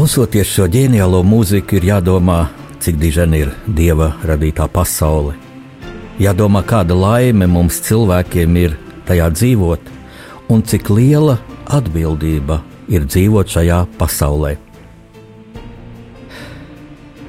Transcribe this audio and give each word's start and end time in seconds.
Klausoties 0.00 0.48
šo 0.48 0.64
ģeniālo 0.64 1.18
mūziku, 1.28 1.76
ir 1.76 1.84
jādomā, 1.90 2.46
cik 2.80 2.96
dižena 2.96 3.36
ir 3.36 3.50
dieva 3.68 4.06
radītā 4.24 4.64
pasaule. 4.72 5.34
Jādomā, 6.16 6.62
kāda 6.64 6.96
laime 6.96 7.44
mums 7.44 7.82
cilvēkiem 7.84 8.56
ir 8.62 8.78
tajā 9.04 9.26
dzīvot, 9.34 9.92
un 10.56 10.64
cik 10.64 10.88
liela 10.88 11.36
atbildība 11.68 12.62
ir 12.88 13.04
dzīvot 13.04 13.52
šajā 13.52 13.82
pasaulē. 14.00 14.54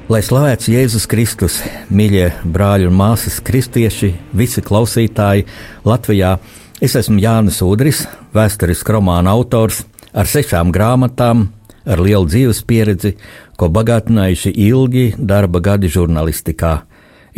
Lai 0.08 0.24
slavēts 0.24 0.72
Jēzus 0.72 1.04
Kristus, 1.04 1.60
mīļie 1.92 2.30
brāļi 2.56 2.88
un 2.88 2.96
māsas, 3.04 3.42
kristieši, 3.44 4.14
visi 4.32 4.64
klausītāji 4.64 5.44
Latvijā, 5.84 6.38
es 6.80 6.96
esmu 6.96 7.20
Jānis 7.20 7.60
Udris, 7.68 8.06
vēsturisks 8.32 8.96
romāna 8.96 9.36
autors 9.36 9.84
ar 10.16 10.24
sešām 10.24 10.72
grāmatām, 10.72 11.50
ar 11.86 12.02
lielu 12.02 12.26
dzīves 12.28 12.62
pieredzi, 12.68 13.14
ko 13.56 13.68
bagātinājuši 13.72 14.52
ilgi 14.66 15.06
darba 15.18 15.62
gadi 15.64 15.90
žurnālistikā, 15.92 16.74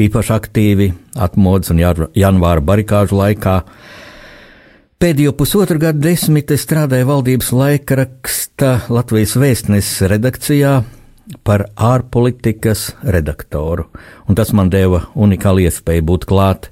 īpaši 0.01 0.35
aktīvi 0.37 0.91
atmodas 1.15 1.73
un 1.75 1.83
janvāra 1.83 2.65
barikāžu 2.65 3.21
laikā. 3.21 3.61
Pēdējo 5.01 5.35
pusotru 5.37 5.81
gadu 5.83 6.01
desmiti 6.07 6.57
strādāja 6.57 7.07
valdības 7.09 7.51
laikraksta 7.53 8.75
Latvijas 8.89 9.35
vēstneses 9.37 10.07
redakcijā 10.09 10.79
par 11.45 11.67
ārpolitikas 11.77 12.93
redaktoru, 13.03 13.89
un 14.29 14.39
tas 14.39 14.53
man 14.57 14.71
deva 14.73 15.07
unikālu 15.15 15.65
iespēju 15.67 16.07
būt 16.11 16.27
klāt 16.31 16.71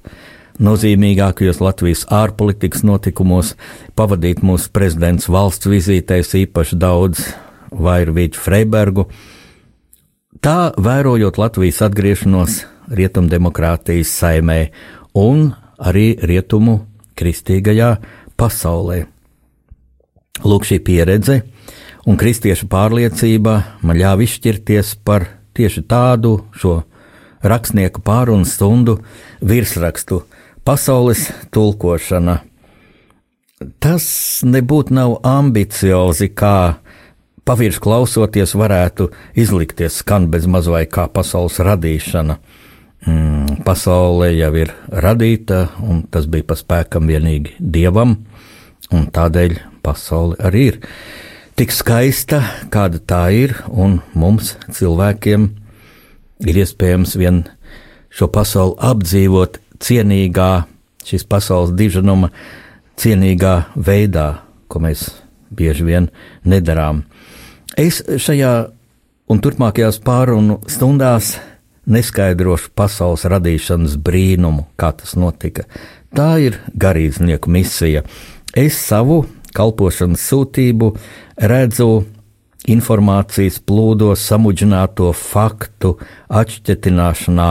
nozīmīgākajos 0.62 1.60
Latvijas 1.64 2.04
ārpolitikas 2.12 2.84
notikumos, 2.86 3.54
pavadīt 3.98 4.42
mūsu 4.44 4.70
prezidents 4.72 5.28
valsts 5.32 5.68
vizītēs 5.70 6.34
īpaši 6.44 6.78
daudz 6.78 7.24
Vairvīķu 7.72 8.40
Freibergu. 8.40 9.06
Tā 10.42 10.72
vērojot 10.76 11.38
Latvijas 11.38 11.82
atgriešanos 11.86 12.62
rietumdemokrātijas 12.92 14.12
saimē 14.20 14.60
un 15.18 15.52
arī 15.78 16.14
rietumu 16.18 16.80
kristīgajā 17.18 17.94
pasaulē. 18.40 19.04
Lūk, 20.42 20.64
šī 20.66 20.80
pieredze 20.82 21.42
un 22.08 22.18
kristiešu 22.18 22.66
pārliecība 22.72 23.58
man 23.84 23.98
ļāva 24.00 24.24
izšķirties 24.26 24.96
par 25.06 25.28
tieši 25.54 25.84
tādu 25.86 26.38
šo 26.56 26.80
rakstnieku 27.42 28.02
pārunu 28.02 28.48
stundu 28.48 28.98
virsrakstu- 29.40 30.22
pasaules 30.66 31.30
tulkošana. 31.50 32.40
Tas 33.78 34.42
nebūtu 34.42 34.90
nav 34.90 35.20
ambiciozi, 35.22 36.28
kā 36.34 36.78
pavirši 37.48 37.80
klausoties, 37.82 38.54
varētu 38.58 39.10
izlikties 39.38 40.00
skan 40.02 40.28
bez 40.32 40.46
maz 40.46 40.68
vai 40.70 40.84
kā 40.86 41.08
pasaules 41.12 41.58
radīšana. 41.62 42.38
Mm, 43.02 43.62
pasaule 43.66 44.30
jau 44.36 44.52
ir 44.54 44.70
radīta, 44.86 45.66
un 45.82 46.04
tas 46.06 46.28
bija 46.30 46.46
pa 46.46 46.56
spēkam 46.58 47.08
vienīgi 47.10 47.56
dievam, 47.58 48.14
un 48.94 49.08
tādēļ 49.10 49.56
pasaule 49.82 50.38
arī 50.38 50.68
ir 50.70 50.78
tik 51.58 51.74
skaista, 51.74 52.44
kāda 52.70 53.02
tā 53.02 53.24
ir, 53.34 53.56
un 53.66 53.98
mums, 54.14 54.54
cilvēkiem, 54.70 55.48
ir 56.46 56.62
iespējams 56.62 57.16
vien 57.18 57.42
šo 58.12 58.28
pasauli 58.30 58.78
apdzīvot 58.78 59.58
cienīgā, 59.82 60.52
šīs 61.02 61.26
pasaules 61.26 61.74
diženuma 61.74 62.30
cienīgā 63.02 63.56
veidā, 63.74 64.28
ko 64.70 64.82
mēs 64.84 65.08
bieži 65.50 65.90
vien 65.90 66.08
nedarām. 66.46 67.02
Es 67.78 68.02
šajā 68.04 68.52
un 69.32 69.40
turpmākajās 69.40 69.98
pārunu 70.04 70.58
stundās 70.68 71.38
neskaidrošu 71.88 72.72
pasaules 72.76 73.24
radīšanas 73.26 73.96
brīnumu, 73.96 74.66
kā 74.76 74.92
tas 74.96 75.16
notika. 75.16 75.64
Tā 76.12 76.36
ir 76.44 76.58
garīdznieku 76.76 77.50
misija. 77.50 78.04
Es 78.52 78.76
savu 78.76 79.22
kalpošanas 79.56 80.24
sūtību 80.28 80.92
redzu 81.48 82.04
informācijas 82.68 83.58
plūdos, 83.66 84.22
samudžināto 84.28 85.10
faktu 85.16 85.96
atšķetināšanā, 86.30 87.48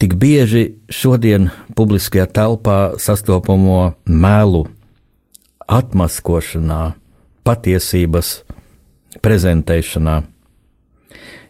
tik 0.00 0.16
bieži 0.18 0.64
šodien 0.90 1.50
publiskajā 1.76 2.26
telpā 2.34 2.78
sastopamo 2.98 3.92
melu 4.08 4.64
atmaskošanā, 5.68 6.80
patiesības 7.46 8.34
prezentēšanā. 9.20 10.22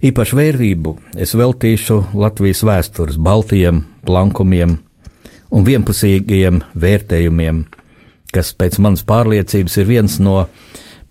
Īpašu 0.03 0.39
vērību 0.39 0.97
es 1.23 1.37
veltīšu 1.39 1.99
Latvijas 2.19 2.65
vēstures 2.67 3.21
baltajiem 3.23 3.85
plankumiem 4.07 4.81
un 5.53 5.67
vienpusīgiem 5.69 6.63
vērtējumiem, 6.75 7.63
kas 8.35 8.51
pēc 8.59 8.81
manas 8.83 9.05
pārliecības 9.07 9.79
ir 9.79 9.87
viens 9.87 10.19
no 10.19 10.49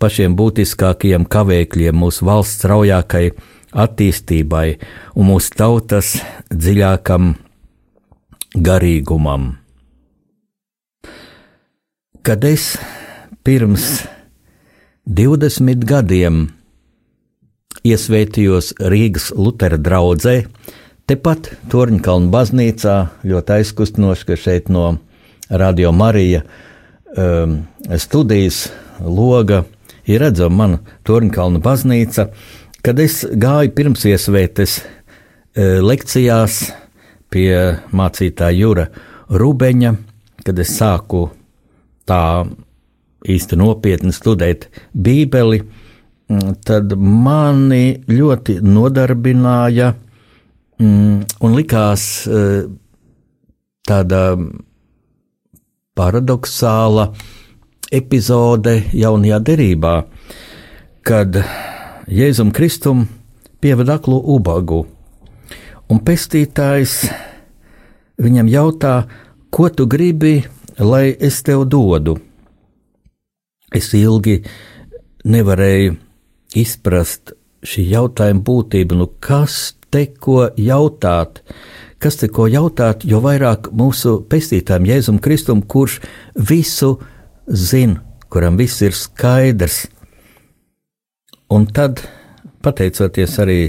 pašiem 0.01 0.35
būtiskākajiem 0.35 1.27
kavēkļiem 1.31 1.99
mūsu 2.03 2.27
valsts 2.27 2.59
straujākai 2.59 3.29
attīstībai 3.71 4.67
un 5.15 5.29
mūsu 5.29 5.55
tautas 5.55 6.15
dziļākam 6.51 7.35
garīgumam. 8.59 9.53
Kad 12.21 12.43
es 12.45 12.73
pirms 13.45 14.03
20 15.09 15.85
gadiem. 15.87 16.43
Iesvētījos 17.81 18.75
Rīgas 18.77 19.31
Lutera 19.33 19.79
draugzē, 19.81 20.43
tepat 21.09 21.49
Torņkalna 21.71 22.29
baznīcā, 22.29 22.97
ļoti 23.25 23.55
aizkustinoši, 23.55 24.27
ka 24.27 24.37
šeit 24.37 24.69
no 24.69 24.99
Radio 25.49 25.89
Marija 25.91 26.43
um, 27.17 27.63
studijas 27.97 28.67
loga 29.01 29.63
ir 30.05 30.21
redzama 30.21 30.59
mana 30.59 30.97
Torņkalna 31.07 31.63
baznīca, 31.63 32.29
kad 32.85 33.01
es 33.01 33.23
gāju 33.25 33.73
pirms 33.73 34.05
iesvētes 34.05 34.77
uh, 34.83 35.81
lekcijās 35.81 36.67
pie 37.33 37.81
mācītāja 37.89 38.59
Jura 38.59 38.89
Rubeņa, 39.33 39.95
kad 40.45 40.61
es 40.61 40.77
sāku 40.77 41.31
tā 42.05 42.45
īsti 43.27 43.57
nopietni 43.59 44.13
studēt 44.15 44.67
Bībeli, 44.93 45.61
mm, 45.61 46.55
tad 46.65 46.93
mani 46.97 48.01
ļoti 48.09 48.59
nodarbināja 48.65 49.91
mm, 50.81 51.17
un 51.41 51.57
likās 51.57 52.05
e, 52.27 52.45
tāda 53.87 54.21
paradoxāla 55.97 57.11
epizode 57.91 58.77
jaunajā 58.95 59.41
derībā, 59.51 59.95
kad 61.03 61.41
Jēzum 62.11 62.53
Kristum 62.55 63.05
pievada 63.61 63.99
aklu 63.99 64.17
ubagu, 64.33 64.85
un 65.91 65.99
pestītājs 65.99 67.03
viņam 68.21 68.49
jautā, 68.49 68.95
ko 69.51 69.67
tu 69.69 69.85
gribi, 69.91 70.39
lai 70.79 71.11
es 71.19 71.41
tev 71.43 71.65
dodu? 71.67 72.17
Es 73.71 73.91
ilgi 73.97 74.41
nevarēju 75.27 75.95
izprast 76.59 77.33
šī 77.61 77.85
jautājuma 77.91 78.43
būtību, 78.45 78.97
nu 78.97 79.07
kas 79.23 79.75
te 79.93 80.05
ko 80.11 80.49
jautāt, 80.57 81.41
kas 82.01 82.17
te 82.19 82.29
ko 82.33 82.47
jautāt, 82.49 83.05
jo 83.05 83.21
vairāk 83.23 83.69
mūsu 83.77 84.21
pestītājiem 84.29 84.89
Jēzum 84.89 85.19
Kristum, 85.23 85.61
kurš 85.61 85.99
visu 86.49 86.95
zina, 87.47 88.01
kuram 88.31 88.57
viss 88.59 88.81
ir 88.81 88.97
skaidrs. 88.97 89.85
Un 91.51 91.67
tad, 91.67 92.01
pateicoties 92.63 93.37
arī 93.43 93.59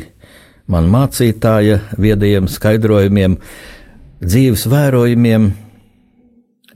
man 0.70 0.88
mācītāja 0.90 1.80
viedajiem 2.00 2.46
skaidrojumiem, 2.48 3.36
dzīves 4.22 4.68
vērojumiem, 4.70 5.50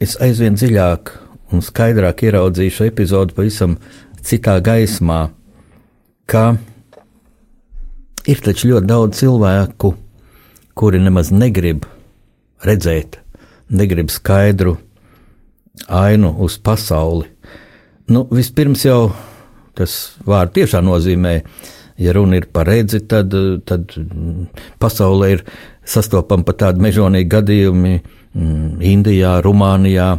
es 0.02 0.18
aizvien 0.20 0.58
dziļāk 0.58 1.14
un 1.54 1.62
skaidrāk 1.62 2.24
ieraudzīju 2.26 2.74
šo 2.78 2.88
epizodu 2.88 3.36
pavisam 3.36 3.76
citā 4.26 4.56
gaismā, 4.64 5.28
ka 6.26 6.56
ir 8.26 8.42
taču 8.42 8.72
ļoti 8.72 8.90
daudz 8.90 9.20
cilvēku, 9.20 9.92
kuri 10.76 11.00
nemaz 11.02 11.30
negrib 11.32 11.86
redzēt, 12.66 13.20
negrib 13.70 14.10
skaidru 14.12 14.76
ainu 15.86 16.34
uz 16.42 16.58
pasauli. 16.58 17.30
Nu, 18.10 18.26
vispirms 18.30 18.84
jau 18.86 19.00
tas 19.76 20.16
vārds 20.26 20.54
tiešām 20.56 20.86
nozīmē, 20.88 21.40
ja 22.00 22.12
runa 22.16 22.40
ir 22.40 22.48
par 22.52 22.68
redzi, 22.70 23.02
tad, 23.08 23.34
tad 23.68 23.94
pasaulē 24.82 25.32
ir 25.34 25.44
sastopama 25.86 26.46
pat 26.46 26.62
tādi 26.64 26.84
mežonīgi 26.86 27.30
gadījumi 27.32 27.94
mm, 27.96 28.80
Indijā, 28.92 29.36
Rumānijā, 29.44 30.10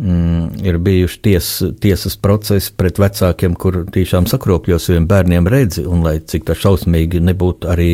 mm, 0.00 0.64
ir 0.66 0.78
bijuši 0.82 1.20
ties, 1.22 1.50
tiesas 1.80 2.16
procesi 2.20 2.72
pret 2.76 2.98
vecākiem, 3.00 3.54
kur 3.60 3.82
tiešām 3.92 4.28
sakropļo 4.30 4.80
saviem 4.80 5.08
bērniem 5.10 5.48
redzi, 5.50 5.84
un 5.86 6.04
lai 6.06 6.18
cik 6.24 6.48
tā 6.48 6.56
šausmīgi 6.58 7.22
nebūtu, 7.30 7.70
arī 7.70 7.92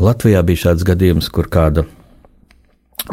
Latvijā 0.00 0.42
bija 0.46 0.66
šāds 0.68 0.86
gadījums, 0.86 1.30
kur 1.34 1.50
kāda 1.50 1.86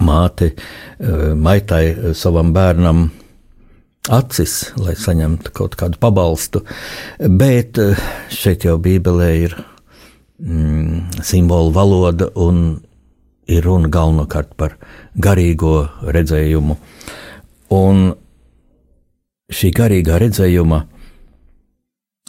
māte 0.03 0.51
uh, 0.53 1.31
maitai 1.33 2.13
savam 2.17 2.51
bērnam 2.55 3.07
acis, 4.13 4.59
lai 4.79 4.95
saņemtu 4.95 5.51
kaut 5.55 5.75
kādu 5.79 5.99
pabalstu, 6.01 6.63
bet 7.19 7.79
uh, 7.81 7.97
šeit 8.33 8.67
jau 8.67 8.77
Bībelē 8.81 9.31
ir 9.47 9.57
mm, 9.57 11.23
simbolu 11.25 11.73
valoda 11.75 12.29
un 12.35 12.77
ir 13.47 13.63
runa 13.63 13.89
galvenokārt 13.91 14.53
par 14.59 14.75
garīgo 15.15 15.87
redzējumu. 16.03 16.77
Un 17.73 18.13
šī 19.51 19.71
garīgā 19.75 20.19
redzējuma 20.21 20.83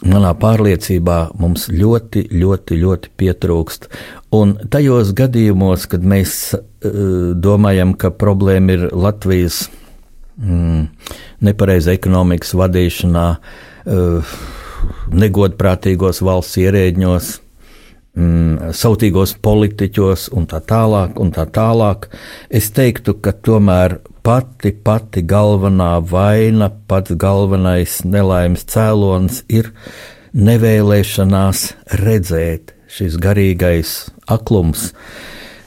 manā 0.07 0.31
pārliecībā 0.39 1.17
mums 1.39 1.67
ļoti, 1.71 2.25
ļoti, 2.31 2.77
ļoti 2.83 3.11
pietrūkst. 3.19 3.89
Un 4.35 4.55
tajos 4.71 5.11
gadījumos, 5.17 5.87
kad 5.91 6.05
mēs 6.07 6.53
uh, 6.55 7.33
domājam, 7.35 7.95
ka 7.99 8.11
problēma 8.15 8.77
ir 8.77 8.87
Latvijas 8.95 9.65
mm, 10.39 10.87
nepareiza 11.43 11.95
ekonomikas 11.97 12.55
vadīšanā, 12.59 13.27
uh, 13.35 14.33
negodprātīgos 15.11 16.21
valsts 16.23 16.59
ierēģņos, 16.61 17.31
mm, 18.15 18.71
sautīgos 18.79 19.35
politiķos 19.43 20.29
un 20.37 20.47
tā 20.47 20.61
tālāk, 20.63 21.19
un 21.19 21.33
tā 21.35 21.43
tālāk. 21.51 22.07
Es 22.49 22.71
teiktu, 22.71 23.17
ka 23.19 23.35
tomēr 23.35 23.99
pati, 24.29 24.69
pati 24.85 25.23
galvenā 25.25 25.95
vaina, 26.05 26.67
pats 26.69 27.15
galvenais 27.17 27.95
nelaimes 28.05 28.61
cēlonis 28.69 29.39
ir 29.49 29.71
nevēlēšanās 30.37 31.63
redzēt 32.03 32.75
šis 32.93 33.17
garīgais 33.23 33.93
aklums, 34.29 34.91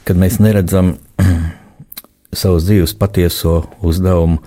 kad 0.07 0.15
mēs 0.21 0.39
neredzam 0.39 0.93
savus 2.39 2.69
dzīves 2.69 2.95
patieso 3.03 3.57
uzdevumu, 3.83 4.39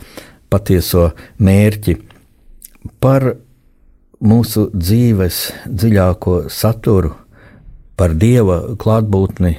patieso 0.48 1.10
mērķi. 1.36 1.98
Par 3.04 3.34
mūsu 4.24 4.70
dzīves 4.72 5.44
dziļāko 5.68 6.46
saturu 6.48 7.12
par 8.00 8.16
Dieva 8.16 8.62
klātbūtni 8.80 9.58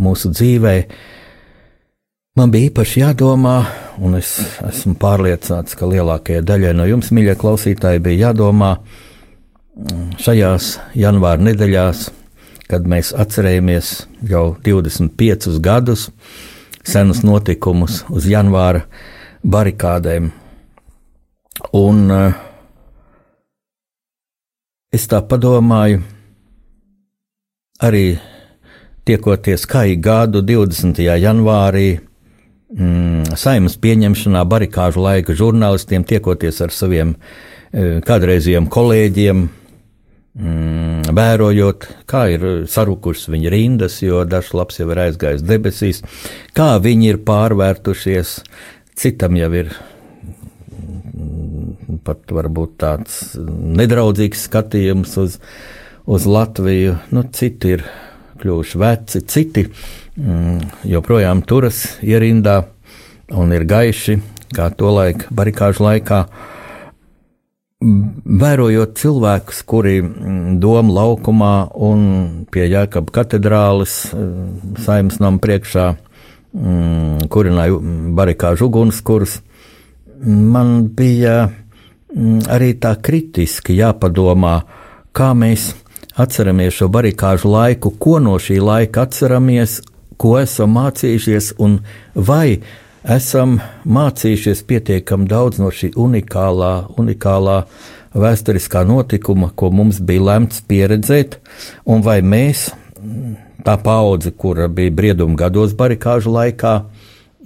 mūsu 0.00 0.32
dzīvē, 0.32 0.76
man 2.38 2.52
bija 2.52 2.70
īpaši 2.70 3.02
jādomā, 3.02 3.56
un 3.98 4.16
es 4.18 4.36
esmu 4.68 4.94
pārliecināts, 5.00 5.76
ka 5.78 5.88
lielākajai 5.90 6.44
daļai 6.46 6.74
no 6.78 6.86
jums, 6.88 7.10
mīļie 7.14 7.36
klausītāji, 7.40 8.02
bija 8.04 8.28
jādomā 8.28 8.76
šajās 10.20 10.76
janvāra 10.98 11.42
nedēļās, 11.48 12.08
kad 12.70 12.86
mēs 12.86 13.12
atcerējamies 13.18 13.94
jau 14.30 14.44
25 14.62 15.58
gadus 15.62 16.08
senus 16.86 17.24
notikumus 17.26 18.04
uz 18.08 18.28
janvāra 18.30 18.84
barikādēm. 19.42 20.30
Un 21.76 22.04
uh, 22.14 22.38
es 24.94 25.04
tā 25.10 25.20
padomāju, 25.26 26.00
arī 27.84 28.04
tiekoties 29.04 29.66
ik 29.66 30.00
gadu 30.00 30.42
20. 30.42 31.00
janvārī, 31.00 32.09
mm, 32.74 33.36
saimnes 33.40 33.76
pieņemšanā, 33.80 34.42
barikāžu 34.48 35.04
laika 35.04 35.36
žurnālistiem, 35.36 36.04
tiekoties 36.06 36.60
ar 36.64 36.74
saviem 36.74 37.14
e, 37.14 38.00
kādreizējiem 38.06 38.68
kolēģiem, 38.72 39.42
mm, 40.38 41.10
vērojot, 41.16 41.88
kā 42.10 42.26
ir 42.34 42.46
sarukušas 42.70 43.30
viņa 43.34 43.54
rindas, 43.54 44.00
jo 44.04 44.24
dažs 44.28 44.54
labs 44.56 44.80
jau 44.80 44.88
ir 44.90 45.04
aizgājis 45.06 45.46
debesīs, 45.46 46.02
kā 46.56 46.72
viņi 46.82 47.14
ir 47.14 47.22
pārvērtušies, 47.26 48.38
citam 49.00 49.36
jau 49.40 49.50
ir 49.64 49.74
mm, 50.70 52.00
pat 52.06 52.32
varbūt 52.32 52.78
tāds 52.82 53.20
nedraudzīgs 53.38 54.48
skatījums 54.50 55.18
uz 55.20 55.38
uz 56.10 56.26
Latviju. 56.26 56.96
Nu, 57.14 57.22
citi 57.32 57.76
ir 57.76 57.84
kļuvuši 58.40 58.80
veci, 58.80 59.20
citi 59.30 59.66
mm, 59.66 59.99
joprojām 60.84 61.42
turas 61.42 61.84
ierindā 62.02 62.62
un 63.36 63.52
ir 63.54 63.64
gaiši, 63.68 64.18
kā 64.54 64.70
to 64.76 64.90
laika 64.94 65.30
barikāžu 65.34 65.84
laikā. 65.86 66.24
Vērojot 67.80 68.98
cilvēkus, 69.00 69.62
kuri 69.64 70.02
mm, 70.02 70.58
doma 70.60 70.92
laukumā 70.98 71.54
un 71.80 72.02
pie 72.52 72.66
Jēkabas 72.68 73.14
katedrāles 73.16 73.94
mm, 74.12 74.74
saimnes 74.84 75.16
nama 75.22 75.40
priekšā 75.40 75.86
mm, 75.94 77.30
kurināja 77.32 77.78
barikāžu 78.18 78.68
ugunskurus, 78.68 79.38
man 80.20 80.90
bija 80.92 81.46
arī 82.50 82.74
tā 82.82 82.96
kritiski 83.00 83.78
jāpadomā, 83.78 84.58
kā 85.16 85.32
mēs 85.32 85.70
atceramies 86.20 86.76
šo 86.76 86.90
barikāžu 86.92 87.48
laiku, 87.48 87.94
ko 87.96 88.18
no 88.20 88.36
šī 88.36 88.58
laika 88.60 89.06
atceramies, 89.06 89.80
ko 90.20 90.36
esam 90.40 90.76
mācījušies 90.76 91.54
un 91.64 91.78
vai 92.14 92.60
esam 93.08 93.56
mācījušies 93.88 94.62
pietiekami 94.68 95.28
daudz 95.30 95.60
no 95.62 95.70
šī 95.72 95.94
unikālā, 95.96 96.72
unikālā 97.00 97.62
vēsturiskā 98.20 98.82
notikuma, 98.88 99.50
ko 99.54 99.70
mums 99.72 100.00
bija 100.04 100.26
lemts 100.32 100.60
pieredzēt, 100.68 101.38
un 101.88 102.04
vai 102.04 102.20
mēs, 102.26 102.68
tā 103.64 103.76
paudze, 103.80 104.34
kura 104.36 104.68
bija 104.68 104.92
brieduma 104.92 105.38
gados 105.38 105.72
barikāžu 105.78 106.34
laikā, 106.34 106.74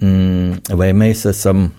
mm, 0.01 0.75
vai 0.75 0.91
mēs 0.97 1.25
esam 1.31 1.69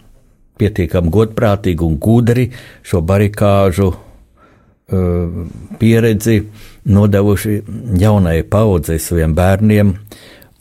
pietiekami 0.57 1.13
godprātīgi 1.13 1.85
un 1.85 1.99
gudri 2.01 2.47
šo 2.87 3.03
barikāžu 3.05 3.91
uh, 3.91 5.43
pieredzi 5.81 6.39
nodevuši 6.87 7.59
jaunai 8.01 8.39
paudzei, 8.49 9.03
saviem 9.03 9.35
bērniem 9.37 9.93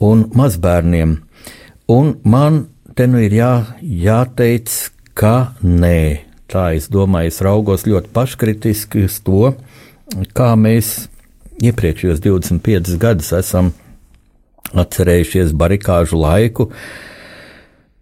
un 0.02 0.26
mazbērniem. 0.36 1.16
Un 1.92 2.14
man 2.26 2.64
te 2.96 3.06
nu 3.06 3.20
ir 3.22 3.34
jā, 3.36 3.52
jāteic, 3.82 4.70
ka 5.16 5.56
nē. 5.62 6.22
Tā 6.50 6.70
es 6.76 6.86
domāju, 6.92 7.32
es 7.32 7.42
raugos 7.42 7.86
ļoti 7.88 8.12
paškritiski 8.14 9.06
uz 9.08 9.18
to, 9.26 9.50
kā 10.36 10.52
mēs 10.60 11.08
iepriekšējos 11.64 12.22
25 12.22 12.96
gadus 13.02 13.32
esam 13.34 13.72
atcerējušies 14.76 15.54
barikāžu 15.56 16.20
laiku. 16.20 16.68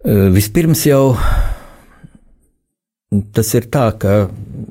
Vispirms 0.05 0.85
jau 0.85 1.15
tas 3.33 3.53
ir 3.57 3.69
tā, 3.71 3.87
ka 3.97 4.25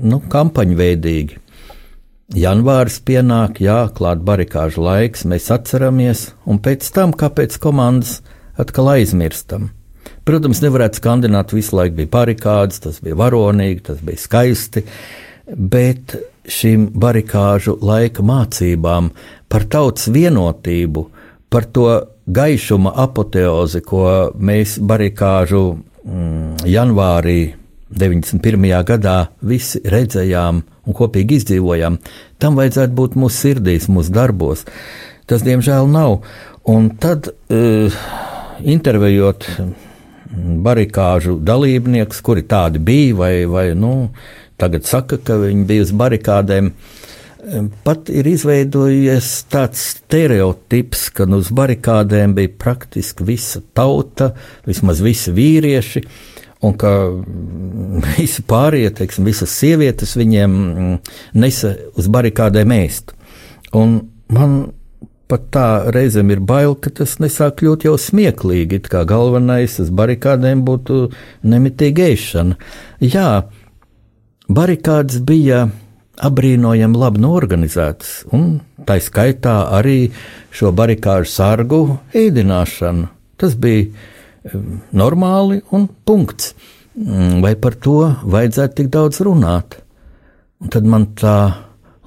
nu, 0.04 0.20
kampaņveidīgi 0.30 1.43
Janvāris 2.32 3.02
pienāk, 3.04 3.58
jā, 3.60 3.84
klāt 3.92 4.22
barikāžu 4.24 4.80
laiks, 4.86 5.26
mēs 5.28 5.50
atceramies, 5.52 6.30
un 6.48 6.56
pēc 6.64 6.86
tam, 6.96 7.12
kāpēc 7.12 7.58
komandas 7.60 8.22
atkal 8.56 8.94
aizmirstam. 8.94 9.68
Protams, 10.24 10.62
nevarētu 10.64 11.02
skandināt 11.02 11.52
visu 11.52 11.76
laiku 11.76 11.98
bija 11.98 12.12
barikādas, 12.14 12.80
tas 12.80 13.02
bija 13.04 13.18
varonīgi, 13.20 13.82
tas 13.90 14.00
bija 14.00 14.22
skaisti, 14.22 14.86
bet 15.44 16.16
šīm 16.48 16.88
barikāžu 16.96 17.76
laika 17.84 18.24
mācībām 18.24 19.12
par 19.52 19.68
tautas 19.68 20.08
vienotību, 20.08 21.04
par 21.52 21.68
to 21.76 21.88
gaišuma 22.24 22.94
apoteozi, 23.04 23.84
ko 23.84 24.06
mēs 24.40 24.78
barikāžu 24.80 25.64
mm, 25.76 26.64
janvārī 26.72 27.40
91. 27.92 28.70
gadā 28.88 29.18
visi 29.44 29.84
redzējām 29.84 30.64
un 30.84 30.96
kopīgi 30.96 31.40
izdzīvojām, 31.40 31.98
tam 32.42 32.60
vajadzētu 32.60 32.96
būt 32.98 33.16
mūsu 33.20 33.48
sirdīs, 33.48 33.88
mūsu 33.92 34.14
darbos. 34.14 34.66
Tas, 35.30 35.44
diemžēl, 35.46 35.88
nav. 35.88 36.20
Un 36.68 36.90
tad, 37.00 37.30
uh, 37.52 37.98
intervējot 38.64 39.48
barikāžu 40.64 41.38
dalībniekus, 41.44 42.20
kuri 42.24 42.44
tādi 42.48 42.82
bija, 42.82 43.14
vai, 43.18 43.32
vai 43.50 43.66
nu, 43.78 44.10
tagad 44.60 44.86
saka, 44.88 45.18
ka 45.22 45.38
viņi 45.42 45.66
bija 45.68 45.86
uz 45.86 45.92
barikādēm, 45.94 46.70
pat 47.84 48.08
ir 48.08 48.28
izveidojies 48.30 49.30
tāds 49.52 49.82
stereotips, 49.94 51.08
ka 51.14 51.28
uz 51.36 51.50
barikādēm 51.54 52.34
bija 52.38 52.52
praktiski 52.58 53.26
visa 53.28 53.62
tauta, 53.76 54.32
vismaz 54.66 55.02
visi 55.04 55.34
vīrieši 55.34 56.04
un 56.64 56.78
ka 56.80 56.94
visi 58.16 58.44
pārējie, 58.48 58.94
teiksim, 59.00 59.28
visas 59.28 59.52
sievietes 59.54 60.16
viņiem 60.18 60.54
mm, 60.54 60.96
nesa 61.40 61.74
uz 61.98 62.08
barikādēm 62.12 62.74
ēst. 62.78 63.14
Un 63.74 64.00
man 64.32 64.58
pat 65.30 65.46
tā 65.54 65.68
reizēm 65.94 66.30
ir 66.34 66.42
bail, 66.44 66.74
ka 66.76 66.92
tas 67.00 67.16
nesāk 67.22 67.58
kļūt 67.60 67.86
jau 67.88 67.94
smieklīgi. 68.00 68.80
It 68.82 68.90
kā 68.92 69.04
galvenais 69.08 69.78
uz 69.82 69.90
barikādēm 69.94 70.64
būtu 70.66 71.08
nemitīga 71.48 72.10
ēšana. 72.12 72.58
Jā, 73.02 73.28
barikādas 74.48 75.22
bija 75.24 75.66
apbrīnojami 76.24 77.00
labi 77.00 77.22
norganizētas, 77.24 78.12
un 78.36 78.60
tā 78.86 79.00
skaitā 79.02 79.64
arī 79.74 80.12
šo 80.54 80.70
barikāžu 80.76 81.30
sargu 81.32 81.80
ēdināšanu. 82.14 83.08
Tas 83.40 83.56
bija 83.58 83.88
normāli 84.92 85.62
un 85.72 85.88
punkts. 86.04 86.54
Mm, 86.94 87.40
vai 87.42 87.54
par 87.58 87.74
to 87.74 87.98
vajadzētu 88.22 88.78
tik 88.78 88.90
daudz 88.94 89.20
runāt? 89.26 89.80
Un 90.62 90.70
tad 90.70 90.86
man 90.86 91.08
tā 91.18 91.38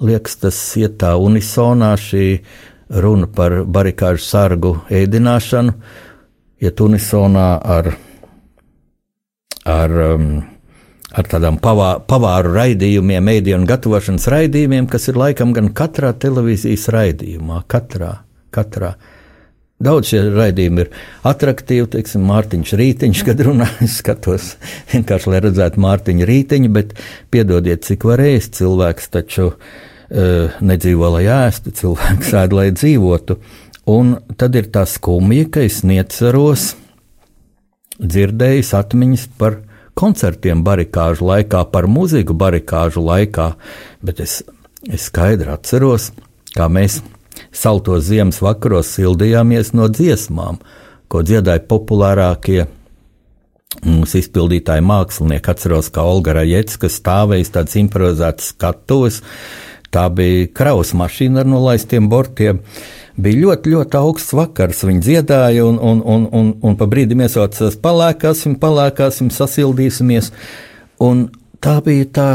liekas, 0.00 0.38
tas 0.40 0.58
iet 0.80 0.96
tā 1.02 1.12
unisonā 1.20 1.92
šī 2.00 2.26
runa 2.88 3.28
par 3.28 3.62
barikāžu 3.68 4.24
sargu 4.24 4.76
ēdināšanu, 4.88 5.74
iet 6.64 6.80
unisonā 6.80 7.48
ar, 7.76 7.90
ar, 9.68 9.98
um, 10.14 10.30
ar 11.12 11.28
tādām 11.28 11.60
pavā, 11.62 11.98
pavāru 12.08 12.54
raidījumiem, 12.56 13.28
ēdienu 13.34 13.68
gatavošanas 13.68 14.30
raidījumiem, 14.32 14.88
kas 14.88 15.10
ir 15.12 15.20
laikam 15.20 15.52
gan 15.52 15.68
katrā 15.76 16.14
televīzijas 16.16 16.88
raidījumā, 16.94 17.62
katrā. 17.68 18.14
katrā. 18.50 18.94
Daudz 19.78 20.08
šie 20.10 20.24
raidījumi 20.34 20.82
ir 20.82 20.88
attraktīvi. 21.30 21.86
Teiksim, 21.92 22.24
Mārtiņš 22.26 22.72
Rītiņš, 22.80 23.20
kad 23.28 23.42
runā, 23.46 23.68
es 23.86 24.00
skatos 24.00 24.56
vienkārši, 24.90 25.30
lai 25.30 25.42
redzētu 25.44 25.82
Mārtiņa 25.84 26.26
Rītiņu, 26.26 26.70
bet 26.74 26.96
piedodiet, 27.30 27.84
cik 27.86 28.08
var 28.08 28.22
ēst 28.24 28.58
cilvēks, 28.58 29.06
taču 29.14 29.52
uh, 29.52 30.58
nedzīvo, 30.58 31.12
lai 31.14 31.28
ēstu, 31.30 31.74
cilvēks 31.78 32.34
ēd, 32.42 32.56
lai 32.58 32.68
dzīvotu. 32.74 33.38
Un 33.88 34.16
tad 34.36 34.58
ir 34.58 34.66
tā 34.74 34.82
skumja, 34.84 35.46
ka 35.54 35.62
es 35.64 35.80
neceros 35.86 36.72
dzirdējis 38.02 38.72
atmiņas 38.76 39.28
par 39.38 39.60
koncertiem 39.98 40.64
barikāžu 40.66 41.30
laikā, 41.30 41.62
par 41.70 41.86
mūziku 41.90 42.34
barikāžu 42.38 43.02
laikā, 43.06 43.52
bet 44.02 44.20
es, 44.26 44.40
es 44.90 45.06
skaidri 45.06 45.54
atceros, 45.54 46.10
kā 46.54 46.66
mēs 46.70 46.98
saltos 47.54 48.08
ziemas 48.08 48.40
vakaros 48.44 48.90
sildījāmies 48.96 49.72
no 49.76 49.88
dziesmām, 49.92 50.60
ko 51.08 51.22
dziedāja 51.24 51.64
populārākie 51.68 52.66
mūsu 53.84 54.20
izpildītāji 54.22 54.84
mākslinieki. 54.84 55.52
Atceros, 55.52 55.90
ka 55.92 56.04
Olga 56.08 56.36
Rajets, 56.38 56.78
kas 56.80 56.98
stāvēja 57.00 57.52
tāds 57.58 57.76
improvizēts 57.80 58.52
skatuves, 58.54 59.22
tā 59.94 60.06
bija 60.12 60.48
kraus 60.56 60.94
mašīna 60.96 61.44
ar 61.44 61.50
nolaistiem 61.50 62.08
bortiem. 62.12 62.62
Bija 63.18 63.42
ļoti, 63.42 63.72
ļoti 63.74 63.98
augsts 63.98 64.34
vakars. 64.36 64.84
Viņi 64.86 65.02
dziedāja, 65.02 65.64
un, 65.66 65.80
un, 65.82 66.02
un, 66.04 66.28
un, 66.38 66.52
un 66.62 66.76
pa 66.78 66.86
brīdim 66.90 67.24
iesaucās, 67.24 67.78
palēkāsim, 67.82 68.54
palēkāsim, 68.62 69.32
sasildīsimies. 69.34 70.30
Un 71.02 71.26
tā 71.64 71.78
bija 71.84 72.06
tā 72.14 72.28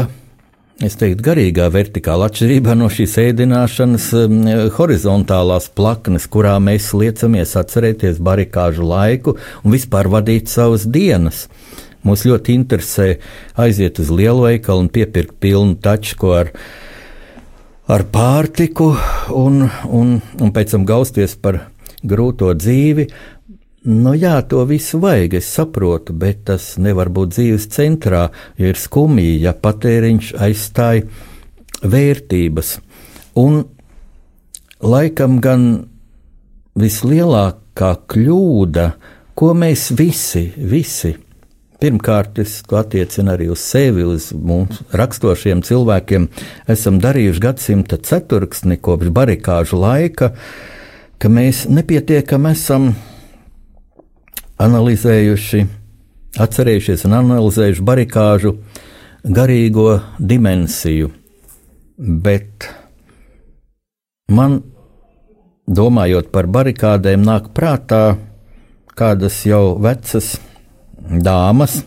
es 0.82 0.96
teiktu, 0.98 1.22
garīgā 1.28 1.68
vertikāla 1.70 2.26
atšķirībā 2.30 2.74
no 2.78 2.88
šīs 2.90 3.14
ēdināšanas 3.22 4.08
um, 4.18 4.40
horizontālās 4.74 5.68
plaknes, 5.76 6.26
kurā 6.30 6.56
mēs 6.62 6.90
liecamies 6.96 7.54
atcerēties 7.60 8.18
barikāžu 8.24 8.86
laiku 8.88 9.36
un 9.62 9.74
vispār 9.76 10.10
vadīt 10.10 10.50
savas 10.50 10.88
dienas. 10.90 11.46
Mūs 12.04 12.26
ļoti 12.28 12.56
interesē 12.58 13.06
aiziet 13.60 14.00
uz 14.02 14.10
lielveikalu 14.12 14.84
un 14.84 14.90
piepirkt 14.92 15.38
pilnu 15.40 15.78
tačku 15.80 16.34
ar, 16.36 16.50
ar 17.88 18.04
pārtiku 18.12 18.90
un, 19.32 19.68
un, 19.88 20.18
un 20.20 20.52
pēc 20.52 20.74
tam 20.74 20.84
gausties 20.88 21.38
par 21.40 21.62
grūto 22.04 22.50
dzīvi, 22.52 23.08
Nu, 23.84 24.14
jā, 24.16 24.38
to 24.48 24.62
visu 24.64 24.96
vajag, 24.96 25.34
es 25.42 25.48
saprotu, 25.52 26.14
bet 26.16 26.46
tas 26.48 26.70
nevar 26.80 27.10
būt 27.12 27.34
dzīves 27.34 27.66
centrā, 27.68 28.30
jo 28.56 28.70
ir 28.72 28.80
skumji, 28.80 29.34
ja 29.42 29.52
patēriņš 29.52 30.30
aizstāja 30.40 31.04
vērtības. 31.84 32.78
Un 33.44 33.60
laikam 34.80 35.36
gan 35.44 35.68
vislielākā 36.80 37.92
kļūda, 38.08 38.88
ko 39.36 39.52
mēs 39.52 39.90
visi, 40.00 40.46
visi, 40.56 41.12
pirmkārt, 41.76 42.40
es 42.40 42.62
to 42.64 42.80
attiecinu 42.80 43.36
arī 43.36 43.52
uz 43.52 43.60
sevi, 43.68 44.08
uz 44.08 44.32
mums 44.32 44.80
rakstošiem 44.96 45.60
cilvēkiem, 45.60 46.30
esam 46.72 47.04
darījuši 47.04 47.48
gadsimta 47.50 48.00
ceturksni 48.00 48.80
kopš 48.80 49.12
barikāžu 49.12 49.84
laika, 49.84 50.32
ka 51.20 51.28
mēs 51.28 51.66
nepietiekam 51.68 52.48
esam 52.48 52.94
analizējuši, 54.62 55.64
atcerējušies 56.40 57.04
un 57.08 57.16
analizējuši 57.18 57.84
barikāžu 57.86 58.54
garīgo 59.24 60.00
dimensiju. 60.18 61.10
Bet 61.96 62.68
man, 64.34 64.60
domājot 65.66 66.30
par 66.34 66.50
barikādēm, 66.50 67.24
nāk 67.24 67.50
prātā 67.56 68.16
kādas 68.94 69.42
jau 69.46 69.76
vecas 69.82 70.36
dāmas, 71.00 71.82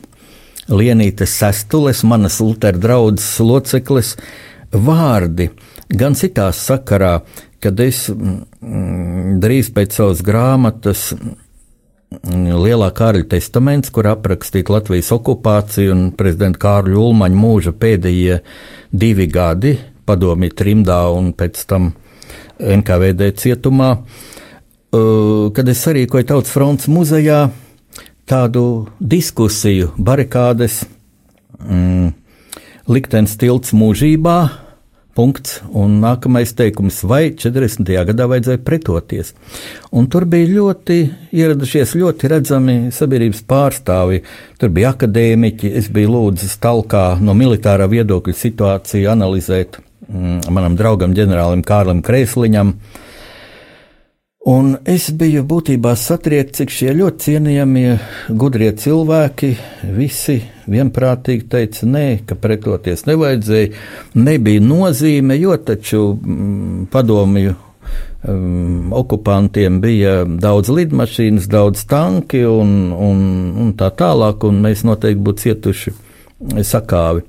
Lienītes 0.67 1.31
sestules, 1.31 2.01
manas 2.03 2.41
Lutera 2.43 2.75
draudzes 2.75 3.37
locekles, 3.39 4.17
vārdi 4.71 5.47
gan 5.87 6.17
citās 6.19 6.59
sakarā, 6.67 7.21
kad 7.63 7.79
es 7.79 8.09
mm, 8.11 9.37
drīz 9.39 9.69
pēc 9.71 9.95
savas 10.01 10.23
grāmatas 10.27 11.13
Lielā 12.07 12.87
Kārļa 12.95 13.25
testaments, 13.33 13.91
kur 13.91 14.07
aprakstīta 14.07 14.77
Latvijas 14.77 15.09
okupācija 15.11 15.91
un 15.91 16.05
prezidenta 16.15 16.61
Kārļa 16.63 16.95
Ulmaņa 17.01 17.39
mūža 17.39 17.73
pēdējie 17.75 18.39
divi 18.95 19.27
gadi, 19.27 19.75
padomju 20.07 20.53
trimdā 20.55 21.01
un 21.11 21.33
pēc 21.35 21.65
tam 21.67 21.91
NKVD 22.63 23.33
cietumā, 23.41 23.89
kad 24.91 25.67
es 25.67 25.83
sarīkoju 25.83 26.29
Tautas 26.31 26.53
fronts 26.53 26.87
muzejā 26.87 27.49
tādu 28.27 28.87
diskusiju, 28.99 29.91
barikādes, 29.99 30.85
mm, 31.59 32.13
liktenis 32.87 33.35
tilts 33.39 33.75
mūžībā, 33.75 34.37
Punkts. 35.17 35.61
Un 35.73 35.97
nākamais 36.03 36.51
teikums, 36.53 36.99
vai 37.09 37.31
40. 37.33 37.89
gadā 38.11 38.27
vajadzēja 38.29 38.61
pretoties. 38.61 39.33
Un 39.97 40.05
tur 40.13 40.27
bija 40.29 40.51
ļoti 40.51 40.97
ieradušies 41.33 41.95
ļoti 41.97 42.29
redzami 42.29 42.77
sabiedrības 42.93 43.41
pārstāvji. 43.49 44.21
Tur 44.61 44.73
bija 44.75 44.93
akadēmiķi, 44.93 45.73
es 45.81 45.89
biju 45.93 46.13
lūdzis 46.13 46.59
talkā 46.61 47.05
no 47.23 47.33
militārā 47.37 47.89
viedokļa 47.89 48.37
situāciju 48.37 49.09
analizēt 49.15 49.79
mm, 49.81 50.51
manam 50.53 50.77
draugam 50.77 51.17
ģenerālim 51.17 51.65
Kārlim 51.65 52.03
Kreisliņam. 52.05 52.75
Un 54.47 54.75
es 54.87 55.09
biju 55.17 55.41
būtībā 55.49 55.95
satriekts, 55.99 56.61
cik 56.61 56.71
šie 56.71 56.93
ļoti 56.95 57.25
cienījamie, 57.25 57.97
gudrie 58.29 58.69
cilvēki 58.79 59.49
visi 59.97 60.37
vienprātīgi 60.71 61.47
teica, 61.51 61.87
nē, 61.89 62.07
ka 62.27 62.37
pretoties 62.39 63.05
nevajadzēja. 63.07 63.71
Nebija 64.19 64.63
nozīme, 64.63 65.37
jo 65.39 65.55
taču 65.57 66.01
mm, 66.15 66.87
padomju 66.93 67.55
um, 67.55 68.93
okupantiem 68.97 69.79
bija 69.83 70.19
daudz 70.27 70.71
lidmašīnas, 70.73 71.49
daudz 71.51 71.85
tanki 71.89 72.43
un, 72.49 72.91
un, 72.91 73.23
un 73.63 73.73
tā 73.79 73.89
tālāk, 73.95 74.45
un 74.47 74.61
mēs 74.65 74.85
noteikti 74.87 75.23
būtu 75.23 75.47
cietuši 75.47 75.95
sakāvi. 76.67 77.25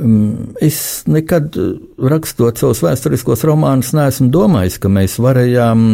Mm, 0.00 0.54
es 0.64 1.04
nekad 1.10 1.56
rakstot 2.00 2.60
savus 2.60 2.80
vēsturiskos 2.84 3.44
romānus, 3.48 3.92
neesmu 3.96 4.30
domājis, 4.32 4.78
ka 4.80 4.92
mēs 4.92 5.18
varējām 5.20 5.86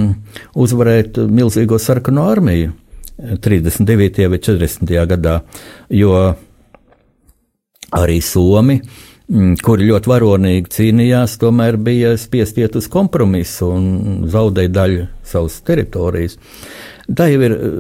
uzvarēt 0.55 1.19
milzīgo 1.27 1.81
sarkano 1.83 2.29
armiju 2.31 2.75
39. 3.17 4.23
Eh, 4.23 4.29
vai 4.29 4.39
40. 4.39 5.07
gadā, 5.11 5.41
jo 5.91 6.13
arī 7.95 8.19
Somi, 8.25 8.81
mm, 9.29 9.55
kuri 9.63 9.91
ļoti 9.91 10.11
varonīgi 10.11 10.73
cīnījās, 10.77 11.39
tomēr 11.43 11.79
bija 11.79 12.17
spiestiet 12.19 12.77
uz 12.77 12.89
kompromisu 12.93 13.71
un 13.71 13.87
zaudēja 14.33 14.75
daļu 14.81 15.07
savas 15.27 15.61
teritorijas. 15.67 16.39
Tā 17.07 17.31
jau 17.31 17.43
ir 17.47 17.57
eh, 17.57 17.75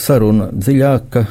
saruna 0.00 0.50
dziļāka 0.52 1.26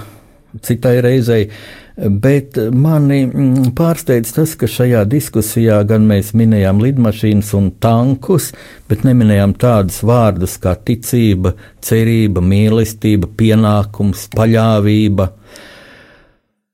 citai 0.61 0.99
reizei. 1.01 1.49
Bet 1.95 2.57
mani 2.75 3.21
mm, 3.23 3.69
pārsteidz 3.77 4.33
tas, 4.35 4.55
ka 4.59 4.67
šajā 4.67 5.05
diskusijā 5.07 5.77
gan 5.87 6.03
mēs 6.09 6.33
minējām 6.35 6.81
lidmašīnas 6.83 7.53
un 7.55 7.69
tankus, 7.79 8.49
bet 8.89 9.05
neminējām 9.07 9.53
tādus 9.61 10.01
vārdus 10.03 10.57
kā 10.59 10.73
ticība, 10.75 11.53
cerība, 11.79 12.43
mīlestība, 12.43 13.31
pienākums, 13.39 14.27
paļāvība. 14.35 15.29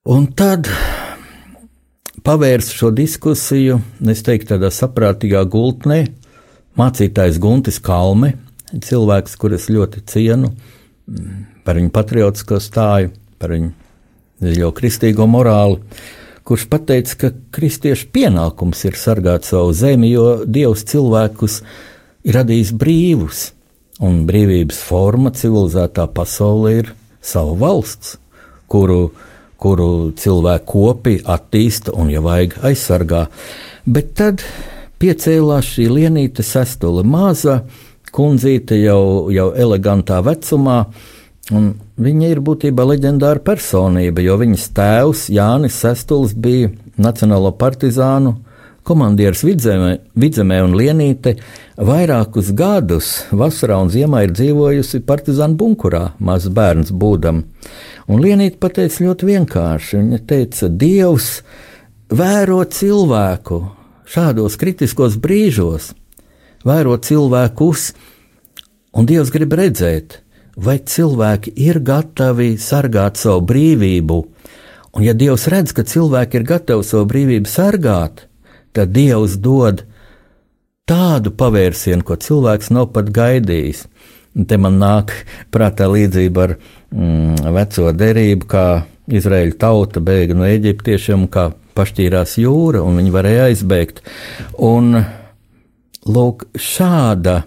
Un 0.10 0.26
tad 0.34 0.72
pavērst 2.26 2.76
šo 2.78 2.92
diskusiju, 2.96 3.80
es 4.12 4.24
teiktu, 4.26 4.54
tādā 4.56 4.72
saprātīgā 4.74 5.44
gultnē, 5.50 6.04
mācītājs 6.80 7.40
Guntis 7.42 7.82
Kalme, 7.84 8.36
cilvēks, 8.72 9.36
kurus 9.40 9.68
ļoti 9.72 10.04
cienu 10.08 10.54
par 11.66 11.78
viņu 11.78 11.92
patriotisko 11.94 12.60
stāju, 12.64 13.12
par 13.42 13.54
viņu 13.56 13.72
dziļo 14.42 14.72
kristīgo 14.78 15.28
morāli, 15.30 15.82
kurš 16.48 16.68
teica, 16.72 17.18
ka 17.18 17.32
kristiešu 17.54 18.10
pienākums 18.14 18.86
ir 18.88 18.98
sargāt 18.98 19.46
savu 19.46 19.74
zemi, 19.78 20.12
jo 20.14 20.44
Dievs 20.46 20.86
cilvēkus 20.90 21.62
ir 22.26 22.38
radījis 22.40 22.74
brīvus, 22.78 23.44
un 24.02 24.24
brīvības 24.30 24.80
forma 24.82 25.34
civilizētā 25.36 26.08
pasaulē 26.16 26.74
ir 26.80 26.94
savu 27.22 27.58
valsts, 27.62 28.18
kuru, 28.72 29.12
kuru 29.62 30.12
cilvēku 30.18 30.68
kopi 30.72 31.16
attīsta 31.22 31.94
un, 31.94 32.10
ja 32.14 32.24
vajag, 32.26 32.58
aizsargā. 32.66 33.26
Bet 33.86 34.14
tad 34.18 34.44
piecēlās 35.02 35.76
šī 35.76 35.88
lienīte 35.92 36.46
sestule 36.46 37.06
maza, 37.08 37.62
kundzīte 38.12 38.78
jau, 38.82 39.32
jau 39.34 39.50
elegantā 39.56 40.20
vecumā, 40.26 40.84
Un 41.52 41.74
viņa 42.00 42.30
ir 42.32 42.40
būtībā 42.46 42.86
leģendāra 42.94 43.42
personība, 43.44 44.24
jo 44.24 44.38
viņas 44.40 44.70
tēvs 44.78 45.26
Jānis 45.34 45.80
Sestuls 45.84 46.36
bija 46.38 46.70
Nacionālo 47.02 47.52
partizānu 47.58 48.36
komandieris 48.88 49.44
vidzemē, 49.46 49.92
vidzemē 50.18 50.62
un 50.66 50.76
Lienīte 50.78 51.36
vairākus 51.78 52.52
gadus 52.58 53.12
vasarā 53.32 53.78
un 53.84 53.92
ziemā 53.94 54.26
ir 54.26 54.34
dzīvojusi 54.36 55.04
partizānu 55.08 55.58
bunkurā, 55.60 56.04
mazs 56.20 56.50
bērns 56.54 56.94
būdam. 56.94 57.44
Un 58.12 58.24
Lienīte 58.24 58.60
pateica 58.62 59.06
ļoti 59.06 59.30
vienkārši. 59.30 60.00
Viņa 60.02 60.22
teica, 60.28 60.70
Dievs 60.70 61.30
vēro 62.12 62.64
cilvēku 62.66 63.62
šādos 64.12 64.58
kritiskos 64.60 65.16
brīžos, 65.22 65.94
vēro 66.68 66.98
cilvēkus, 67.00 67.92
un 68.98 69.08
Dievs 69.08 69.32
grib 69.32 69.56
redzēt, 69.56 70.20
vai 70.58 70.80
cilvēki 70.84 71.54
ir 71.64 71.80
gatavi 71.80 72.56
sargāt 72.60 73.22
savu 73.22 73.46
brīvību. 73.48 74.20
Un, 74.92 75.06
ja 75.06 75.14
Dievs 75.16 75.48
redz, 75.48 75.72
ka 75.72 75.86
cilvēki 75.88 76.42
ir 76.42 76.48
gatavi 76.50 76.84
savu 76.84 77.08
brīvību 77.08 77.48
sargāt, 77.48 78.26
tad 78.76 78.94
Dievs 78.96 79.38
dod 79.42 79.86
tādu 80.90 81.34
pavērsienu, 81.38 82.06
ko 82.06 82.18
cilvēks 82.20 82.72
nav 82.76 82.92
pat 82.96 83.12
gaidījis. 83.16 83.86
Un 84.36 84.48
te 84.48 84.58
man 84.60 84.78
nāk 84.80 85.12
prātā 85.52 85.90
līdzība 85.92 86.46
ar 86.46 86.56
mm, 86.56 87.52
veco 87.56 87.92
derību, 87.96 88.48
kā 88.48 88.66
Izraēļa 89.12 89.58
tauta 89.60 90.04
bēga 90.04 90.38
no 90.38 90.48
eģiptiešiem, 90.48 91.28
kā 91.32 91.50
pašķīrās 91.76 92.38
jūra, 92.40 92.84
un 92.84 93.02
viņi 93.02 93.12
varēja 93.12 93.50
aizbēgt. 93.50 94.02
Un, 94.64 94.96
lūk, 96.08 96.48
šāda, 96.56 97.42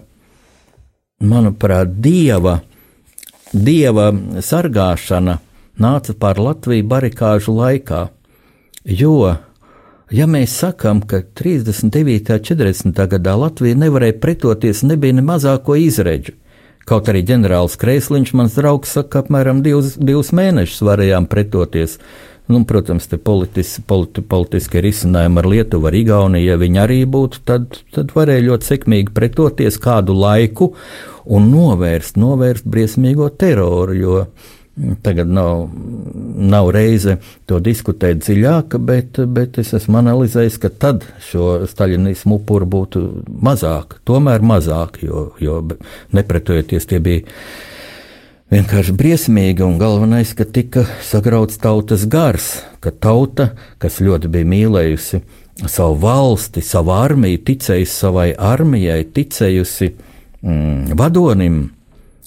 manuprāt, 1.25 1.97
dieva 2.05 2.59
dieva 3.55 4.11
sargāšana 4.43 5.39
nāca 5.79 6.15
pār 6.19 6.39
Latviju 6.41 6.87
barikāžu 6.89 7.55
laikā. 7.55 8.07
Jo, 8.85 9.35
ja 10.11 10.27
mēs 10.29 10.53
sakām, 10.61 11.01
ka 11.01 11.21
39. 11.37 12.33
un 12.35 12.43
40. 12.49 13.05
gadā 13.15 13.35
Latvija 13.39 13.77
nevarēja 13.79 14.19
pretoties, 14.21 14.83
nebija 14.83 15.17
ne 15.17 15.25
mazāko 15.25 15.77
izredzu. 15.79 16.35
Kaut 16.85 17.07
arī 17.09 17.23
ģenerālis 17.25 17.79
Kreisliņš, 17.81 18.31
mans 18.37 18.55
draugs, 18.59 18.91
saka, 18.93 19.23
apmēram 19.23 19.63
divus, 19.65 19.95
divus 19.97 20.29
mēnešus 20.37 20.83
varējām 20.85 21.25
pretoties. 21.31 21.97
Nu, 22.45 22.59
protams, 22.69 23.07
te 23.09 23.17
politis, 23.17 23.71
politi, 23.89 24.21
politiskie 24.21 24.83
risinājumi 24.85 25.41
ar 25.41 25.47
Lietuvu, 25.49 25.89
ar 25.89 25.97
Igauniju, 25.97 26.45
ja 26.45 26.59
viņi 26.61 26.81
arī 26.83 26.99
būtu, 27.09 27.41
tad, 27.49 27.79
tad 27.95 28.13
varēja 28.13 28.43
ļoti 28.45 28.69
sekmīgi 28.69 29.15
pretoties 29.17 29.79
kādu 29.81 30.13
laiku 30.13 30.75
un 31.25 31.49
novērst, 31.49 32.19
novērst 32.21 32.69
briesmīgo 32.69 33.31
teroru, 33.33 33.97
jo 33.97 34.19
tagad 35.01 35.27
nav, 35.27 35.69
nav 36.35 36.69
reize 36.75 37.17
to 37.47 37.59
diskutēt 37.63 38.23
dziļāk, 38.25 38.75
bet, 38.83 39.19
bet 39.31 39.59
es 39.61 39.71
esmu 39.77 40.01
analizējis, 40.01 40.57
ka 40.59 40.69
tad 40.69 41.05
šo 41.29 41.61
staļinismu 41.69 42.41
upuru 42.41 42.67
būtu 42.67 43.05
mazāk, 43.45 43.99
tomēr 44.07 44.43
mazāk, 44.43 44.99
jo, 45.05 45.29
jo 45.39 45.61
nepretojoties 46.15 46.89
tie 46.91 46.99
bija 46.99 47.23
vienkārši 48.51 48.97
briesmīgi, 48.99 49.63
un 49.65 49.79
galvenais, 49.81 50.35
ka 50.35 50.45
tika 50.45 50.85
sagrauts 51.03 51.57
tautas 51.61 52.05
gars, 52.11 52.51
ka 52.83 52.91
tauta, 52.91 53.53
kas 53.81 54.01
ļoti 54.03 54.31
bija 54.31 54.51
mīlējusi 54.51 55.21
savu 55.71 55.95
valsti, 56.03 56.61
savu 56.61 56.91
armiju, 56.95 57.39
ticējusi 57.47 57.95
savai 57.95 58.27
armijai, 58.35 59.05
ticējusi 59.15 59.91
mm, 60.43 60.99
vadonim. 60.99 61.63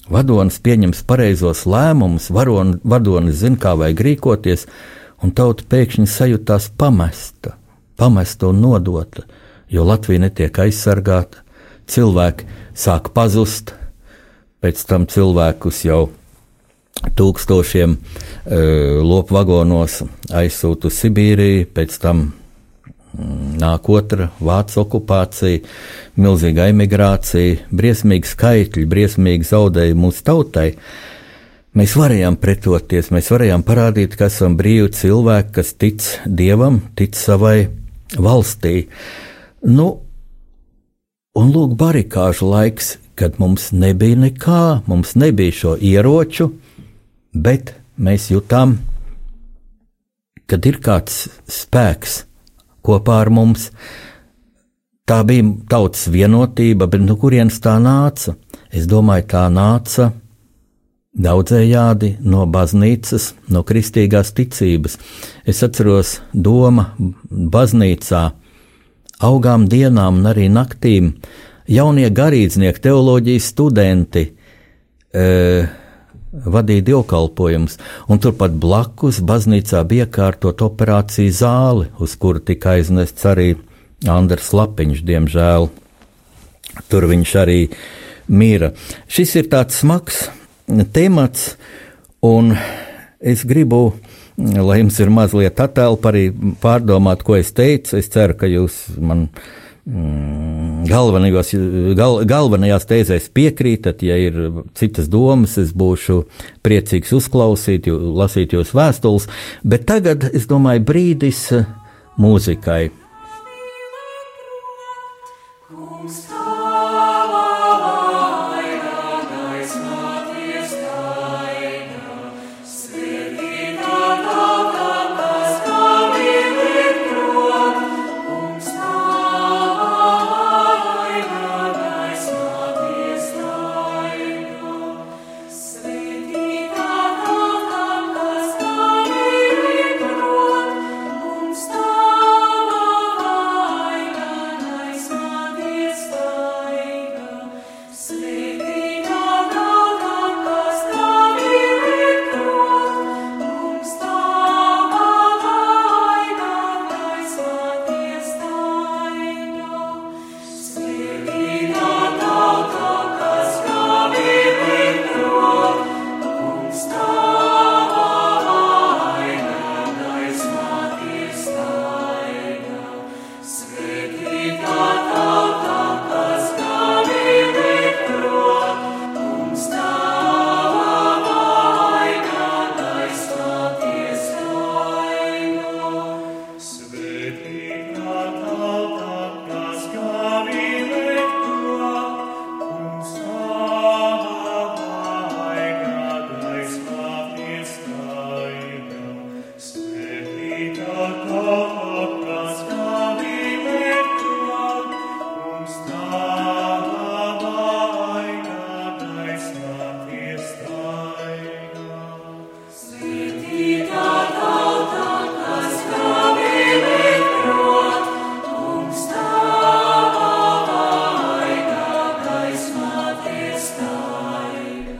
Vadonis 0.09 0.57
pieņems 0.65 1.03
pareizos 1.05 1.65
lēmumus, 1.69 2.29
varon, 2.33 2.77
vadonis 2.83 3.41
zina, 3.43 3.59
kā 3.61 3.75
vajag 3.77 4.01
rīkoties, 4.07 4.65
un 5.21 5.33
tauta 5.37 5.65
pēkšņi 5.69 6.07
sajūtās 6.09 6.71
pamesta, 6.79 7.53
pamesta 7.99 8.49
un 8.49 8.63
nodota, 8.63 9.27
jo 9.69 9.85
Latvija 9.85 10.25
netiek 10.25 10.63
aizsargāta, 10.65 11.43
cilvēki 11.89 12.47
sāk 12.73 13.11
pazust, 13.13 13.75
pēc 14.63 14.81
tam 14.89 15.05
cilvēkus 15.09 15.83
jau 15.85 16.01
tūkstošiem 17.15 17.95
uh, 17.95 18.99
lopu 19.05 19.37
vagonos 19.37 20.01
aizsūta 20.35 20.89
uz 20.89 20.97
Sibīriju, 20.99 21.69
pēc 21.75 22.01
tam 22.01 22.31
nāk 23.17 23.89
otra 23.89 24.29
vācu 24.39 24.81
okupācija, 24.83 25.61
milzīga 26.19 26.67
emigrācija, 26.73 27.69
briesmīgi 27.71 28.29
skaitļi, 28.29 28.85
briesmīgi 28.89 29.49
zaudējumi 29.49 30.03
mūsu 30.03 30.25
tautai. 30.27 30.67
Mēs 31.79 31.95
varējām 31.97 32.39
pretoties, 32.41 33.11
mēs 33.13 33.29
varējām 33.33 33.63
parādīt, 33.65 34.17
ka 34.17 34.29
esam 34.29 34.55
brīvi 34.59 34.89
cilvēki, 34.97 35.53
kas 35.59 35.73
tic 35.77 36.05
dievam, 36.25 36.81
tic 36.97 37.17
savai 37.17 37.69
valstī. 38.17 38.87
Nu, 39.65 39.91
un 41.37 41.53
lūk, 41.53 41.77
barikāžu 41.77 42.49
laiks 42.49 42.97
kad 43.19 43.35
mums 43.39 43.71
nebija 43.75 44.15
nekā, 44.15 44.81
mums 44.87 45.15
nebija 45.19 45.51
šo 45.51 45.73
ieroču, 45.83 46.53
bet 47.33 47.73
mēs 47.99 48.29
jutām, 48.31 48.77
kad 50.47 50.65
ir 50.69 50.79
kāds 50.83 51.25
spēks 51.51 52.21
kopā 52.89 53.21
ar 53.23 53.33
mums. 53.33 53.69
Tā 55.09 55.23
bija 55.25 55.45
tautas 55.69 56.09
vienotība, 56.11 56.89
bet 56.89 57.05
no 57.05 57.15
kurienes 57.17 57.61
tā 57.63 57.77
nāca? 57.81 58.35
Es 58.69 58.85
domāju, 58.89 59.25
tā 59.31 59.47
nāca 59.49 60.11
daudzējādi 61.19 62.19
no 62.21 62.45
baznīcas, 62.49 63.33
no 63.49 63.63
kristīgās 63.65 64.31
ticības. 64.37 64.99
Es 65.49 65.63
atceros, 65.65 66.19
doma 66.33 66.91
baznīcā 67.29 68.23
augām 69.25 69.65
dienām 69.71 70.21
un 70.21 70.29
arī 70.29 70.47
naktīm 70.53 71.15
jaunie 71.69 72.07
garīdznieki, 72.13 72.83
teoloģijas 72.85 73.49
studenti 73.53 74.25
e, 74.29 75.25
vadīja 76.31 76.85
dievkalpojumus, 76.91 77.77
un 78.09 78.21
turpat 78.21 78.55
blakus 78.61 79.21
baznīcā 79.25 79.81
bija 79.89 80.07
kārtot 80.09 80.61
operāciju 80.65 81.33
zāli, 81.33 81.89
uz 81.99 82.15
kuru 82.19 82.41
tika 82.45 82.75
aiznests 82.77 83.25
arī 83.29 83.53
Andrs 84.07 84.51
Lapiņš, 84.55 85.03
diemžēl. 85.07 85.69
Tur 86.89 87.07
viņš 87.09 87.31
arī 87.41 87.59
mīra. 88.29 88.71
Šis 89.09 89.35
ir 89.41 89.49
tāds 89.51 89.81
smags 89.81 90.27
temats, 90.93 91.55
un 92.21 92.53
es 93.19 93.43
gribu, 93.47 93.95
lai 94.37 94.79
jums 94.83 94.99
ir 95.01 95.09
mazliet 95.11 95.59
attēlpa 95.59 96.13
arī 96.13 96.29
pārdomāt, 96.61 97.25
ko 97.25 97.39
es 97.39 97.49
teicu. 97.51 97.97
Es 97.99 98.07
ceru, 98.13 98.37
ka 98.39 98.47
jūs 98.47 98.85
man 99.01 99.27
Mm, 99.27 99.68
galvenajos, 100.89 101.51
gal, 101.97 102.19
galvenajās 102.29 102.87
teizēs 102.89 103.29
piekrītat, 103.33 104.03
ja 104.05 104.17
ir 104.19 104.37
citas 104.77 105.09
domas, 105.11 105.57
es 105.61 105.73
būšu 105.75 106.21
priecīgs 106.65 107.13
uzklausīt, 107.17 107.89
lasīt 107.89 108.55
jūs 108.57 108.73
vēstules, 108.77 109.29
bet 109.63 109.87
tagad, 109.89 110.29
es 110.33 110.47
domāju, 110.49 110.85
brīdis 110.89 111.43
mūzikai. 112.19 112.89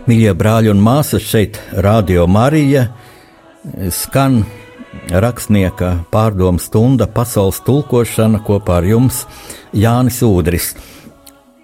Mīļie 0.09 0.31
brāļi 0.33 0.71
un 0.71 0.79
māsas, 0.81 1.21
šeit 1.21 1.59
Radio 1.85 2.23
Marija 2.25 2.87
skan 3.93 4.39
rakstnieka 5.13 5.91
pārdomu 6.09 6.57
stunda 6.63 7.05
pasaules 7.13 7.59
tulkošana 7.67 8.39
kopā 8.47 8.79
ar 8.79 8.87
jums 8.89 9.19
Jānis 9.77 10.17
Udris. 10.25 10.71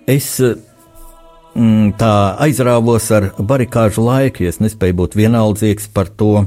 Es 0.05 0.27
mm, 0.43 1.95
tā 1.97 2.11
aizrāvos 2.45 3.09
ar 3.17 3.31
barikāžu 3.39 4.05
laiku, 4.05 4.45
es 4.45 4.61
nespēju 4.61 4.99
būt 5.01 5.17
vienaldzīgs 5.23 5.89
par 5.97 6.13
to. 6.13 6.45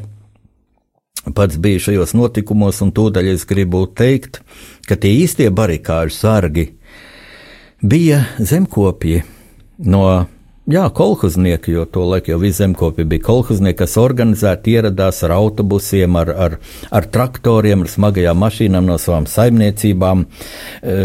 Pats 1.34 1.58
biju 1.58 1.82
šajos 1.88 2.14
notikumos, 2.14 2.78
un 2.84 2.94
tūdaļ 2.94 3.34
es 3.34 3.42
gribu 3.48 3.88
teikt, 3.90 4.44
ka 4.86 4.94
tie 4.94 5.16
īstie 5.24 5.50
barikāžu 5.50 6.14
sargi 6.14 6.70
bija 7.82 8.22
zemkopji 8.38 9.24
no 9.90 10.28
Jā, 10.68 10.82
kolhoznieki, 10.92 11.72
jo 11.72 11.86
to 11.88 12.02
laiku 12.10 12.34
jau 12.34 12.38
visi 12.42 12.58
zemkopi 12.58 13.06
bija 13.08 13.22
kolhoznieki, 13.24 13.78
kas 13.78 13.94
organizēti 13.96 14.74
ieradās 14.76 15.22
ar 15.24 15.32
autobusiem, 15.32 16.18
ar, 16.20 16.28
ar, 16.44 16.56
ar 16.92 17.06
traktoriem, 17.08 17.86
ar 17.86 17.88
smagajām 17.88 18.36
mašīnām 18.44 18.84
no 18.84 18.98
savām 19.00 19.24
saimniecībām. 19.32 20.26
E, 20.84 20.98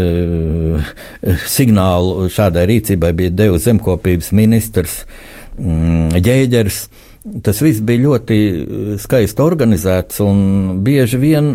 signālu 1.48 2.28
šādai 2.34 2.66
rīcībai 2.74 3.14
bija 3.16 3.32
devis 3.32 3.64
zemkopības 3.64 4.28
ministrs 4.36 4.98
mm, 5.56 6.20
Ģēģers. 6.28 6.82
Tas 7.24 7.56
viss 7.64 7.80
bija 7.80 8.02
ļoti 8.02 8.36
eh, 8.36 8.88
skaisti 9.00 9.40
organizēts, 9.40 10.18
un 10.20 10.82
bieži 10.84 11.16
vien 11.22 11.46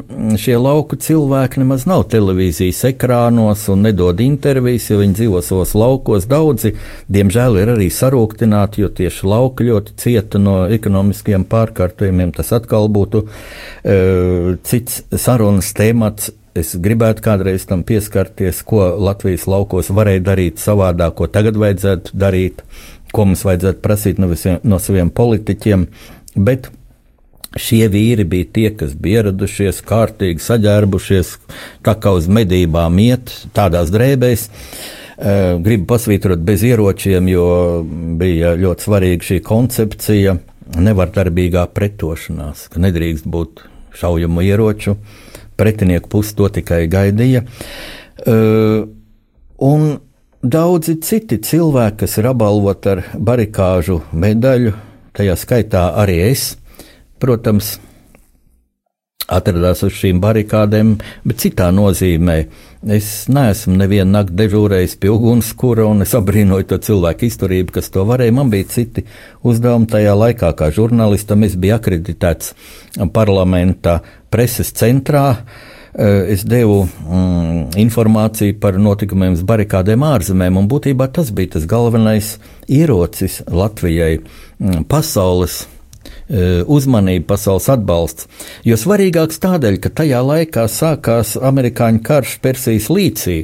šie 0.41 0.55
lauku 0.57 0.97
cilvēki 0.97 1.61
nemaz 1.61 1.85
nav 1.89 2.07
televīzijas 2.09 2.79
ekrānos 2.89 3.67
un 3.69 3.85
nedod 3.85 4.17
intervijas, 4.25 4.87
jo 4.89 4.97
viņi 5.03 5.19
dzīvo 5.19 5.43
savos 5.45 5.75
laukos. 5.77 6.25
Daudzi, 6.31 6.73
diemžēl, 7.13 7.61
ir 7.61 7.73
arī 7.75 7.91
sarūktināti, 7.93 8.81
jo 8.81 8.89
tieši 8.97 9.29
lauki 9.29 9.69
ļoti 9.69 9.93
cieta 10.01 10.41
no 10.41 10.63
ekonomiskiem 10.73 11.45
pārkārtojumiem. 11.51 12.33
Tas 12.33 12.49
atkal 12.57 12.89
būtu 12.89 13.27
uh, 13.27 14.51
cits 14.65 15.03
sarunas 15.21 15.69
temats. 15.77 16.33
Es 16.57 16.73
gribētu 16.81 17.21
kādreiz 17.23 17.67
tam 17.69 17.85
pieskarties, 17.85 18.63
ko 18.65 18.95
Latvijas 18.97 19.45
laukos 19.47 19.93
varēja 19.93 20.25
darīt 20.31 20.57
savādāk, 20.59 21.13
ko 21.19 21.29
tagad 21.29 21.61
vajadzētu 21.61 22.17
darīt 22.17 22.65
ko 23.13 23.25
mums 23.29 23.45
vajadzētu 23.47 23.83
prasīt 23.85 24.19
no, 24.21 24.29
visiem, 24.31 24.59
no 24.63 24.81
saviem 24.81 25.09
politiķiem. 25.09 25.87
Bet 26.35 26.69
Šie 27.57 27.87
vīri 27.89 28.27
bija 28.29 28.45
tie, 28.53 28.67
kas 28.77 28.91
bija 28.93 29.23
ieradušies, 29.23 29.79
kārtīgi 29.89 30.43
saģērbušies, 30.45 31.31
tā 31.85 31.95
kā 31.97 32.11
uz 32.13 32.27
medībām 32.29 32.99
iet, 33.01 33.31
tādās 33.57 33.89
drēbēs. 33.89 34.43
Eh, 35.19 35.55
gribu 35.65 35.87
pasvītrot 35.89 36.43
bez 36.45 36.61
ieročiem, 36.63 37.25
jo 37.31 37.47
bija 38.21 38.53
ļoti 38.59 38.85
svarīga 38.85 39.29
šī 39.31 39.39
koncepcija, 39.47 40.35
nevardarbīgā 40.77 41.65
pretošanās, 41.73 42.67
ka 42.69 42.83
nedrīkst 42.85 43.25
būt 43.25 43.65
šaujamu 43.97 44.45
ieroču. 44.45 44.99
Pretinieku 45.57 46.13
pusi 46.13 46.37
to 46.37 46.51
tikai 46.53 46.83
gaidīja. 46.87 47.41
Eh, 48.29 48.85
un 49.57 49.89
Daudzi 50.39 50.93
citi 51.03 51.35
cilvēki, 51.43 51.97
kas 52.05 52.13
ir 52.21 52.29
apbalvoti 52.29 52.87
ar 52.87 52.99
barikāžu 53.19 53.97
medaļu, 54.15 54.71
tajā 55.11 55.33
skaitā 55.35 55.81
arī 55.99 56.13
es, 56.29 56.53
protams, 57.19 57.73
atradās 59.27 59.83
uz 59.83 59.97
šīm 59.97 60.21
barikādēm, 60.23 60.93
bet 61.27 61.43
citā 61.43 61.67
nozīmē. 61.75 62.37
Es 62.95 63.27
neesmu 63.27 63.75
nevienu 63.81 64.13
nakti 64.13 64.37
dežūrējis 64.39 64.95
pie 65.03 65.11
ugunskura, 65.11 65.83
un 65.91 66.05
es 66.07 66.15
abrīnoju 66.15 66.69
to 66.69 66.77
cilvēku 66.87 67.27
izturību, 67.27 67.75
kas 67.75 67.91
to 67.91 68.05
varēja. 68.07 68.37
Man 68.39 68.53
bija 68.53 68.69
citi 68.71 69.03
uzdevumi 69.43 69.91
tajā 69.91 70.13
laikā, 70.21 70.53
kā 70.55 70.71
žurnālistam. 70.71 71.43
Es 71.43 71.59
biju 71.59 71.75
akreditēts 71.75 72.55
parlamenta 73.11 73.99
preses 74.31 74.71
centrā. 74.71 75.25
Uh, 75.35 75.68
es 75.97 76.43
devu 76.45 76.83
mm, 76.85 77.73
informāciju 77.81 78.59
par 78.61 78.77
notikumiem 78.81 79.33
uz 79.37 79.43
barikādēm 79.47 80.05
ārzemēm, 80.05 80.59
un 80.61 80.69
būtībā 80.69 81.09
tas 81.13 81.31
bija 81.35 81.55
tas 81.57 81.65
galvenais 81.69 82.35
ierocis 82.69 83.41
Latvijai 83.49 84.19
mm, 84.19 84.85
pasaules 84.89 85.63
eh, 86.29 86.61
uzmanība, 86.65 87.31
pasaules 87.33 87.69
atbalsts. 87.73 88.29
Jo 88.67 88.77
svarīgāks 88.77 89.41
tādēļ, 89.41 89.79
ka 89.81 89.93
tajā 90.03 90.21
laikā 90.25 90.67
sākās 90.69 91.37
amerikāņu 91.41 92.03
karš 92.05 92.37
Persijas 92.43 92.91
līcī. 92.93 93.39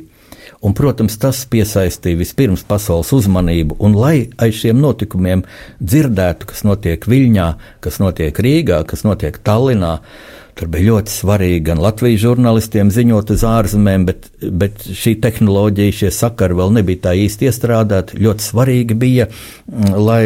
Un, 0.65 0.73
protams, 0.73 1.17
tas 1.21 1.43
piesaistīja 1.49 2.17
vispirms 2.17 2.63
pasaules 2.65 3.11
uzmanību, 3.13 3.75
un 3.85 3.93
lai 3.97 4.31
aiz 4.41 4.63
šiem 4.63 4.79
notikumiem 4.81 5.43
dzirdētu, 5.77 6.47
kas 6.49 6.63
notiek 6.65 7.05
Viļņā, 7.05 7.49
kas 7.85 7.99
notiek 8.01 8.39
Rīgā, 8.41 8.79
kas 8.89 9.03
notiek 9.05 9.37
Tallinā, 9.45 9.91
uh, 9.99 10.34
Tur 10.55 10.69
bija 10.71 10.93
ļoti 10.93 11.11
svarīgi 11.11 11.63
gan 11.67 11.81
Latvijas 11.83 12.21
žurnālistiem 12.21 12.87
ziņot 12.95 13.33
uz 13.35 13.41
ārzemēm, 13.43 14.05
bet, 14.07 14.29
bet 14.55 14.85
šī 14.87 15.17
tehnoloģija, 15.25 15.95
šie 15.97 16.11
sakari 16.15 16.55
vēl 16.55 16.71
nebija 16.77 17.01
tā 17.09 17.15
īsti 17.19 17.49
iestrādāti. 17.49 18.21
Ļoti 18.23 18.45
svarīgi 18.45 18.95
bija, 19.01 19.27
mm, 19.67 19.97
lai 19.99 20.21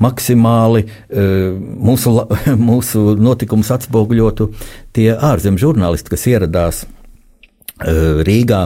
maksimāli 0.00 0.86
e, 0.86 1.26
mūsu, 1.60 2.14
mūsu 2.70 3.04
notikumus 3.20 3.74
atspoguļotu 3.76 4.48
tie 4.96 5.10
ārzemju 5.12 5.66
žurnālisti, 5.66 6.14
kas 6.16 6.28
ieradās 6.32 6.80
e, 6.86 7.92
Rīgā. 8.24 8.64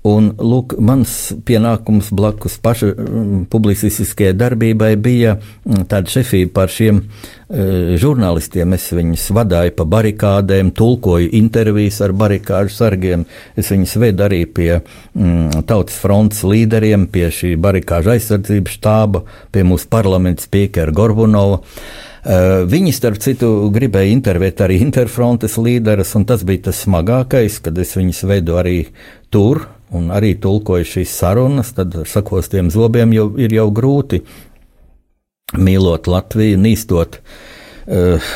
Un, 0.00 0.30
lūk, 0.32 0.78
mans 0.80 1.10
pienākums 1.44 2.06
blakus 2.16 2.54
paša 2.64 2.86
mm, 2.94 3.40
publicistiskajai 3.52 4.32
darbībai 4.32 4.94
bija 4.96 5.34
mm, 5.36 5.82
tāda 5.90 6.08
šefība 6.08 6.54
par 6.56 6.72
šiem 6.72 7.02
e, 7.02 7.98
žurnālistiem. 8.00 8.72
Es 8.78 8.86
viņus 8.96 9.26
vadīju 9.36 9.74
pa 9.76 9.84
barikādēm, 9.92 10.70
tulkoju 10.72 11.28
intervijas 11.36 12.00
ar 12.06 12.14
barikāžu 12.16 12.72
sargiem. 12.78 13.26
Es 13.60 13.68
viņus 13.74 13.96
vedu 14.00 14.24
arī 14.24 14.46
pie 14.48 14.70
mm, 14.78 15.66
Tautas 15.68 15.98
frontes 16.00 16.46
līderiem, 16.48 17.04
pie 17.12 17.26
šī 17.28 17.58
barikāžu 17.60 18.14
aizsardzības 18.14 18.78
štāba, 18.78 19.26
pie 19.52 19.66
mūsu 19.68 19.90
parlamenta 19.92 20.48
spīkera 20.48 20.96
Gorbunova. 20.96 21.60
Uh, 21.60 22.68
viņi, 22.68 22.92
starp 22.92 23.20
citu, 23.24 23.48
gribēja 23.72 24.12
intervēt 24.12 24.60
arī 24.60 24.76
interfrontes 24.84 25.56
līderus, 25.56 26.12
un 26.18 26.26
tas 26.28 26.44
bija 26.44 26.66
tas 26.68 26.82
smagākais, 26.84 27.60
kad 27.64 27.78
es 27.80 27.94
viņus 27.96 28.24
vedu 28.28 28.58
arī 28.60 28.78
tur, 29.32 29.62
un 29.96 30.10
arī 30.14 30.34
tulkoju 30.40 30.86
šīs 30.86 31.14
sarunas, 31.22 31.72
tad 31.76 31.96
ar 32.02 32.08
sakostiem 32.08 32.70
zobiem 32.72 33.14
jau 33.16 33.30
ir 33.40 33.54
jau 33.54 33.68
grūti 33.74 34.22
mīlot 35.58 36.06
Latviju, 36.10 36.58
nīstot 36.62 37.18
uh, 37.20 38.32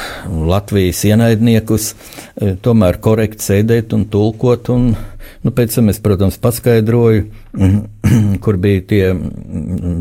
Latvijas 0.50 1.04
ienaidniekus, 1.06 1.92
uh, 1.94 2.54
tomēr 2.62 2.98
korekti 3.02 3.50
sēdēt 3.52 3.94
un 3.94 4.08
tulkot. 4.10 4.70
Un, 4.74 4.94
nu, 5.44 5.52
pēc 5.54 5.78
tam 5.78 5.90
es, 5.92 6.00
protams, 6.04 6.38
paskaidroju, 6.42 7.26
kur 8.44 8.58
bija 8.60 8.84
tie 8.90 9.02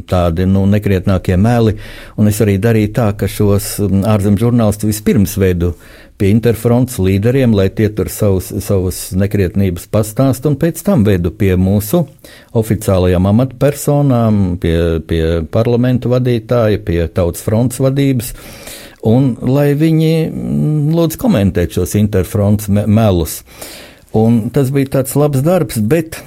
tādi 0.09 0.47
nu, 0.49 0.65
nekrietnākie 0.69 1.37
meli, 1.39 1.77
es 2.29 2.41
arī 2.43 2.57
darīju 2.61 2.93
tā, 2.95 3.11
ka 3.17 3.29
šos 3.29 3.75
ārzemju 3.83 4.47
žurnālistus 4.47 4.91
vispirms 4.91 5.37
veidu 5.41 5.73
pie 6.17 6.29
interfronts 6.31 6.99
līderiem, 7.01 7.53
lai 7.57 7.69
tie 7.73 7.89
tur 7.93 8.09
savus, 8.11 8.51
savus 8.63 8.99
nekrietnības 9.17 9.87
pastāst, 9.91 10.45
un 10.47 10.55
pēc 10.61 10.83
tam 10.85 11.05
vedu 11.07 11.33
pie 11.35 11.55
mūsu 11.59 12.03
oficiālajām 12.59 13.27
amatpersonām, 13.31 14.43
pie, 14.61 14.77
pie 15.09 15.23
parlamentu 15.51 16.13
vadītāja, 16.13 16.81
pie 16.85 17.01
tautas 17.13 17.43
fronts 17.45 17.81
vadības. 17.83 18.33
Un 19.03 19.33
lai 19.43 19.73
viņi 19.75 20.13
mm, 20.29 20.93
lūdzu 20.95 21.19
komentēt 21.19 21.75
šos 21.75 21.97
interfronts 21.99 22.69
me 22.71 22.85
melus. 22.87 23.41
Un 24.13 24.49
tas 24.53 24.69
bija 24.73 24.99
tāds 24.99 25.15
labs 25.17 25.41
darbs, 25.41 25.79
bet 25.79 26.19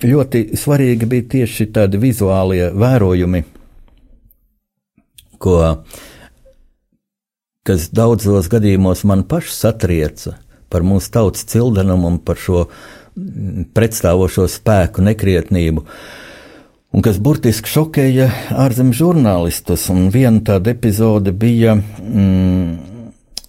ļoti 0.00 0.56
svarīgi 0.56 1.08
bija 1.10 1.26
tieši 1.34 1.66
tādi 1.76 2.00
vizuālie 2.00 2.70
vērojumi, 2.72 3.42
ko 5.42 5.58
kas 7.68 7.90
daudzos 7.92 8.48
gadījumos 8.48 9.04
man 9.04 9.26
pašu 9.28 9.52
satrieca 9.52 10.38
par 10.72 10.84
mūsu 10.86 11.12
tautas 11.12 11.44
cildenumu 11.48 12.14
un 12.14 12.16
par 12.24 12.40
šo 12.40 12.64
pretstāvošo 13.76 14.46
spēku 14.48 15.04
nekrietnību. 15.04 15.84
Un 16.96 17.04
kas 17.04 17.18
burtiski 17.20 17.68
šokēja 17.68 18.30
ārzemju 18.64 18.96
žurnālistus. 18.96 19.84
Viena 20.14 20.40
tāda 20.44 20.72
epizode 20.72 21.34
bija 21.36 21.74
mm, 21.76 22.87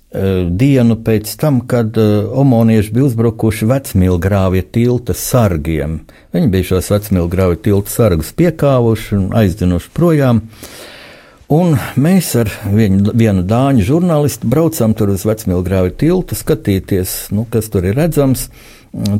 dienu 0.10 0.96
pēc 1.06 1.32
tam, 1.38 1.60
kad 1.70 1.98
uh, 2.02 2.30
omonieši 2.42 2.94
bija 2.96 3.10
uzbrukuši 3.12 3.68
vecmīlgrāvja 3.70 4.66
tilta 4.74 5.14
sargiem. 5.14 6.00
Viņi 6.34 6.54
bija 6.54 6.72
šos 6.74 6.90
vecmīlgrāvja 6.96 7.60
tilta 7.70 7.94
sargus 7.94 8.32
piekāvuši 8.40 9.20
un 9.20 9.28
aizdinuši 9.38 9.94
projām. 9.94 10.42
Uh, 10.46 10.88
Un 11.50 11.72
mēs 11.98 12.28
ar 12.38 12.52
vienu, 12.70 13.10
vienu 13.18 13.42
dāņu 13.42 13.82
žurnālistu 13.88 14.46
braucām 14.52 14.92
tur 14.94 15.10
uz 15.16 15.24
Vecmīlgrāvi 15.26 15.96
tiltu, 15.98 16.36
skatīties, 16.38 17.32
nu, 17.34 17.48
kas 17.50 17.72
tur 17.74 17.88
ir 17.90 17.98
redzams. 17.98 18.52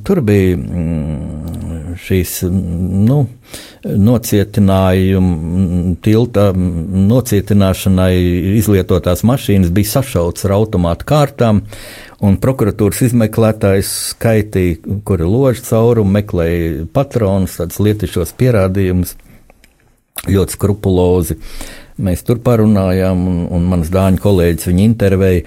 Tur 0.04 0.22
bija 0.26 0.58
mm, 0.58 1.96
šīs 2.02 2.32
nu, 2.50 3.20
nocietinājumu, 3.86 5.96
tilta 6.06 6.48
nocietināšanai 6.56 8.16
izlietotās 8.58 9.22
mašīnas 9.30 9.70
bija 9.76 9.92
sašauts 9.92 10.48
ar 10.48 10.56
automātu 10.58 11.06
kārtām, 11.10 11.62
un 12.26 12.40
prokuratūras 12.42 13.04
izmeklētājs 13.10 13.92
skaitīja, 14.16 14.98
kuri 15.06 15.30
loža 15.30 15.68
caurumu, 15.70 16.16
meklēja 16.18 16.88
patronus, 16.94 17.60
tādus 17.62 17.78
lietišos 17.86 18.34
pierādījumus, 18.42 19.14
ļoti 20.26 20.58
skrupulozi. 20.58 21.38
Mēs 22.00 22.24
tur 22.24 22.40
parunājām, 22.42 23.24
un, 23.28 23.40
un 23.54 23.66
mans 23.70 23.90
dāņu 23.92 24.22
kolēģis 24.24 24.70
viņu 24.70 24.84
intervēja. 24.88 25.42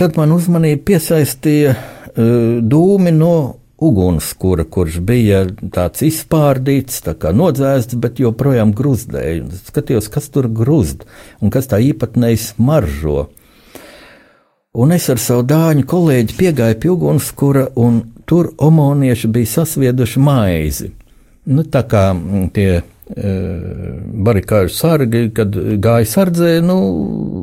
Tad 0.00 0.16
man 0.18 0.34
uzmanību 0.34 0.82
piesaistīja 0.90 1.76
dūmi 2.16 3.12
no 3.14 3.36
ugunskura, 3.84 4.64
kurš 4.64 5.00
bija 5.04 5.44
tāds 5.74 6.04
izpārdīts, 6.06 7.02
tā 7.04 7.16
kā 7.18 7.34
nodzēsts, 7.34 7.98
bet 8.00 8.20
joprojām 8.22 8.72
gruzdēja. 8.76 9.44
Skatījos, 9.70 10.10
kas 10.12 10.30
tur 10.32 10.48
gruzd 10.48 11.04
un 11.42 11.52
kas 11.54 11.68
tā 11.70 11.80
īpatnēji 11.82 12.40
smaržo. 12.48 13.28
Un 14.74 14.90
es 14.94 15.06
ar 15.10 15.20
savu 15.22 15.44
dāņu 15.46 15.84
kolēģi 15.86 16.36
piegāju 16.38 16.78
pie 16.82 16.90
ugunskura, 16.90 17.68
un 17.78 18.00
tur 18.26 18.50
omonieši 18.58 19.30
bija 19.30 19.52
sasvieduši 19.58 20.22
maizi. 20.22 20.90
Nu, 21.44 21.62
tā 21.62 21.84
kā 21.86 22.08
tie 22.56 22.70
e, 22.80 22.82
barikāžu 23.04 24.72
sargi, 24.72 25.26
kad 25.36 25.52
gāja 25.84 26.06
sardzē, 26.08 26.54
nu, 26.64 26.78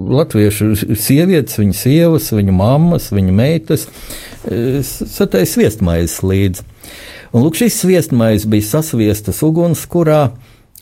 latviešu 0.10 0.74
sievietes, 0.98 1.60
viņu 1.62 1.76
sievas, 1.78 2.32
viņu 2.34 2.56
mammas, 2.58 3.12
viņu 3.14 3.36
meitas 3.38 3.86
satēja 4.42 5.50
sviestmaizes 5.50 6.22
līdzi. 6.26 6.66
Un 7.32 7.46
lūk, 7.46 7.60
šis 7.62 7.78
sviestmaizes 7.84 8.48
bija 8.50 8.68
sasviestas 8.68 9.44
ugunskurā 9.46 10.32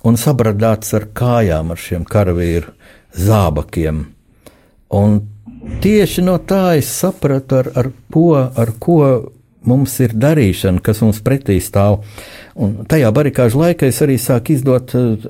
un 0.08 0.16
sabradāts 0.18 0.96
ar 0.98 1.10
kājām, 1.14 1.74
ar 1.76 1.82
šiem 1.82 2.08
karavīru 2.08 2.72
zābakiem. 3.20 4.06
Un 4.96 5.20
tieši 5.84 6.24
no 6.26 6.40
tā 6.40 6.80
es 6.80 6.90
sapratu, 7.02 7.60
ar, 7.60 7.70
ar, 7.78 7.92
ko, 8.14 8.32
ar 8.40 8.74
ko 8.82 9.02
mums 9.68 9.98
ir 10.04 10.16
darīšana, 10.16 10.84
kas 10.84 11.02
mums 11.04 11.20
pretī 11.26 11.60
stāv. 11.64 12.04
Un 12.60 12.86
tajā 12.90 13.12
barikāžu 13.16 13.64
laikā 13.64 13.90
es 13.90 14.00
arī 14.06 14.20
sāku 14.22 14.56
izdot 14.56 14.96
uh, 14.98 15.30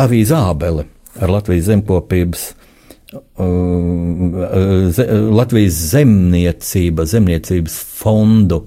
avīzi 0.00 0.36
Ābeli 0.36 0.86
ar 1.20 1.32
Latvijas 1.32 1.68
zemkopības 1.72 2.50
Latvijas 5.30 5.78
zemniecība, 5.90 7.06
zemniecības 7.10 7.78
fondu. 7.98 8.64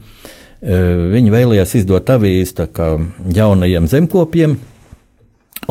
Viņi 0.64 1.32
vēlējās 1.32 1.76
izdot 1.80 2.10
avīzi 2.12 2.68
jaunajiem 3.36 3.88
zemkopiem, 3.92 4.58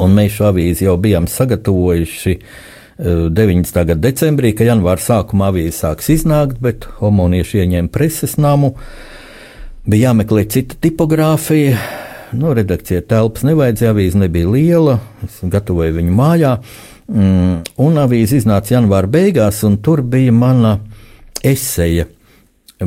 un 0.00 0.16
mēs 0.16 0.36
šo 0.38 0.48
avīzi 0.50 0.86
jau 0.86 0.96
bijām 1.00 1.28
sagatavojuši 1.28 2.38
19. 2.98 3.72
gada 3.74 3.98
decembrī, 4.00 4.52
kad 4.56 4.68
janvāra 4.68 5.00
sākumā 5.00 5.48
avīze 5.52 5.74
sāks 5.78 6.10
iznākt, 6.12 6.60
bet 6.62 6.86
homonieši 7.00 7.62
ieņēma 7.64 7.92
preses 7.92 8.36
namu. 8.36 8.74
Bija 9.88 10.10
jāmeklē 10.10 10.44
cita 10.52 10.76
tipogrāfija. 10.82 11.78
Nu, 12.38 12.52
redakcija 12.56 13.02
telpas 13.08 13.44
nevajadzēja, 13.44 13.92
avīze 13.92 14.20
nebija 14.20 14.48
liela. 14.48 14.98
Es 15.24 15.40
gatavoju 15.42 15.98
viņu 15.98 16.16
mājā. 16.16 16.56
Mm, 17.12 17.56
un 17.82 18.00
avīze 18.00 18.38
iznāca 18.38 18.76
janvāra 18.76 19.10
beigās, 19.10 19.64
un 19.68 19.80
tur 19.84 20.04
bija 20.06 20.32
mana 20.32 20.78
eseja 21.44 22.06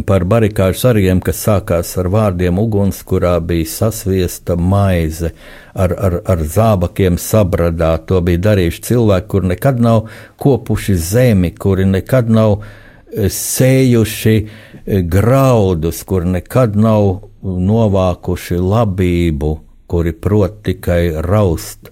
par 0.04 0.26
barikāžu 0.28 0.80
sargiem, 0.82 1.22
kas 1.24 1.40
sākās 1.46 1.94
ar 2.02 2.10
vārdiem 2.12 2.60
uguns, 2.60 3.00
kurā 3.08 3.38
bija 3.40 3.70
sasviesta 3.70 4.58
maize 4.58 5.32
ar, 5.74 5.94
ar, 5.94 6.18
ar 6.26 6.44
zābakiem 6.44 7.20
sabradā. 7.22 7.94
To 8.10 8.20
bija 8.26 8.44
darījuši 8.50 8.84
cilvēki, 8.90 9.30
kuri 9.32 9.54
nekad 9.54 9.80
nav 9.80 10.10
kopuši 10.42 10.98
zemi, 11.00 11.54
kuri 11.56 11.88
nekad 11.88 12.30
nav 12.34 12.58
eh, 12.60 13.30
sējuši 13.32 14.36
eh, 14.42 15.02
graudus, 15.02 16.04
kuri 16.04 16.36
nekad 16.40 16.76
nav 16.76 17.30
novākuši 17.46 18.60
labību, 18.60 19.56
kuri 19.88 20.16
prot 20.18 20.64
tikai 20.66 21.14
raust, 21.22 21.92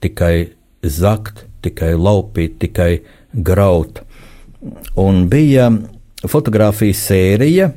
tikai 0.00 0.36
zakt 0.82 1.48
tikai 1.62 1.94
laupīt, 1.96 2.58
tikai 2.62 2.92
graut. 3.32 4.02
Un 4.98 5.26
bija 5.30 5.70
fotografijas 6.30 7.02
sērija, 7.08 7.72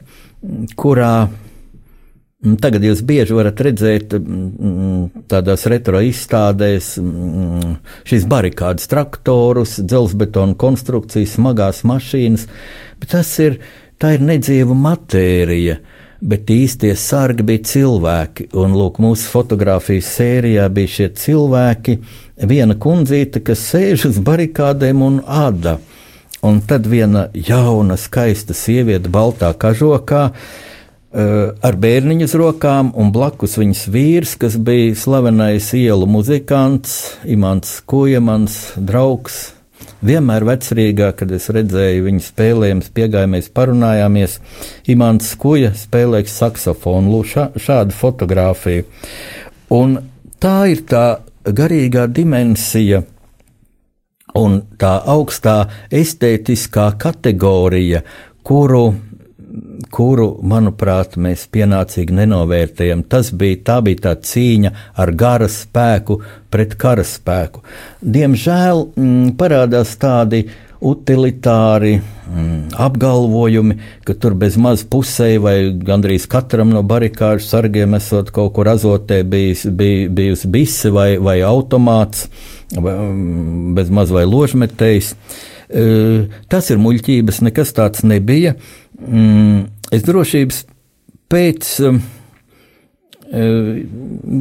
kurā 0.78 1.14
mm, 1.26 2.58
Tagad 2.62 2.84
jūs 2.86 3.02
bieži 3.06 3.34
varat 3.34 3.62
redzēt 3.66 4.14
mm, 4.20 5.26
tādās 5.32 5.66
retro 5.72 6.02
izstādēs 6.06 6.96
mm, 7.02 7.76
šīs 8.06 8.28
barikādas, 8.30 8.90
traktorus, 8.92 9.80
dzelzbetona 9.82 10.58
konstrukcijas, 10.62 11.34
smagās 11.40 11.82
mašīnas, 11.88 12.46
bet 13.02 13.16
tas 13.16 13.32
ir, 13.42 13.58
tā 13.98 14.16
ir 14.18 14.26
nedzīva 14.30 14.78
matērija. 14.78 15.80
Bet 16.26 16.50
īstie 16.50 16.94
sargi 16.98 17.44
bija 17.46 17.66
cilvēki, 17.68 18.48
un 18.58 18.74
lūk, 18.78 19.02
mūsu 19.04 19.28
fotografijas 19.30 20.14
sērijā 20.16 20.70
bija 20.74 20.94
šie 20.94 21.10
cilvēki, 21.22 21.98
viena 22.50 22.78
kundzīte, 22.82 23.42
kas 23.46 23.66
sēž 23.74 24.08
uz 24.10 24.22
barikādēm 24.24 25.04
un 25.06 25.20
āda. 25.26 25.76
Un 26.46 26.60
tad 26.62 26.86
viena 26.86 27.24
jauna, 27.34 27.96
skaista 27.98 28.54
sieviete, 28.54 29.10
baltā 29.10 29.50
kažokā, 29.58 30.22
eh, 30.30 31.54
ar 31.58 31.78
bērniņu 31.82 32.28
uz 32.28 32.36
rokām, 32.38 32.92
un 32.94 33.10
blakus 33.12 33.58
viņas 33.58 33.82
vīrs, 33.90 34.36
kas 34.38 34.58
bija 34.58 34.94
slavenais 34.94 35.72
ielu 35.74 36.06
muzikants, 36.06 37.18
Imants 37.26 37.82
Kuja, 37.88 38.22
mans 38.22 38.74
draugs. 38.78 39.54
Vienmēr 40.04 40.46
vecrīgā, 40.46 41.16
kad 41.18 41.32
es 41.32 41.50
redzēju 41.50 42.06
viņu 42.06 42.22
spēlējumus, 42.22 42.94
piegājāmies, 42.94 43.50
parunājāmies. 43.50 44.38
Imants 44.88 45.36
Kuja 45.36 45.72
spēlēja 45.74 46.30
saksofonu, 46.30 47.24
šā, 47.26 47.56
šādu 47.58 47.92
fotografiju. 47.92 48.86
Un 49.72 49.98
tā 50.40 50.70
ir 50.70 50.86
tā 50.86 51.22
garīgā 51.44 52.06
dimensija 52.06 53.02
un 54.36 54.62
tā 54.80 54.96
augstā 55.12 55.58
estētiskā 55.94 56.90
kategorija, 57.02 58.04
kuru, 58.46 58.84
kuru, 59.96 60.28
manuprāt, 60.44 61.16
mēs 61.22 61.46
pienācīgi 61.54 62.16
nenovērtējam. 62.20 63.06
Tas 63.10 63.32
bija, 63.32 63.62
tā 63.70 63.80
bija 63.86 64.04
tā 64.10 64.16
cīņa 64.30 64.74
ar 65.02 65.14
gara 65.16 65.50
spēku 65.52 66.20
pret 66.52 66.76
kara 66.80 67.06
spēku. 67.08 67.64
Diemžēl 68.02 68.86
m, 68.86 69.06
mm, 69.06 69.34
parādās 69.40 69.96
tādi 70.02 70.46
utilitāri 70.84 72.00
mm, 72.00 72.76
apgalvojumi, 72.82 73.78
ka 74.06 74.16
tur 74.20 74.36
bez 74.40 74.58
maz 74.60 74.84
pusē 74.84 75.36
vai 75.42 75.56
gandrīz 75.88 76.28
katram 76.32 76.74
no 76.74 76.84
barikāžu 76.84 77.48
sargiem 77.48 77.96
esot 77.98 78.32
kaut 78.36 78.54
kur 78.58 78.70
azotē 78.72 79.22
bijis, 79.24 79.66
bij, 79.66 80.08
bijusi 80.10 80.52
bise 80.52 80.92
vai, 80.96 81.16
vai 81.18 81.40
automāts, 81.48 82.28
vai, 82.76 82.94
mm, 82.94 83.76
bez 83.78 83.92
maz 83.94 84.14
vai 84.16 84.26
ložmetējs. 84.28 85.14
E, 85.66 85.86
tas 86.52 86.70
ir 86.70 86.82
muļķības, 86.82 87.42
nekas 87.48 87.74
tāds 87.78 88.04
nebija. 88.06 88.56
Mm, 89.00 89.66
es 89.96 90.06
drošības 90.06 90.66
pēc 91.32 91.72
e, 91.80 91.94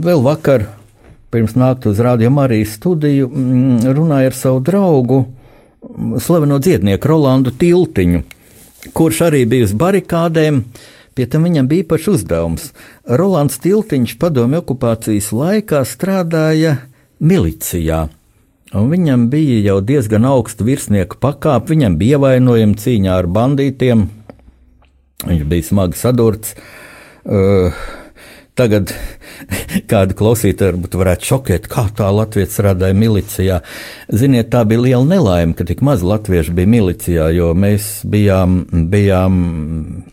vēl 0.05 0.25
vakar, 0.25 0.69
pirms 1.35 1.57
nākt 1.59 1.89
uz 1.91 2.03
Rādio 2.03 2.31
Marijas 2.31 2.77
studiju, 2.79 3.31
mm, 3.31 3.95
runāju 3.97 4.31
ar 4.31 4.37
savu 4.39 4.61
draugu, 4.67 5.25
slaveno 6.21 6.59
dziednieku 6.63 7.09
Rolandu 7.09 7.53
Tiltiņu, 7.59 8.23
kurš 8.97 9.23
arī 9.29 9.45
bija 9.49 9.69
uz 9.69 9.75
barikādēm. 9.79 10.65
Pie 11.15 11.29
tam 11.31 11.47
viņam 11.47 11.69
bija 11.71 11.85
īpašs 11.85 12.11
uzdevums. 12.17 12.67
Rolands 13.07 13.61
Tiltiņš 13.63 14.17
padomju 14.19 14.65
okupācijas 14.65 15.31
laikā 15.35 15.85
strādāja 15.87 16.79
milicijā. 17.23 18.09
Un 18.75 18.89
viņam 18.91 19.29
bija 19.31 19.61
jau 19.69 19.79
diezgan 19.87 20.27
augsta 20.27 20.67
virsnieka 20.67 21.21
pakāpe, 21.23 21.71
viņam 21.71 21.99
bija 22.01 22.19
ievainojumi 22.19 22.81
cīņā 22.83 23.19
ar 23.21 23.29
bandītiem. 23.31 24.09
Viņš 25.25 25.45
bija 25.53 25.69
smagi 25.69 26.01
sadurts. 26.01 26.57
Uh, 27.25 27.71
Tagad 28.55 28.93
kādu 29.91 30.15
klausītāju 30.15 30.77
varbūt 30.77 30.93
varētu 31.01 31.27
šokēt, 31.27 31.65
kā 31.71 31.89
tā 31.99 32.07
Latvijas 32.15 32.53
strādāja 32.55 32.95
milicijā. 32.95 33.57
Ziniet, 34.15 34.53
tā 34.53 34.61
bija 34.71 34.85
liela 34.85 35.09
nelaime, 35.11 35.57
ka 35.59 35.67
tik 35.67 35.83
maz 35.83 36.05
latviešu 36.07 36.55
bija 36.55 36.71
milicijā, 36.71 37.27
jo 37.35 37.51
mēs 37.59 38.05
bijām, 38.07 38.61
bijām 38.93 39.41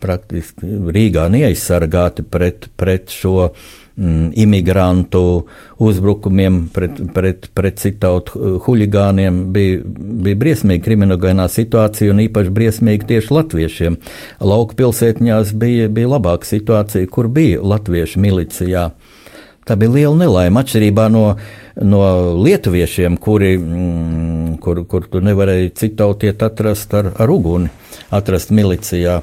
praktiski 0.02 0.74
Rīgā 0.96 1.28
neaizsargāti 1.30 2.26
pret, 2.26 2.66
pret 2.74 3.14
šo 3.14 3.52
imigrantu 3.96 5.46
uzbrukumiem 5.82 6.68
pret, 6.72 7.00
pret, 7.14 7.48
pret 7.54 7.80
citautu 7.82 8.38
uh, 8.38 8.54
huligāniem 8.64 9.42
bija, 9.52 9.82
bija 10.24 10.38
briesmīga 10.40 10.84
kriminogēnā 10.86 11.48
situācija 11.52 12.14
un 12.14 12.22
īpaši 12.24 12.54
briesmīga 12.56 13.10
tieši 13.12 13.34
latviešiem. 13.36 13.98
Lauku 14.40 14.78
pilsētņās 14.80 15.52
bija, 15.60 15.90
bija 15.92 16.14
labāka 16.14 16.48
situācija, 16.48 17.10
kur 17.12 17.28
bija 17.28 17.60
latviešu 17.60 18.22
milicijā. 18.24 18.88
Tā 19.62 19.76
bija 19.78 19.92
liela 19.94 20.16
nelaime, 20.18 20.58
atšķirībā 20.58 21.04
no, 21.14 21.36
no 21.86 22.00
lietuviešiem, 22.42 23.14
kuri, 23.22 23.52
mm, 23.60 24.56
kur, 24.64 24.80
kur 24.90 25.06
tu 25.10 25.20
nevarēji 25.22 25.70
citautiet 25.78 26.42
atrast 26.42 26.90
ar, 26.98 27.12
ar 27.14 27.30
uguni, 27.30 27.70
atrast 28.10 28.50
milicijā. 28.50 29.20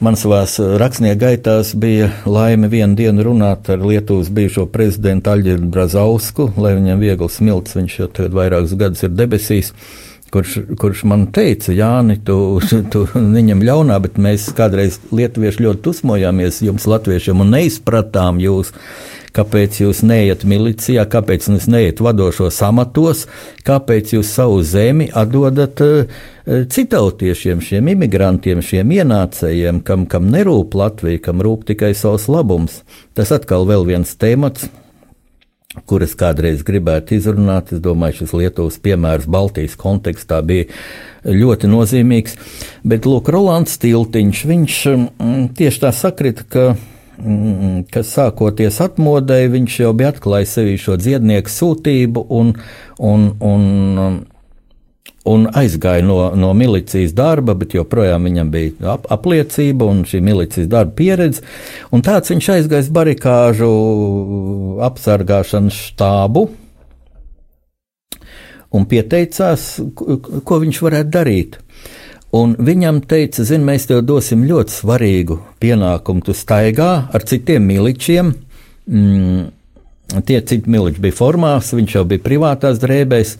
Man 0.00 0.16
savās 0.16 0.56
rakstnieku 0.80 1.20
gaitās 1.26 1.74
bija 1.76 2.08
laime 2.24 2.72
vienu 2.72 2.96
dienu 2.96 3.28
runāt 3.28 3.68
ar 3.74 3.84
Lietuvas 3.84 4.32
bijušo 4.32 4.64
prezidentu 4.72 5.34
Aļģerdu 5.34 5.68
Brazausku, 5.76 6.48
lai 6.56 6.72
viņam 6.78 7.04
viegli 7.04 7.28
smilts, 7.28 7.76
viņš 7.76 8.00
jau 8.00 8.08
tagad 8.08 8.40
vairākus 8.40 8.74
gadus 8.80 9.04
ir 9.04 9.12
debesīs 9.12 9.74
kurš, 10.32 10.58
kurš 10.80 11.04
man 11.04 11.26
teica, 11.36 11.74
Jāni, 11.76 12.16
tu, 12.24 12.36
tu 12.92 13.04
viņam 13.12 13.60
ļaunā, 13.68 13.98
bet 14.06 14.16
mēs 14.16 14.48
kādreiz 14.56 15.02
lietuvieši 15.12 15.66
ļoti 15.66 15.84
dusmojāmies 15.84 16.62
jums, 16.64 16.88
latviešiem, 16.88 17.44
un 17.44 17.52
neizpratām 17.58 18.40
jūs 18.40 18.72
kāpēc 19.36 19.80
jūs 19.82 20.02
neiet 20.06 20.44
milicijā, 20.48 21.04
kāpēc 21.10 21.48
jūs 21.50 21.68
neiet 21.72 22.02
vadošos 22.04 22.60
amatos, 22.66 23.26
kāpēc 23.66 24.14
jūs 24.16 24.34
savu 24.36 24.60
zemi 24.66 25.08
atdodat 25.08 25.82
uh, 25.84 26.20
citautiešiem, 26.46 27.62
šiem 27.62 27.92
imigrantiem, 27.94 28.62
šiem 28.64 28.92
ienācējiem, 28.98 29.82
kam, 29.86 30.06
kam 30.10 30.28
nerūp 30.32 30.76
Latvija, 30.78 31.22
kam 31.28 31.42
rūp 31.44 31.66
tikai 31.70 31.94
savs 31.98 32.28
labums. 32.32 32.82
Tas 33.16 33.32
atkal 33.34 33.68
vēl 33.68 33.86
viens 33.88 34.16
temats. 34.18 34.68
Kuras 35.88 36.12
kādreiz 36.20 36.60
gribētu 36.68 37.14
izrunāt, 37.16 37.70
es 37.72 37.80
domāju, 37.80 38.18
šis 38.18 38.34
Lietuvas 38.36 38.74
piemērs 38.84 39.24
Baltijas 39.24 39.72
kontekstā 39.80 40.42
bija 40.44 40.66
ļoti 41.24 41.70
nozīmīgs. 41.72 42.36
Bet, 42.84 43.08
lūk, 43.08 43.30
Rolands 43.32 43.78
Tiltiņš, 43.80 44.42
viņš 44.50 44.80
mm, 44.92 45.46
tieši 45.56 45.80
tā 45.86 45.94
sakrita, 45.96 46.44
ka 46.44 46.66
kas 47.92 48.12
sākoties 48.16 48.80
atmodai, 48.82 49.44
viņš 49.52 49.78
jau 49.82 49.92
bija 49.96 50.12
atklājis 50.14 50.54
sevī 50.56 50.76
šo 50.80 50.96
dziednieku 51.00 51.52
sūtību 51.52 52.24
un, 52.32 52.54
un, 52.98 53.26
un, 53.44 54.16
un 55.28 55.44
aizgāja 55.60 56.04
no, 56.06 56.16
no 56.38 56.52
milicijas 56.56 57.12
darba, 57.16 57.54
bet 57.58 57.76
joprojām 57.76 58.24
viņam 58.28 58.52
bija 58.54 58.96
ap, 58.96 59.06
apliecība 59.12 59.90
un 59.92 60.02
šī 60.08 60.22
milicijas 60.24 60.70
darba 60.72 60.96
pieredze. 60.98 61.44
Un 61.92 62.04
tāds 62.06 62.32
viņš 62.32 62.50
aizgājis 62.56 62.90
barikāžu 62.96 63.70
apsargāšanas 64.88 65.78
štābu 65.92 66.48
un 68.72 68.88
pieteicās, 68.88 69.76
ko 69.94 70.62
viņš 70.64 70.80
varētu 70.86 71.12
darīt. 71.12 71.60
Un 72.32 72.54
viņam 72.56 73.02
teica, 73.04 73.44
zini, 73.44 73.66
mēs 73.68 73.90
tev 73.90 74.00
dosim 74.08 74.46
ļoti 74.48 74.72
svarīgu 74.72 75.36
pienākumu. 75.60 76.24
Tu 76.24 76.32
staigā 76.36 76.92
ar 77.12 77.26
citiem 77.28 77.66
miličiem. 77.68 78.30
Mm, 78.88 79.50
tie 80.24 80.38
citi 80.48 80.70
miliči 80.72 81.00
bija 81.04 81.16
formās, 81.16 81.74
viņš 81.76 81.96
jau 81.98 82.04
bija 82.08 82.22
privātās 82.24 82.80
drēbēs. 82.80 83.34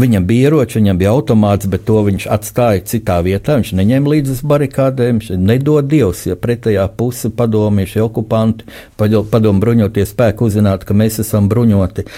Viņam 0.00 0.24
bija 0.30 0.48
ieroči, 0.48 0.78
viņam 0.80 1.00
bija 1.00 1.12
automāts, 1.12 1.68
bet 1.68 1.84
to 1.88 2.00
viņš 2.06 2.24
atstāja 2.38 2.86
citā 2.88 3.18
vietā. 3.26 3.58
Viņš 3.60 3.74
neņēma 3.82 4.14
līdzi 4.14 4.34
uz 4.38 4.42
barikādēm. 4.54 5.20
Viņš 5.20 5.44
nedod 5.44 5.92
Dievs, 5.92 6.24
ja 6.30 6.38
pretējā 6.40 6.88
puse 6.96 7.28
padomījušie 7.28 8.00
okupanti, 8.06 8.64
padomu 8.96 9.60
bruņoties 9.60 10.16
spēku 10.16 10.48
uzzinātu, 10.48 10.88
ka 10.88 10.96
mēs 10.96 11.20
esam 11.24 11.52
bruņoti. 11.52 12.08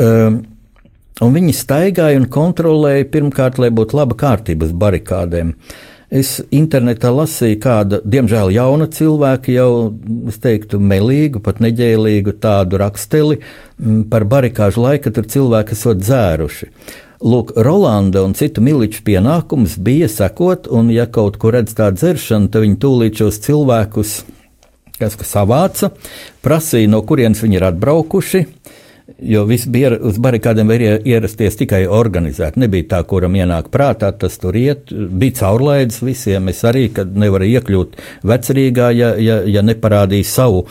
Um, 0.00 0.42
Un 1.22 1.34
viņi 1.36 1.52
staigāja 1.54 2.18
un 2.18 2.24
kontrolēja 2.26 3.06
pirmkārt, 3.12 3.60
lai 3.62 3.70
būtu 3.70 3.94
laba 3.94 4.16
kārtība 4.18 4.66
uz 4.66 4.72
barikādēm. 4.74 5.52
Es 6.14 6.36
internetā 6.54 7.10
lasīju 7.14 7.58
kādu, 7.62 8.00
diemžēl 8.06 8.50
jaunu 8.54 8.88
cilvēku, 8.90 9.54
jau, 9.54 9.70
teiktu, 10.42 10.78
melīgu, 10.78 11.40
pat 11.42 11.62
neģēlīgu 11.62 12.34
tādu 12.42 12.78
raksteli 12.82 13.38
mm, 13.40 14.04
par 14.10 14.26
barikāžu 14.30 14.82
laiku, 14.84 15.10
kad 15.14 15.30
cilvēki 15.30 15.74
esot 15.74 16.02
dzēruši. 16.02 16.70
Lūk, 17.24 17.54
Rolanda 17.56 18.24
un 18.26 18.34
citu 18.36 18.62
miliču 18.62 19.00
pienākums 19.06 19.78
bija 19.80 20.10
sekot, 20.10 20.66
un, 20.68 20.90
ja 20.92 21.06
kaut 21.06 21.38
kur 21.40 21.54
redz 21.56 21.74
tādu 21.78 22.02
dzeršanu, 22.02 22.50
tad 22.52 22.66
viņi 22.66 22.80
tūlīt 22.82 23.22
šos 23.22 23.40
cilvēkus, 23.46 24.16
kas 24.98 25.18
savāca, 25.30 25.94
prasīja, 26.44 26.90
no 26.90 27.00
kurienes 27.06 27.42
viņi 27.42 27.58
ir 27.62 27.70
atbraukuši, 27.70 28.44
Jo 29.20 29.42
viss 29.44 29.66
bija 29.68 29.90
uz 30.00 30.16
barikādēm, 30.16 30.70
var 30.72 30.82
ierasties 31.04 31.58
tikai 31.60 31.82
organizēti. 31.92 32.62
Nebija 32.62 32.86
tā, 32.94 33.00
kuram 33.04 33.34
ienāk 33.36 33.68
prātā, 33.72 34.08
tas 34.16 34.38
tur 34.40 34.56
iet. 34.56 34.88
Bija 34.88 35.42
caurlaids 35.42 36.00
visiem. 36.00 36.48
Es 36.48 36.62
arī, 36.64 36.86
nevaru 37.12 37.44
iekļūt 37.50 37.98
vecerīgā, 38.24 38.88
ja, 38.96 39.10
ja, 39.20 39.42
ja 39.44 39.64
neparādīju 39.66 40.28
savu 40.28 40.62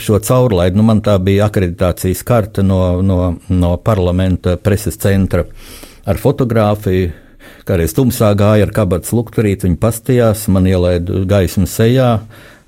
šo 0.00 0.16
caurlaidu. 0.24 0.80
Nu, 0.80 0.86
man 0.88 1.04
tā 1.04 1.18
bija 1.20 1.50
akreditācijas 1.50 2.24
karta 2.24 2.64
no, 2.64 2.80
no, 3.04 3.18
no 3.52 3.74
parlamenta 3.84 4.56
preses 4.56 4.96
centra 5.00 5.44
ar 6.08 6.20
fotografiju. 6.20 7.12
Kādreiz 7.68 7.92
tumsā 7.96 8.30
gāja 8.36 8.64
ar 8.64 8.72
kabatas 8.76 9.12
lukturīt, 9.16 9.64
viņi 9.64 9.78
pastījās, 9.80 10.48
man 10.52 10.66
ielaida 10.68 11.22
gaismu 11.28 11.68
sejā. 11.68 12.10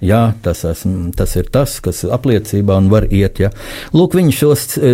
Jā, 0.07 0.20
tas, 0.42 0.61
esmu, 0.68 1.11
tas 1.16 1.32
ir 1.38 1.48
tas, 1.50 1.78
kas 1.82 2.04
apliecībā 2.16 2.76
un 2.78 2.90
var 2.92 3.09
iet. 3.11 3.40
Ja. 3.42 3.50
Lūk, 3.96 4.14
viņi 4.18 4.34
šos 4.36 4.66
e, 4.78 4.92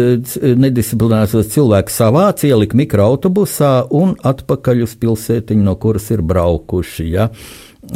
nedisciplinētos 0.57 1.51
cilvēkus 1.53 1.99
savāca, 2.01 2.47
ielika 2.49 2.79
mikroautobusā 2.81 3.73
un 3.99 4.15
atpakaļ 4.17 4.87
uz 4.87 4.97
pilsētiņu, 5.03 5.67
no 5.67 5.77
kuras 5.83 6.09
ir 6.15 6.25
braukuši. 6.25 7.07
Ja. 7.13 7.29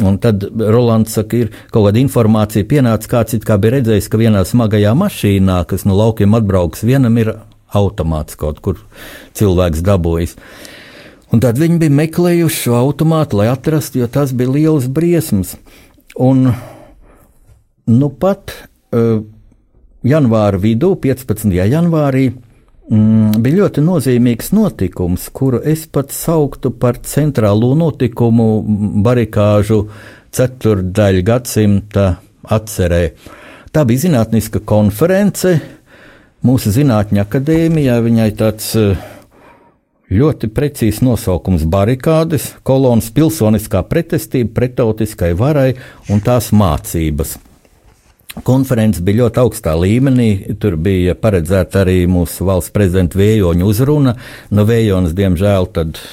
Un 0.03 0.19
tad 0.21 0.43
Rolands 0.59 1.15
saka, 1.15 1.45
ir 1.45 1.51
kaut 1.71 1.87
kāda 1.87 2.01
informācija 2.03 2.67
pienāca, 2.69 3.09
kāds 3.15 3.37
it 3.37 3.47
kā 3.47 3.57
bija 3.61 3.77
redzējis, 3.77 4.09
ka 4.11 4.19
vienā 4.21 4.43
smagajā 4.45 4.93
mašīnā, 4.99 5.61
kas 5.69 5.87
no 5.87 5.97
laukiem 5.97 6.37
atbrauks, 6.37 6.85
vienam 6.85 7.17
ir 7.17 7.33
automāts 7.75 8.37
kaut 8.39 8.59
kur 8.63 8.81
cilvēks 9.37 9.85
dabūjis. 9.87 10.37
Un 11.33 11.41
tad 11.43 11.57
viņi 11.59 11.81
bija 11.81 11.97
meklējuši 12.03 12.63
šo 12.67 12.77
automātu, 12.77 13.41
lai 13.41 13.49
atrastu, 13.51 14.03
jo 14.03 14.07
tas 14.11 14.35
bija 14.35 14.53
liels 14.53 14.85
briesmas. 14.91 15.55
Un 16.15 16.51
Nu 17.87 18.09
pat 18.11 18.51
uh, 18.91 19.21
janvāra 20.03 20.59
vidū, 20.59 20.91
15. 20.99 21.53
janvārī, 21.55 22.25
mm, 22.91 23.39
bija 23.43 23.61
ļoti 23.61 23.83
nozīmīgs 23.85 24.51
notikums, 24.51 25.29
kuru 25.31 25.61
es 25.63 25.85
pat 25.87 26.11
sauktu 26.11 26.73
par 26.75 26.99
centrālo 27.07 27.71
notikumu 27.79 28.49
barikāžu 29.05 29.85
ceturdaļu 30.35 31.23
gadsimta 31.31 32.09
atcerē. 32.43 33.03
Tā 33.71 33.87
bija 33.87 34.07
zinātniska 34.07 34.65
konference 34.67 35.55
mūsu 36.43 36.75
Zinātņu 36.75 37.23
akadēmijā. 37.23 37.97
Viņai 38.03 38.29
tāds 38.35 38.69
uh, 38.75 38.99
ļoti 40.11 40.51
precīzs 40.51 40.99
nosaukums- 41.07 41.63
barikādes, 41.77 42.51
kolonas 42.67 43.07
pilsoniskā 43.15 43.87
pretestība 43.87 44.53
pretautiskai 44.59 45.31
varai 45.39 45.75
un 46.11 46.19
tās 46.19 46.51
mācības. 46.51 47.37
Konferences 48.45 49.01
bija 49.05 49.23
ļoti 49.23 49.41
augstā 49.41 49.73
līmenī. 49.79 50.55
Tur 50.61 50.75
bija 50.81 51.15
paredzēta 51.17 51.81
arī 51.83 52.01
mūsu 52.11 52.45
valsts 52.47 52.73
prezidenta 52.75 53.19
Vējoņa 53.19 53.67
uzruna. 53.67 54.13
No 54.53 54.65
Vējonas, 54.67 55.15
diemžēl, 55.17 55.69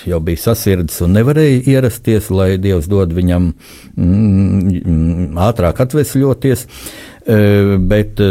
jau 0.08 0.20
bija 0.24 0.42
sasirdzis 0.46 1.04
un 1.04 1.16
nevarēja 1.18 1.62
ierasties, 1.74 2.30
lai 2.32 2.54
Dievs 2.62 2.88
dod 2.90 3.14
viņam 3.16 3.50
mm, 3.52 5.38
ātrāk 5.48 5.84
atvesļoties. 5.84 6.66
E, 7.24 7.38
bet 7.80 8.20
e, 8.20 8.30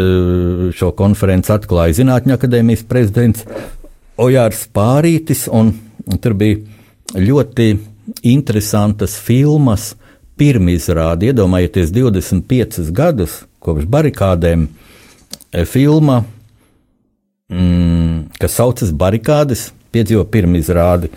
šo 0.74 0.92
konferenci 0.94 1.50
atklāja 1.54 1.98
Zinātņu 1.98 2.36
akadēmijas 2.36 2.86
prezidents 2.86 3.42
Ojārs 4.22 4.68
Pārītis, 4.70 5.48
un 5.50 5.74
tur 6.22 6.36
bija 6.38 6.62
ļoti 7.18 7.72
interesantas 8.30 9.16
filmas 9.18 9.94
pirmizrādi. 10.40 11.30
Iedomājieties, 11.30 11.92
25 11.94 12.90
gadus 12.94 13.42
kopš 13.64 13.86
barikādēm 13.90 14.66
e, 14.68 15.64
filma, 15.68 16.22
mm, 17.52 18.36
kas 18.40 18.58
saucas 18.58 18.92
Barikādes, 18.92 19.70
piedzīvo 19.94 20.26
pirmizrādi. 20.30 21.10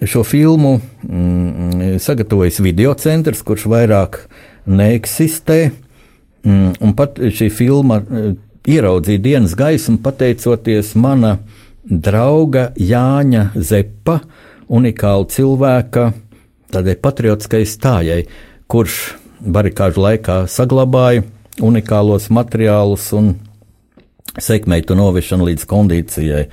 Šo 0.00 0.22
filmu 0.24 0.78
mm, 0.78 1.98
sagatavojas 2.00 2.60
video 2.64 2.94
centrs, 2.96 3.42
kurš 3.44 3.66
vairāk 3.68 4.22
neeksistē. 4.70 5.70
Mm, 6.44 6.76
un 6.80 6.94
pat 6.96 7.20
šī 7.20 7.50
filma 7.52 8.00
e, 8.00 8.30
ieraudzīja 8.70 9.24
dienas 9.24 9.56
gaismu 9.56 10.00
pateicoties 10.04 10.94
mana 10.96 11.38
drauga 11.84 12.70
Jāņa 12.76 13.50
Zepa, 13.56 14.20
unikāla 14.70 15.26
cilvēka, 15.32 16.10
tādai 16.70 16.94
patriotiskai 17.02 17.64
stājai, 17.66 18.20
kurš 18.70 18.98
barikāžu 19.40 20.04
laikā 20.04 20.44
saglabāja 20.50 21.24
unikālos 21.60 22.28
materiālus 22.32 23.08
un 23.16 23.34
sekmēju 24.40 24.86
to 24.90 24.96
noviešanu 24.98 25.50
līdz 25.50 25.66
kondīcijai. 25.70 26.44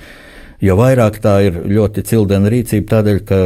Jo 0.64 0.78
vairāk 0.80 1.20
tā 1.22 1.36
ir 1.46 1.62
ļoti 1.70 2.04
cildena 2.10 2.50
rīcība, 2.50 2.90
tādēļ, 2.96 3.20
ka 3.30 3.42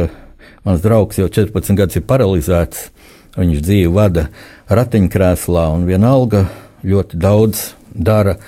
mans 0.64 0.80
draugs 0.84 1.20
jau 1.20 1.28
14 1.28 1.76
gadus 1.76 2.00
ir 2.00 2.06
paralizēts. 2.08 2.88
Viņš 3.36 3.62
dzīvi 3.64 3.92
vada 3.92 4.26
ratiņkrēslā 4.72 5.68
un 5.76 5.86
vienalga 5.88 6.46
ļoti 6.84 7.20
daudz 7.20 7.66
dara. 7.92 8.38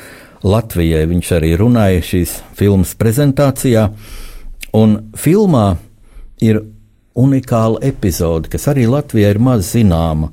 Latvijai. 0.44 1.06
Viņš 1.08 1.30
arī 1.38 1.54
runāja 1.56 2.02
šīs 2.04 2.36
filmas 2.56 2.92
prezentācijā. 3.00 3.88
Un 4.76 4.96
filmā 5.16 5.78
ir 6.44 6.60
unikāla 7.14 7.80
epizode, 7.86 8.50
kas 8.52 8.66
arī 8.70 8.86
Latvijai 8.90 9.34
ir 9.34 9.40
maz 9.42 9.70
zināma. 9.72 10.30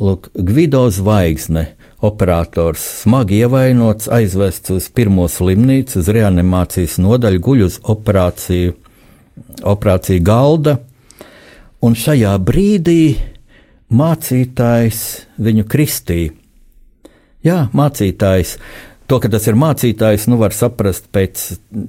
Lūk, 0.00 0.30
Gvido 0.34 0.84
Zvaigzne, 0.92 1.66
operators, 2.00 2.82
smagi 3.02 3.42
ievainots, 3.44 4.08
aizvests 4.12 4.72
uz 4.72 4.88
pirmo 4.94 5.26
slimnīcu, 5.28 6.00
uz 6.00 6.08
reanimācijas 6.08 6.96
nodaļu, 7.02 7.42
guļ 7.44 7.64
uz 7.66 7.80
operāciju, 7.92 8.76
operāciju 9.68 10.24
galda. 10.24 10.78
Un 11.84 11.96
šajā 11.96 12.32
brīdī 12.44 13.02
mācītājs 13.90 15.02
viņu 15.40 15.66
kristīja. 15.68 16.36
Jā, 17.44 17.64
mācītājs 17.72 18.58
To, 19.10 19.16
ka 19.18 19.26
tas 19.26 19.42
ir 19.50 19.56
mācītājs, 19.58 20.28
nu 20.30 20.36
var 20.38 20.54
saprast 20.54 21.08
pēc, 21.10 21.40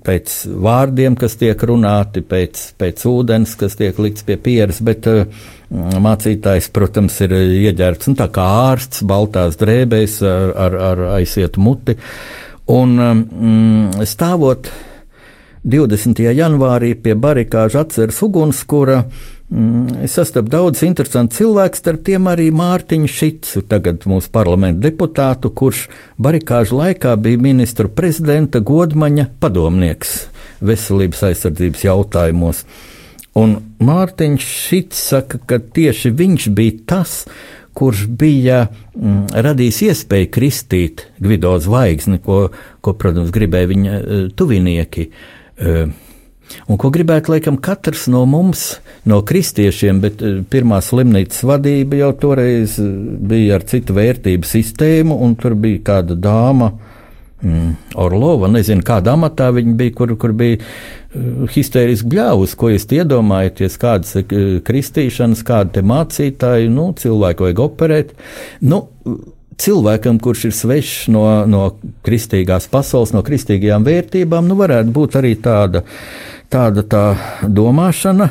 pēc 0.01 0.31
vārdiem, 0.65 1.13
kas 1.13 1.35
tiek 1.37 1.63
runāti, 1.69 2.23
pēc, 2.25 2.61
pēc 2.81 3.03
ūdens, 3.05 3.51
kas 3.59 3.77
tiek 3.77 3.99
likts 4.01 4.25
pie 4.25 4.39
pieres, 4.41 4.79
bet 4.81 5.05
uh, 5.05 5.27
mācītājs, 6.01 6.71
protams, 6.73 7.19
ir 7.21 7.35
ieģērbts 7.37 8.09
nu, 8.09 8.17
tā 8.17 8.25
kā 8.33 8.45
ārsts, 8.71 9.03
baltās 9.05 9.59
drēbēs 9.61 10.15
ar, 10.25 10.55
ar, 10.65 10.77
ar 10.87 11.03
aizietu 11.19 11.61
muti. 11.61 11.99
Un 12.73 12.97
um, 12.97 13.21
stāvot 14.01 14.71
20. 15.61 16.23
janvārī 16.25 16.95
pie 16.97 17.13
barikāžu 17.13 17.83
atceras 17.83 18.17
ugunskura, 18.25 19.03
Mm, 19.03 19.40
es 20.03 20.13
sastapu 20.15 20.47
daudz 20.51 20.83
interesantu 20.87 21.35
cilvēku, 21.41 21.75
starp 21.75 22.05
tiem 22.07 22.29
arī 22.31 22.47
Mārtiņu 22.55 23.09
Šicu, 23.11 23.63
tagad 23.67 24.05
mūsu 24.07 24.31
parlamenta 24.31 24.85
deputātu, 24.85 25.51
kurš 25.51 25.87
barikāžu 26.21 26.77
laikā 26.79 27.17
bija 27.19 27.41
ministru 27.41 27.91
prezidenta 27.91 28.61
Godmaņa 28.63 29.27
padomnieks 29.43 30.13
veselības 30.63 31.25
aizsardzības 31.31 31.83
jautājumos. 31.83 32.63
Un 33.35 33.57
Mārtiņš 33.83 34.45
Šits 34.67 35.01
saka, 35.11 35.39
ka 35.47 35.59
tieši 35.59 36.11
viņš 36.15 36.47
bija 36.55 36.77
tas, 36.93 37.25
kurš 37.75 38.05
bija 38.19 38.65
mm, 38.67 39.33
radījis 39.45 39.81
iespēju 39.87 40.29
kristīt 40.31 41.05
Gvido 41.19 41.53
zvaigzni, 41.63 42.19
ko, 42.23 42.45
ko 42.83 42.95
protams, 42.99 43.31
gribēja 43.35 43.71
viņa 43.71 43.99
uh, 43.99 44.23
tuvinieki. 44.35 45.07
Uh, 45.59 45.91
Un 46.67 46.79
ko 46.81 46.91
gribētu, 46.93 47.33
laikam, 47.33 47.57
katrs 47.61 48.07
no 48.11 48.23
mums, 48.29 48.79
no 49.07 49.21
kristiešiem, 49.27 50.01
bet 50.03 50.21
eh, 50.23 50.39
pirmā 50.51 50.81
slimnīcas 50.83 51.43
vadība 51.47 52.01
jau 52.03 52.13
toreiz 52.25 52.77
eh, 52.81 52.87
bija 53.31 53.59
ar 53.59 53.67
citu 53.69 53.97
vērtību 53.97 54.47
sistēmu, 54.47 55.17
un 55.25 55.35
tur 55.39 55.57
bija 55.59 55.83
kāda 55.91 56.17
dāma, 56.19 56.71
mm, 57.41 57.97
Orlova, 58.01 58.49
nezinu, 58.51 58.85
kādā 58.87 59.15
amatā 59.17 59.51
viņa 59.55 59.75
bija, 59.79 59.95
kur, 59.97 60.15
kur 60.21 60.35
bija 60.37 60.59
uh, 60.61 61.49
histēriski 61.51 62.07
bļāvus, 62.11 62.55
ko 62.59 62.71
jūs 62.71 62.87
iedomājaties, 62.95 63.77
kādas 63.81 64.15
ir 64.21 64.61
kristīšanas, 64.67 65.43
kāda 65.47 65.77
te 65.77 65.85
mācītāji, 65.85 66.71
nu, 66.71 66.91
cilvēku 66.97 67.47
vajag 67.47 67.63
operēt. 67.65 68.13
Nu, 68.63 68.85
cilvēkam, 69.61 70.19
kurš 70.23 70.47
ir 70.49 70.55
svešs 70.57 71.07
no, 71.13 71.25
no 71.49 71.63
kristīgās 72.05 72.69
pasaules, 72.71 73.13
no 73.15 73.23
kristīgajām 73.25 73.85
vērtībām, 73.87 74.47
nu, 74.49 74.57
varētu 74.59 74.95
būt 74.95 75.19
arī 75.21 75.35
tāda 75.43 75.83
tāda 76.51 76.83
tā 76.85 77.03
domāšana. 77.47 78.27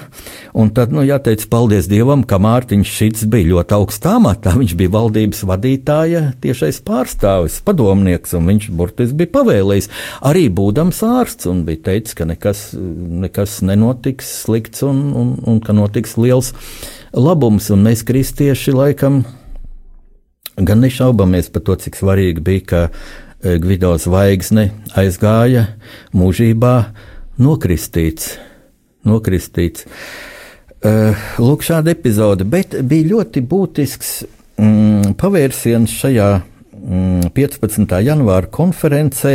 Un 0.56 0.70
tad, 0.74 0.92
nu, 0.94 1.02
jāteic 1.06 1.42
paldies 1.50 1.88
Dievam, 1.90 2.22
ka 2.28 2.38
Mārtiņš 2.42 2.92
Šits 2.96 3.26
bija 3.30 3.48
ļoti 3.54 3.76
augstā 3.76 4.16
amatā. 4.18 4.54
Viņš 4.60 4.76
bija 4.78 4.92
valdības 4.94 5.42
vadītāja 5.48 6.22
tiešais 6.44 6.82
pārstāvis, 6.86 7.60
padomnieks, 7.66 8.34
un 8.38 8.50
viņš 8.50 8.70
burtiski 8.76 9.18
bija 9.22 9.34
pavēlējis. 9.38 9.90
Arī 10.30 10.46
būdams 10.52 11.02
ārsts, 11.06 11.48
un 11.50 11.64
bija 11.68 11.84
teicis, 11.90 12.16
ka 12.18 12.28
nekas, 12.28 12.64
nekas 12.76 13.60
nenotiks 13.66 14.30
slikts, 14.44 14.84
un, 14.86 15.02
un, 15.16 15.34
un 15.48 15.60
ka 15.64 15.76
notiks 15.76 16.18
liels 16.20 16.54
labums, 17.16 17.70
un 17.74 17.86
mēs 17.88 18.04
kristieši 18.06 18.76
laikam 18.76 19.22
gan 20.60 20.82
nešaubamies 20.84 21.50
par 21.52 21.64
to, 21.64 21.76
cik 21.80 21.96
svarīgi 21.98 22.42
bija, 22.44 22.66
ka 22.66 22.82
eh, 22.88 23.56
Gvido 23.62 23.94
zvaigzne 24.00 24.70
aizgāja 24.98 25.66
mūžībā 26.16 26.74
nokristīts. 27.40 28.36
nokristīts. 29.08 29.86
Uh, 30.80 31.16
lūk, 31.40 31.64
šāda 31.64 31.92
epizode, 31.92 32.44
bet 32.48 32.76
bija 32.88 33.10
ļoti 33.10 33.42
būtisks 33.44 34.12
mm, 34.60 35.16
pavērsiens 35.20 35.92
šajā 35.92 36.28
mm, 36.40 37.32
15. 37.36 37.98
janvāra 38.04 38.48
konferencē 38.48 39.34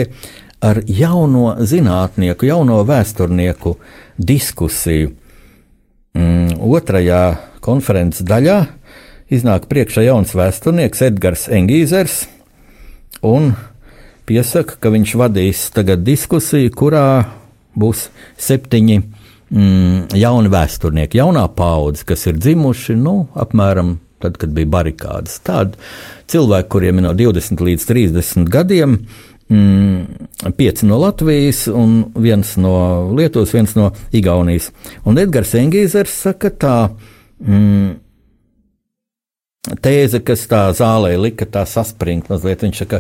ar 0.66 0.82
jauno 0.90 1.54
zinātnieku, 1.62 2.48
jauno 2.50 2.80
vēsturnieku 2.88 3.76
diskusiju. 4.18 5.12
Mm, 6.16 6.58
otrajā 6.66 7.22
konferences 7.62 8.26
daļā 8.26 8.60
iznāk 9.34 9.70
priekšā 9.70 10.06
jauns 10.06 10.34
vēsturnieks 10.38 11.02
Edgars 11.06 11.48
Engīzers 11.52 12.24
un 13.26 13.54
piesaka, 14.26 14.78
ka 14.80 14.92
viņš 14.94 15.16
vadīs 15.20 15.66
tagad 15.76 16.06
diskusiju, 16.06 16.74
kurā 16.74 17.08
būs 17.80 18.08
septiņi 18.42 18.98
mm, 19.02 20.16
jauni 20.18 20.52
vēsturnieki, 20.54 21.20
jaunā 21.22 21.46
paudze, 21.56 22.06
kas 22.08 22.26
ir 22.30 22.40
dzimuši 22.40 22.98
nu, 23.00 23.26
apmēram 23.36 23.98
tad, 24.24 24.40
kad 24.42 24.54
bija 24.56 24.70
barikādas. 24.78 25.40
Tādi 25.46 25.78
cilvēki, 26.32 26.72
kuriem 26.72 27.02
ir 27.02 27.08
no 27.08 27.14
20 27.18 27.64
līdz 27.68 27.88
30 27.92 28.50
gadiem, 28.52 28.98
mm, 29.52 30.54
pieci 30.58 30.88
no 30.90 31.00
Latvijas, 31.02 31.66
un 31.68 32.00
viens 32.16 32.56
no 32.62 32.78
Lietuvas, 33.16 33.54
viens 33.56 33.76
no 33.78 33.92
Igaunijas. 34.16 34.72
Un 35.06 35.20
Edgars 35.22 35.56
Engīzers 35.60 36.16
saka 36.26 36.52
tā. 36.52 36.80
Mm, 37.44 38.02
Tēze, 39.82 40.20
kas 40.22 40.44
tā 40.46 40.68
zālē 40.78 41.16
lika 41.18 41.48
tā 41.50 41.64
saspringt 41.66 42.28
mazliet, 42.30 42.62
viņš 42.62 42.82
saka, 42.84 43.00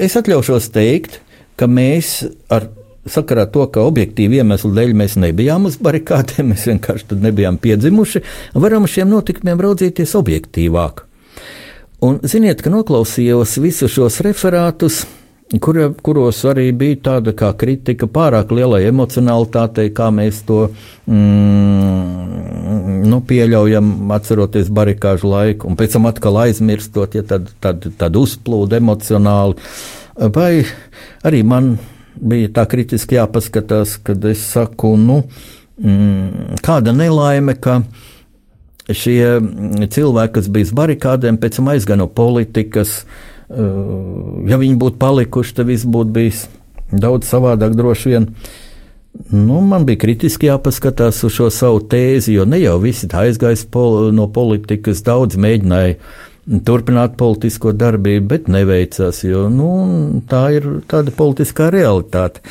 es 0.00 0.14
atļaušos 0.16 0.70
teikt, 0.72 1.18
ka 1.60 1.68
mēs 1.68 2.22
ar 2.48 2.70
sakarā 3.06 3.46
to, 3.52 3.66
ka 3.72 3.84
objektīvi 3.86 4.40
iemeslu 4.40 4.72
dēļ 4.76 4.94
mēs 4.98 5.16
nebijām 5.20 5.68
uz 5.68 5.78
barikādēm, 5.82 6.52
mēs 6.52 6.66
vienkārši 6.70 7.20
nebijām 7.22 7.60
piedzimuši, 7.62 8.24
varam 8.58 8.88
uz 8.88 8.96
šiem 8.96 9.08
notikumiem 9.12 9.62
raudzīties 9.68 10.16
objektīvāk. 10.18 11.04
Un 12.04 12.20
ziniet, 12.22 12.60
ka 12.62 12.70
noklausījos 12.70 13.56
visus 13.58 13.90
šos 13.90 14.20
referātus, 14.22 15.00
kur, 15.58 15.80
kuros 16.04 16.44
arī 16.46 16.68
bija 16.76 16.96
tāda 17.08 17.32
kā 17.34 17.48
kritika 17.58 18.06
pārāk 18.06 18.52
lielai 18.54 18.84
emocionalitātei, 18.86 19.88
kā 19.96 20.10
mēs 20.14 20.44
to 20.46 20.68
mm, 21.10 22.28
nu, 23.08 23.18
pieļaujam, 23.26 24.12
atceroties 24.14 24.70
barikāžu 24.74 25.32
laiku, 25.32 25.66
un 25.70 25.74
pēc 25.80 25.96
tam 25.96 26.06
atkal 26.10 26.38
aizmirstot, 26.44 27.18
ja 27.18 27.24
tad, 27.26 27.50
tad, 27.64 27.76
tad 27.98 28.12
uzplūda 28.20 28.78
emocionāli. 28.78 29.58
Vai 30.34 30.52
arī 31.26 31.42
man 31.46 31.78
bija 32.20 32.50
tā 32.60 32.66
kritiski 32.70 33.18
jāpaskatās, 33.18 33.96
kad 34.04 34.24
es 34.28 34.42
saku, 34.52 34.94
nu, 35.00 35.22
mm, 35.80 36.60
kāda 36.64 36.94
nelaime, 36.96 37.54
ka 37.58 37.80
šie 38.88 39.38
cilvēki, 39.92 40.34
kas 40.38 40.48
bija 40.52 40.68
uz 40.68 40.76
barikādēm, 40.76 41.40
pēc 41.40 41.58
tam 41.58 41.72
aizgāja 41.74 42.00
no 42.00 42.08
politikas. 42.08 43.02
Uh, 43.48 44.44
ja 44.48 44.58
viņi 44.60 44.76
būtu 44.80 45.00
palikuši, 45.00 45.54
tad 45.56 45.68
viss 45.70 45.88
būtu 45.88 46.12
bijis 46.12 46.46
daudz 46.92 47.28
savādāk, 47.28 47.76
droši 47.76 48.14
vien. 48.14 48.30
Nu, 49.32 49.60
man 49.64 49.86
bija 49.88 50.02
kritiski 50.04 50.50
jāpaskatās 50.50 51.20
uz 51.26 51.34
šo 51.34 51.48
savu 51.52 51.80
tēzi, 51.90 52.36
jo 52.36 52.44
ne 52.48 52.60
jau 52.60 52.76
visi 52.82 53.08
aizgājis 53.08 53.64
pol 53.72 54.12
no 54.14 54.28
politikas, 54.32 55.02
daudz 55.04 55.40
mēģināja 55.40 55.96
turpināt 56.48 57.16
politisko 57.20 57.72
darbību, 57.76 58.26
bet 58.30 58.48
neveicās, 58.52 59.20
jo 59.26 59.46
nu, 59.52 59.70
tā 60.30 60.48
ir 60.56 60.68
tāda 60.88 61.12
politiskā 61.14 61.68
realitāte. 61.74 62.42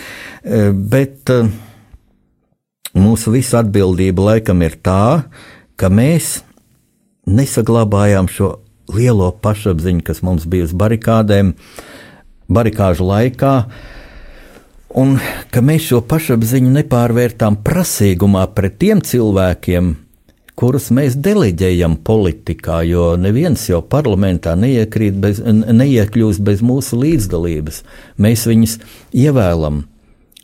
E, 0.44 0.70
bet 0.72 1.32
e, 1.34 1.42
mūsu 2.98 3.34
visa 3.34 3.64
atbildība 3.64 4.32
laikam 4.32 4.62
ir 4.66 4.78
tā, 4.86 5.28
ka 5.78 5.90
mēs 5.90 6.40
nesaglabājām 7.28 8.30
šo 8.32 8.54
lielo 8.94 9.32
pašapziņu, 9.44 10.06
kas 10.06 10.24
mums 10.24 10.48
bija 10.48 10.68
uz 10.70 10.74
barikādēm, 10.78 11.54
barikāžu 12.48 13.08
laikā. 13.10 13.54
Un 14.98 15.18
ka 15.52 15.62
mēs 15.62 15.90
šo 15.90 16.00
pašapziņu 16.08 16.72
nepārvērtām 16.78 17.60
prasīgumā 17.66 18.46
pret 18.56 18.78
tiem 18.80 19.02
cilvēkiem, 19.04 19.92
kurus 20.58 20.90
mēs 20.94 21.18
deleģējam 21.22 22.00
politikā, 22.08 22.82
jo 22.90 23.12
neviens 23.20 23.68
jau 23.70 23.84
parlamentā 23.86 24.56
bez, 24.58 25.44
neiekļūst 25.44 26.42
bez 26.42 26.64
mūsu 26.66 26.98
līdzdalības. 27.04 27.84
Mēs 28.18 28.48
viņus 28.50 28.80
ievēlam. 29.14 29.86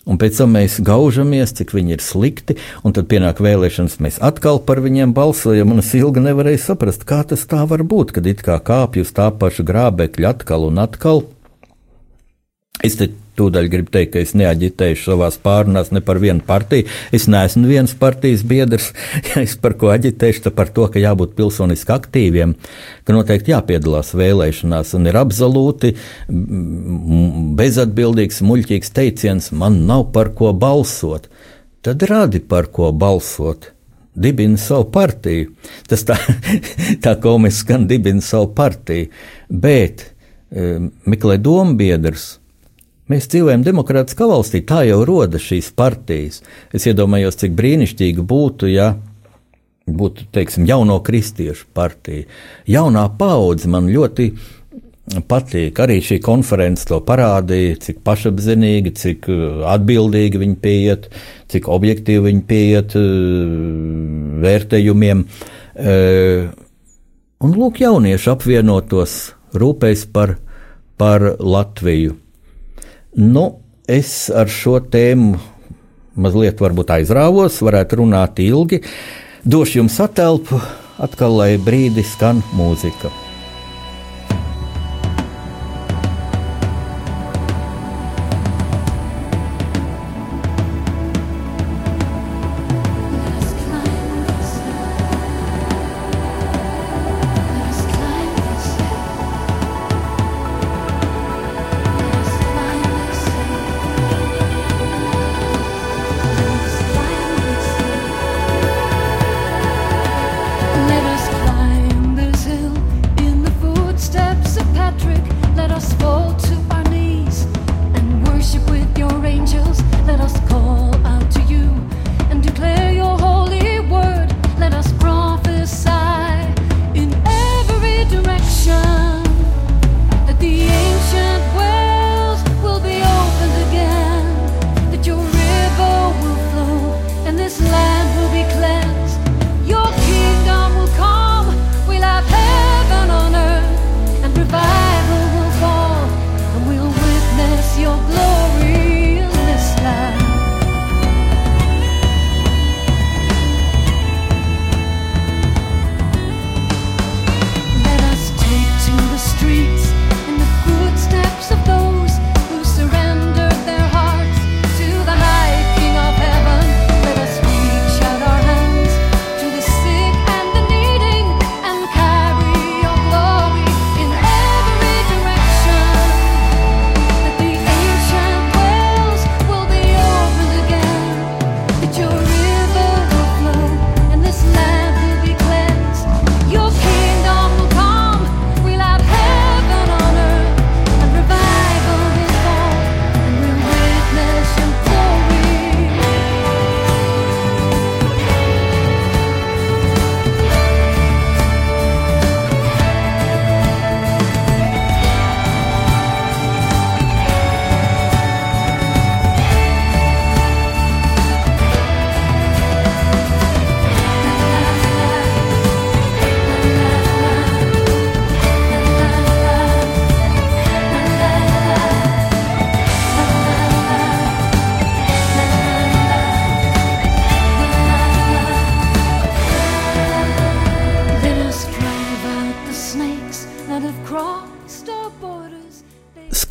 Un 0.04 0.20
pēc 0.20 0.36
tam 0.42 0.52
mēs 0.58 0.82
gaužamies, 0.84 1.54
cik 1.56 1.72
viņi 1.72 1.96
ir 1.96 2.02
slikti, 2.04 2.58
un 2.84 2.92
tad 2.92 3.08
pienāk 3.08 3.40
vēlēšanas, 3.40 4.02
mēs 4.04 4.20
atkal 4.20 4.60
par 4.68 4.84
viņiem 4.84 5.14
balsojam, 5.16 5.72
un 5.72 5.80
es 5.80 5.94
ilgi 5.96 6.26
nevarēju 6.26 6.60
saprast, 6.60 7.06
kā 7.08 7.22
tas 7.24 7.48
tā 7.48 7.64
var 7.70 7.86
būt, 7.88 8.12
kad 8.18 8.28
it 8.28 8.44
kā 8.44 8.60
kāpj 8.60 9.06
uz 9.06 9.14
tā 9.16 9.30
paša 9.32 9.64
grābekļa 9.64 10.36
atkal 10.36 10.68
un 10.68 10.84
atkal. 10.84 11.24
Es 12.84 13.00
te 13.00 13.14
tūdaļ 13.40 13.68
gribu 13.72 13.94
teikt, 13.94 14.14
ka 14.14 14.22
es 14.24 14.34
neaģitēju 14.38 15.00
savā 15.02 15.30
pārunās 15.44 15.92
ne 15.96 16.02
par 16.06 16.20
vienu 16.22 16.44
partiju. 16.46 16.88
Es 17.16 17.28
neesmu 17.32 17.68
viens 17.70 17.96
partijas 17.98 18.46
biedrs. 18.48 18.92
Ja 19.34 19.42
es 19.42 19.56
par 19.58 19.74
ko 19.80 19.90
aģitēšu, 19.94 20.44
tad 20.46 20.56
par 20.58 20.70
to, 20.76 20.86
ka 20.92 21.02
jābūt 21.02 21.34
pilsoniski 21.38 21.94
aktīviem, 21.96 22.54
ka 23.08 23.16
noteikti 23.16 23.54
jāpiedalās 23.54 24.12
vēlēšanās 24.18 24.94
un 24.98 25.10
ir 25.10 25.18
absolūti 25.18 25.94
bezatbildīgs, 27.60 28.44
muļķīgs 28.46 28.94
teiciens, 28.94 29.52
man 29.58 29.84
nav 29.90 30.12
par 30.16 30.34
ko 30.38 30.52
balsot. 30.54 31.30
Tad 31.84 32.06
radi 32.10 32.44
par 32.46 32.70
ko 32.76 32.92
balsot 32.96 33.74
dibina 34.16 34.58
savu 34.58 34.92
partiju. 34.92 35.52
Tas 35.90 36.06
tā, 36.08 36.18
tā 37.04 37.16
mēs 37.42 37.62
skan, 37.64 37.88
dibina 37.90 38.22
savu 38.22 38.52
partiju. 38.56 39.10
Bet 39.50 40.08
um, 40.52 40.92
meklē 41.10 41.40
dombiedrs. 41.42 42.38
Mēs 43.12 43.28
dzīvojam 43.32 43.66
demokrātiskā 43.66 44.28
valstī, 44.30 44.62
tā 44.64 44.86
jau 44.88 45.02
rodas 45.08 45.44
šīs 45.44 45.74
partijas. 45.76 46.40
Es 46.72 46.88
iedomājos, 46.88 47.36
cik 47.42 47.56
brīnišķīgi 47.58 48.24
būtu, 48.24 48.70
ja 48.72 48.94
būtu, 49.88 50.30
teiksim, 50.32 50.68
jauno 50.70 51.02
kristiešu 51.04 51.68
partija. 51.76 52.30
Jaunā 52.70 53.10
paudze 53.20 53.68
man 53.68 53.90
ļoti 53.92 54.30
patīk. 55.28 55.80
Arī 55.84 56.00
šī 56.04 56.20
konference 56.24 56.88
to 56.88 57.02
parādīja, 57.04 57.76
cik 57.88 58.00
pašapziņīgi, 58.08 58.96
cik 58.96 59.30
uh, 59.32 59.68
atbildīgi 59.74 60.40
viņi 60.40 60.58
pieiet, 60.64 61.10
cik 61.52 61.68
objektīvi 61.68 62.30
viņi 62.30 62.44
pieiet 62.48 62.98
uh, 63.00 63.06
vērtējumiem. 64.48 65.28
Uh, 65.74 66.50
un 67.44 67.56
lūk, 67.60 67.84
jaunieši 67.84 68.32
apvienotos, 68.32 69.20
rūpējas 69.60 70.08
par, 70.16 70.38
par 70.96 71.34
Latviju. 71.40 72.23
Nu, 73.14 73.60
es 73.86 74.32
ar 74.34 74.50
šo 74.50 74.80
tēmu 74.82 75.38
mazliet 76.18 76.62
aizrāvos, 76.96 77.60
varētu 77.62 78.02
runāt 78.02 78.42
ilgi. 78.42 78.82
Došu 79.46 79.84
jums 79.84 80.00
atelpu, 80.02 80.62
atkal 80.98 81.38
lai 81.38 81.52
brīdi 81.62 82.06
skan 82.06 82.42
mūzika. 82.58 83.23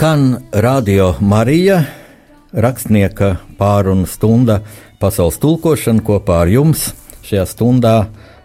Skan 0.03 0.37
Radio 0.51 1.13
Marija, 1.21 1.85
rakstnieka 2.51 3.37
pārunu 3.55 4.03
stunda 4.11 4.57
pasaules 4.99 5.37
tulkošana 5.39 6.03
kopā 6.03 6.41
ar 6.43 6.51
jums. 6.51 6.89
Šajā 7.23 7.45
stundā 7.47 7.93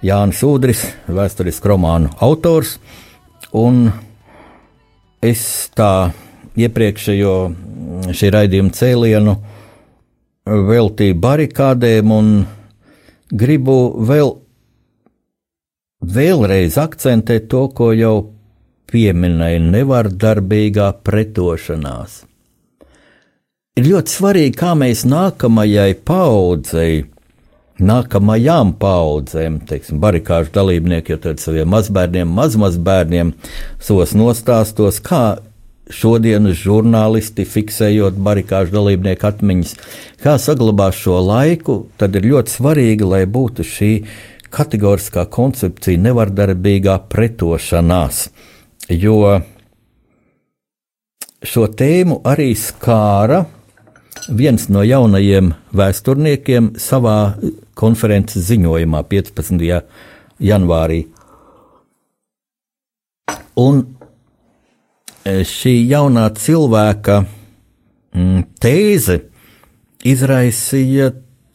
Jānis 0.05 0.43
Udris, 0.45 0.83
vēsturisku 1.09 1.71
romānu 1.71 2.11
autors. 2.21 2.75
Un 3.57 3.87
es 5.25 5.41
tā 5.73 6.11
iepriekšējo 6.61 7.33
šī 8.13 8.31
raidījuma 8.37 8.77
cēlienu 8.77 9.37
veltīju 10.69 11.17
barikādēm 11.25 12.17
un 12.19 12.33
gribu 13.33 13.79
vēl, 14.13 14.35
vēlreiz 16.05 16.77
akcentēt 16.85 17.49
to, 17.49 17.65
ko 17.73 17.95
jau 17.97 18.17
pieminēja 18.91 19.59
nevardarbīgā 19.63 20.91
pretošanās. 21.05 22.23
Ir 23.77 23.91
ļoti 23.91 24.09
svarīgi, 24.09 24.55
kā 24.57 24.71
mēs 24.77 25.03
nākamajai 25.05 25.91
paudzei, 26.07 27.03
nākamajām 27.77 28.71
paudzēm, 28.81 29.59
teiksim, 29.69 29.99
barikāžu 30.01 30.49
dalībnieki, 30.55 31.13
jo 31.13 31.19
tad 31.27 31.43
saviem 31.43 31.69
mazbērniem, 31.69 32.31
mazmazbērniem 32.39 33.35
savos 33.77 34.15
nostāstos, 34.17 34.97
kā 35.05 35.37
šodienas 35.93 36.57
žurnālisti 36.57 37.45
fiksējot 37.47 38.17
barikāžu 38.23 38.73
dalībnieku 38.79 39.29
atmiņas, 39.29 39.75
kā 40.23 40.39
saglabāt 40.41 40.97
šo 40.97 41.21
laiku, 41.23 41.83
tad 42.01 42.17
ir 42.17 42.27
ļoti 42.33 42.57
svarīgi, 42.57 43.07
lai 43.07 43.23
būtu 43.29 43.67
šī 43.67 43.93
kategoriskā 44.57 45.27
koncepcija 45.31 46.01
nevardarbīgā 46.01 46.97
pretošanās 47.11 48.25
jo 48.89 49.41
šo 51.43 51.67
tēmu 51.67 52.21
arī 52.27 52.51
skāra 52.57 53.43
viens 54.27 54.67
no 54.69 54.83
jaunajiem 54.83 55.53
vēsturniekiem 55.75 56.73
savā 56.81 57.37
konferences 57.77 58.47
ziņojumā 58.49 59.03
15. 59.11 59.81
janvārī. 60.43 61.03
Un 63.57 63.83
e, 65.25 65.41
šī 65.47 65.75
jaunā 65.89 66.27
cilvēka 66.37 67.21
mm, 67.23 68.43
tēze 68.61 69.21
izraisīja 70.05 71.11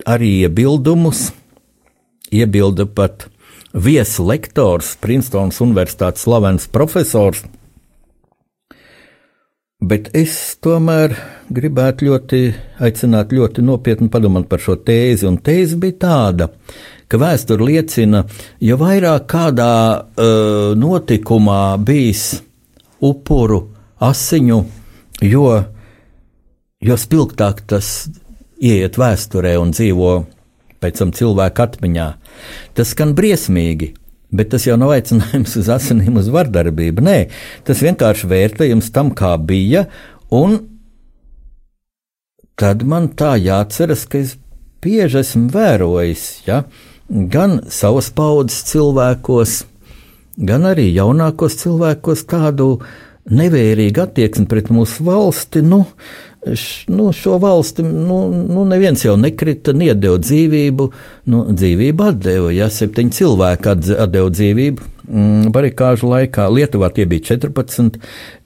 arī 0.07 0.33
iebildumus. 0.47 1.31
Iebilda 2.33 2.87
pat 2.89 3.29
viesu 3.73 4.27
lektors, 4.29 4.95
Princetons 5.01 5.61
Universitātes 5.65 6.27
slavens 6.27 6.69
profesors. 6.69 7.43
Bet 9.83 10.13
es 10.15 10.35
tomēr 10.63 11.17
gribētu 11.51 12.07
ļoti 12.07 12.41
aicināt 12.87 13.33
ļoti 13.35 13.65
nopietni 13.67 14.07
padomāt 14.13 14.47
par 14.51 14.63
šo 14.63 14.77
tēzi. 14.79 15.27
Un 15.27 15.41
tēze 15.43 15.79
bija 15.83 15.99
tāda, 16.05 16.49
ka 17.11 17.19
vēsture 17.19 17.67
liecina, 17.67 18.23
jo 18.63 18.79
vairāk 18.79 19.27
kādā 19.33 19.75
uh, 19.99 20.71
notikumā 20.79 21.75
bijis 21.83 22.39
upuru 23.03 23.65
asiņu, 24.03 24.61
jo, 25.27 25.49
jo 26.79 27.01
spilgtāk 27.03 27.65
tas 27.67 27.91
ieiet 28.63 29.01
vēsturē 29.03 29.57
un 29.59 29.75
dzīvo 29.75 30.13
pēc 30.83 31.03
tam 31.03 31.13
cilvēku 31.17 31.65
atmiņā. 31.65 32.09
Tas 32.77 32.93
skan 32.95 33.15
briesmīgi, 33.19 33.93
bet 34.35 34.53
tas 34.55 34.67
jau 34.67 34.79
nav 34.81 34.95
aicinājums 34.97 35.57
uz 35.61 35.71
asinīm, 35.73 36.19
uz 36.21 36.31
vardarbību. 36.33 37.05
Nē, 37.07 37.19
tas 37.69 37.83
vienkārši 37.85 38.31
vērtējums 38.33 38.93
tam, 38.95 39.13
kā 39.17 39.35
bija, 39.39 39.87
un 40.35 40.59
tad 42.59 42.85
man 42.89 43.11
tā 43.19 43.35
jāatceras, 43.41 44.07
ka 44.09 44.21
es 44.23 44.37
bieži 44.83 45.21
esmu 45.23 45.53
vērojis, 45.55 46.27
ja, 46.49 46.63
gan 47.09 47.61
savas 47.71 48.11
paudzes 48.15 48.65
cilvēkos, 48.73 49.63
gan 50.43 50.67
arī 50.71 50.89
jaunākos 50.95 51.59
cilvēkos 51.63 52.27
tādu 52.31 52.75
nevērīgu 53.31 54.03
attieksmi 54.03 54.49
pret 54.51 54.73
mūsu 54.75 55.07
valsti, 55.07 55.63
nu, 55.63 55.85
š, 55.87 56.32
nu, 56.87 57.13
šo 57.13 57.39
valsti 57.39 57.83
nu, 57.83 58.47
nu, 58.49 58.65
neviens 58.65 59.05
jau 59.05 59.15
nekrita, 59.21 59.75
nedēļa 59.77 60.23
dzīvību. 60.27 60.89
Nu, 61.31 61.45
dzīvību 61.55 62.09
atdeva, 62.09 62.51
ja 62.55 62.67
septiņi 62.73 63.15
cilvēki 63.15 63.71
atdeva 63.71 64.33
dzīvību 64.35 64.89
mm, 65.07 65.53
barikāžu 65.55 66.11
laikā. 66.11 66.49
Lietuvā 66.51 66.91
tie 66.95 67.07
bija 67.07 67.29
14. 67.33 68.01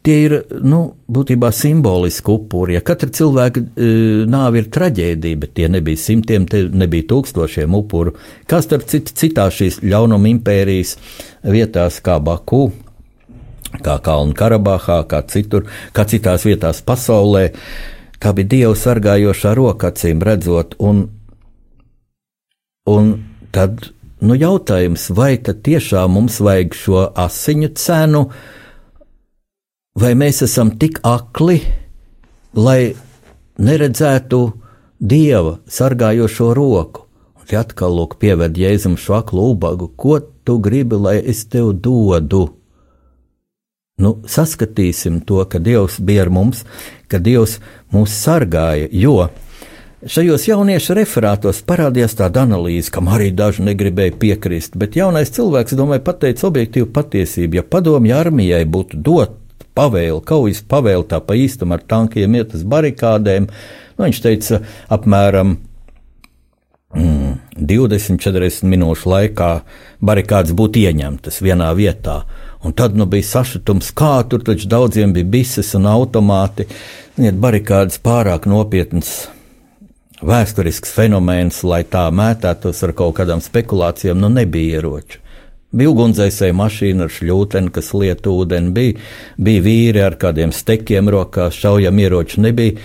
Tie 0.07 0.16
ir 0.26 0.36
nu, 0.62 0.82
būtībā 1.09 1.51
simboliski 1.57 2.34
upuri. 2.34 2.76
Ja 2.76 2.84
katra 2.84 3.09
cilvēka 3.16 3.62
e, 3.64 3.90
nāve 4.28 4.61
ir 4.62 4.70
traģēdija, 4.76 5.42
bet 5.42 5.57
tie 5.57 5.70
nebija 5.72 6.01
simtiem, 6.05 6.44
tie 6.51 6.66
nebija 6.68 7.09
tūkstošiem 7.14 7.74
upuru. 7.80 8.14
Kā 8.51 8.61
starp 8.64 8.84
citu 8.92 9.16
citās 9.16 9.57
šīs 9.57 9.80
ļaunuma 9.86 10.30
impērijas 10.36 10.99
vietās, 11.49 12.03
kā 12.05 12.20
Baku, 12.20 12.68
kā 13.85 13.99
Kalnu 14.05 14.37
Karabahā, 14.37 15.03
kā 15.11 15.22
citur, 15.31 15.66
kā 15.93 16.07
citās 16.09 16.47
vietās 16.47 16.83
pasaulē, 16.87 17.51
kā 18.22 18.33
bija 18.37 18.53
Dieva 18.53 18.74
sargājošā 18.79 19.55
roka 19.57 19.93
acīm 19.93 20.22
redzot. 20.24 20.77
Un, 20.79 21.07
un 22.89 23.12
tad 23.53 23.91
nu, 24.20 24.37
jautājums, 24.37 25.09
vai 25.14 25.37
tad 25.39 25.62
tiešām 25.66 26.16
mums 26.16 26.41
vajag 26.45 26.77
šo 26.77 27.07
asiņu 27.27 27.72
cenu, 27.77 28.22
vai 29.97 30.12
mēs 30.18 30.43
esam 30.47 30.72
tik 30.81 31.01
akli, 31.07 31.61
lai 32.57 32.95
neredzētu 33.59 34.45
Dieva 34.97 35.59
sargājošo 35.68 36.55
roku. 36.57 37.05
Un 37.37 37.49
te 37.49 37.59
atkal 37.61 37.93
lūk, 37.93 38.16
pieved 38.20 38.57
Jēzum 38.57 38.97
šo 38.97 39.20
aklu 39.20 39.51
ubagu, 39.53 39.91
ko 39.93 40.18
tu 40.20 40.57
gribi, 40.62 40.97
lai 40.97 41.18
es 41.20 41.45
tev 41.53 41.74
dodu? 41.85 42.56
Nu, 43.97 44.11
saskatīsim 44.28 45.22
to, 45.24 45.38
ka 45.49 45.57
Dievs 45.57 45.94
bija 46.05 46.26
ar 46.26 46.28
mums, 46.28 46.59
ka 47.09 47.16
Dievs 47.16 47.55
mūs 47.94 48.12
sargāja, 48.12 48.90
jo 48.92 49.30
šajos 50.05 50.42
jauniešu 50.51 50.92
referātos 50.99 51.62
parādījās 51.64 52.12
tāda 52.18 52.42
analīze, 52.44 52.90
kam 52.92 53.09
arī 53.09 53.30
daži 53.32 53.64
negribēja 53.64 54.12
piekrist, 54.20 54.74
bet 54.76 54.99
jaunais 55.01 55.32
cilvēks, 55.32 55.72
domāju, 55.80 56.03
pateica 56.05 56.44
objektīvu 56.51 56.90
patiesību. 56.92 57.57
Ja 57.57 57.64
padomju 57.64 58.12
armijai 58.18 58.66
būtu 58.68 59.01
dot 59.01 59.38
pavēli, 59.72 60.20
kaujas 60.28 60.61
pavēli 60.68 61.09
tā 61.09 61.22
pa 61.24 61.38
īstam 61.40 61.72
ar 61.72 61.80
tankiem 61.88 62.36
iet 62.36 62.53
uz 62.53 62.66
barikādēm, 62.68 63.49
nu, 63.49 64.03
viņš 64.05 64.20
teica 64.26 64.59
apmēram 64.92 65.55
mm, 66.92 67.32
20-40 67.64 68.68
minūšu 68.76 69.09
laikā 69.14 69.49
barikādas 70.05 70.53
būtu 70.53 70.84
ieņemtas 70.84 71.40
vienā 71.49 71.72
vietā. 71.80 72.26
Un 72.65 72.73
tad 72.73 72.97
nu, 72.97 73.07
bija 73.07 73.27
sašutums, 73.29 73.93
kā 73.97 74.23
tur 74.31 74.43
taču 74.45 74.69
daudziem 74.69 75.13
bija 75.13 75.29
bises 75.37 75.75
un 75.77 75.87
automāti. 75.91 76.67
Niet, 77.21 77.37
barikādas 77.41 78.01
pārāk 78.03 78.49
nopietnas 78.51 79.27
vēsturisks 80.25 80.95
fenomens, 80.97 81.63
lai 81.65 81.83
tā 81.85 82.07
mētētos 82.15 82.83
ar 82.87 82.95
kaut 82.97 83.19
kādām 83.21 83.43
spekulācijām, 83.45 84.19
nu 84.21 84.33
nebija 84.33 84.81
ieroču. 84.81 85.21
Bija 85.77 85.91
ugunsdzēsēja 85.93 86.55
mašīna 86.57 87.05
ar 87.05 87.13
šļūteni, 87.13 87.73
kas 87.75 87.91
lieta 87.93 88.31
ūdeni, 88.33 88.71
bija, 88.73 88.95
bija 89.37 89.65
vīri 89.65 90.05
ar 90.07 90.17
kādiem 90.21 90.55
stekiem 90.55 91.11
rokās, 91.13 91.59
šaujam 91.59 91.99
ieroču 92.01 92.41
nebija, 92.41 92.79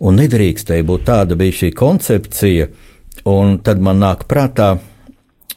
un 0.00 0.16
nedrīkstēja 0.22 0.86
būt 0.88 1.04
tāda 1.10 1.36
bija 1.36 1.58
šī 1.58 1.72
koncepcija, 1.76 2.70
un 3.28 3.58
tad 3.66 3.82
man 3.84 4.00
nāk 4.00 4.24
prātā, 4.30 4.78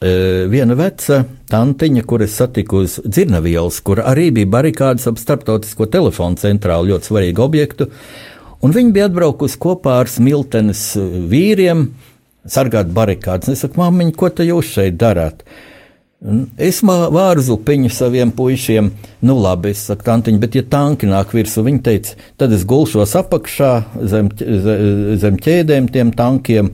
viena 0.00 0.74
veca 0.78 1.20
tantiņa, 1.50 2.04
kuras 2.08 2.34
satiku 2.40 2.82
uz 2.84 2.98
Dzirnavielas, 3.04 3.80
kur 3.84 4.02
arī 4.04 4.30
bija 4.34 4.50
barikādas 4.56 5.06
ap 5.10 5.20
starptautisko 5.20 5.86
telefonu 5.92 6.40
centrālu, 6.40 6.92
ļoti 6.92 7.10
svarīgu 7.10 7.44
objektu. 7.44 7.88
Un 8.64 8.72
viņi 8.72 8.94
bija 8.96 9.10
atbraukusi 9.10 9.60
kopā 9.60 10.00
ar 10.02 10.10
smiltenes 10.10 10.94
vīriem, 11.30 11.86
sargāt 12.48 12.90
barikādas. 12.96 13.52
Es 13.52 13.64
saku, 13.64 13.80
māmiņa, 13.82 14.16
ko 14.18 14.30
te 14.32 14.46
jūs 14.48 14.72
šeit 14.76 14.96
darāt? 15.00 15.44
Es 16.56 16.78
vāru 16.80 17.42
zupiņu 17.44 17.90
saviem 17.92 18.30
puišiem, 18.32 18.86
nu 19.28 19.34
labi, 19.36 19.74
es 19.74 19.82
saku, 19.90 20.06
tantiņ, 20.06 20.38
bet 20.40 20.54
ja 20.56 20.62
tanki 20.72 21.04
nāk 21.10 21.34
virsū, 21.36 21.60
viņi 21.66 21.82
teica, 21.84 22.14
tad 22.40 22.54
es 22.56 22.64
gulšos 22.64 23.12
apakšā 23.20 23.72
zem, 24.08 24.30
zem 25.20 25.36
ķēdēm 25.44 25.90
tiem 25.92 26.14
tankiem, 26.16 26.70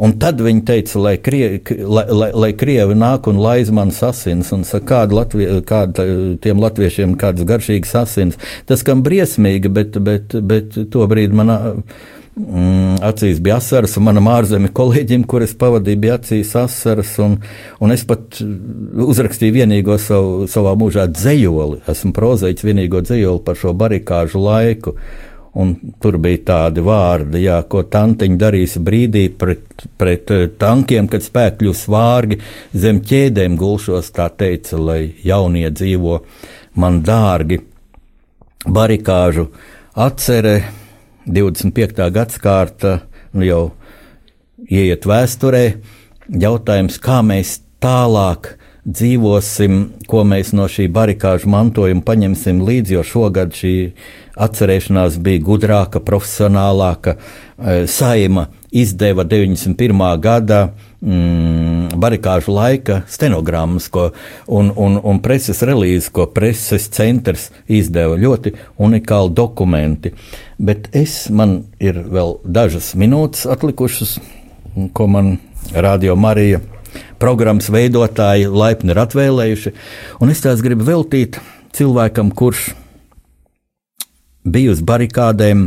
un 0.00 0.16
tad 0.22 0.40
viņi 0.40 0.64
teica, 0.70 1.02
lai, 1.04 1.14
krie, 1.20 1.60
lai, 1.84 2.06
lai, 2.08 2.30
lai 2.46 2.50
krievi 2.56 2.96
nāk 2.96 3.28
un 3.28 3.42
laiz 3.44 3.68
manas 3.76 4.00
asins, 4.08 4.54
un 4.56 4.64
saka, 4.64 4.86
kāda, 4.94 5.20
Latvie, 5.20 5.50
kāda 5.68 6.08
tiem 6.40 6.64
latviešiem 6.64 7.18
kādas 7.20 7.44
garšīgas 7.48 7.94
asins. 8.06 8.40
Tas 8.64 8.84
kam 8.86 9.04
briesmīgi, 9.04 9.68
bet, 9.68 10.00
bet, 10.00 10.32
bet 10.48 10.80
to 10.92 11.04
brīdi 11.12 11.36
manā 11.36 11.58
Mm, 12.34 12.96
acīs 13.06 13.38
bija 13.38 13.60
asaras, 13.60 13.92
un 13.94 14.08
manam 14.08 14.26
ārzemju 14.26 14.72
kolēģim, 14.74 15.22
kurus 15.30 15.52
pavadīju, 15.58 16.00
bija 16.02 16.16
acīs 16.18 16.50
asaras. 16.58 17.12
Un, 17.22 17.36
un 17.78 17.94
es 17.94 18.02
pat 18.08 18.40
uzrakstīju 18.42 19.54
vienīgo 19.60 19.94
savu, 20.02 20.48
savā 20.50 20.72
mūžā 20.78 21.06
dzējoli. 21.12 21.84
Esmu 21.92 22.10
prozaicis 22.16 22.66
vienīgo 22.66 23.04
dzējoli 23.06 23.44
par 23.46 23.60
šo 23.60 23.76
barikāžu 23.78 24.42
laiku. 24.42 24.96
Un 25.54 25.76
tur 26.02 26.18
bija 26.18 26.40
tādi 26.48 26.82
vārdi, 26.82 27.44
jā, 27.44 27.60
ko 27.70 27.84
tantiņa 27.86 28.38
darīs 28.40 28.72
brīdī 28.82 29.28
pret, 29.38 29.84
pret 29.94 30.32
eh, 30.34 30.48
tankiem, 30.58 31.06
kad 31.06 31.22
spēki 31.22 31.60
kļūs 31.60 31.86
vārgi, 31.94 32.40
zem 32.74 32.98
ķēdēm 33.06 33.54
gulšos, 33.60 34.10
tā 34.16 34.26
teica, 34.34 34.80
lai 34.82 35.12
jaunie 35.22 35.68
dzīvo 35.70 36.18
man 36.82 37.04
dārgi. 37.06 37.60
Barikāžu 38.66 39.52
atcerē 39.94 40.56
25. 41.26 42.10
gadsimta 42.10 42.98
nu 43.32 43.44
jau 43.46 43.62
ieiet 44.70 45.06
vēsturē. 45.08 45.64
Jautājums, 46.28 46.98
kā 47.02 47.20
mēs 47.24 47.58
tālāk 47.82 48.54
dzīvosim, 48.84 49.80
ko 50.08 50.24
mēs 50.28 50.52
no 50.56 50.66
šī 50.68 50.86
barikāžu 50.92 51.48
mantojuma 51.52 52.04
paņemsim 52.04 52.60
līdzi, 52.64 52.96
jo 52.98 53.04
šogad 53.04 53.56
šī 53.56 53.74
atcerēšanās 54.44 55.16
bija 55.24 55.42
gudrāka, 55.44 56.02
profesionālāka. 56.04 57.16
Eh, 57.16 57.86
Saima 57.88 58.48
izdeva 58.72 59.24
91. 59.24 60.18
gada 60.20 60.74
mm, 61.04 61.94
barikāžu 62.00 62.54
laika 62.56 63.02
stenogrammas 63.10 63.88
ko, 63.92 64.08
un, 64.46 64.72
un, 64.76 64.98
un 64.98 65.20
preses 65.24 65.62
relīzes, 65.66 66.10
ko 66.14 66.26
preses 66.32 66.88
centrs 66.94 67.50
izdeva. 67.68 68.18
Ļoti 68.20 68.54
unikāli 68.82 69.34
dokumenti. 69.36 70.14
Bet 70.58 70.90
es, 70.96 71.28
man 71.30 71.62
ir 71.82 72.00
vēl 72.08 72.38
dažas 72.44 72.94
minūtes 72.98 73.46
atlikušas, 73.50 74.18
ko 74.94 75.10
man 75.10 75.36
Radio 75.74 76.16
Marija 76.18 76.60
programmas 77.18 77.70
veidotāji 77.72 78.50
laipni 78.50 78.92
ir 78.92 79.00
atvēlējuši, 79.02 79.72
un 80.22 80.32
es 80.32 80.42
tās 80.44 80.62
gribu 80.64 80.86
veltīt 80.86 81.38
cilvēkam, 81.74 82.30
kurš 82.36 82.68
bija 84.44 84.74
uz 84.74 84.82
barikādēm 84.84 85.64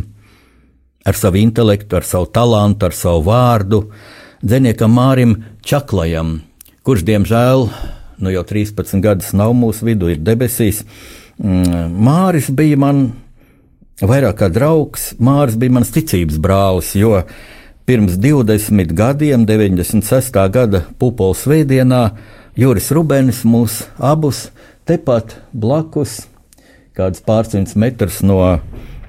ar 1.08 1.18
savu 1.18 1.42
intelektu, 1.42 1.98
ar 1.98 2.06
savu 2.08 2.30
talantu, 2.32 2.88
ar 2.88 2.96
savu 2.96 3.24
vārdu, 3.28 3.82
dziniekam 4.42 4.94
Mārim 4.94 5.36
Čaklajam, 5.66 6.42
kurš, 6.86 7.06
diemžēl, 7.08 7.68
nu 8.24 8.34
jau 8.34 8.44
13 8.48 9.02
gadus 9.04 9.34
nav 9.38 9.54
mūsu 9.58 9.88
vidū, 9.88 10.12
ir 10.14 10.22
debesīs. 10.24 10.84
Mm, 11.38 11.94
Māris 11.94 12.50
bija 12.54 12.78
man 12.82 13.12
vairāk 14.02 14.40
kā 14.42 14.50
draugs, 14.54 15.12
Mārs 15.20 15.58
bija 15.60 15.78
mans 15.78 15.94
ticības 15.94 16.40
brālis, 16.42 16.94
jo 16.98 17.24
pirms 17.88 18.18
20 18.22 18.94
gadiem, 18.98 19.46
96. 19.48 20.42
gada 20.54 20.84
pupoles 21.00 21.46
veidienā, 21.48 22.12
Juris 22.58 22.90
Rubenis 22.92 23.44
mūs 23.46 23.84
abus 24.02 24.48
tepat 24.90 25.38
blakus, 25.54 26.24
kāds 26.98 27.22
pārsimts 27.22 27.78
metrus 27.78 28.24
no 28.26 28.40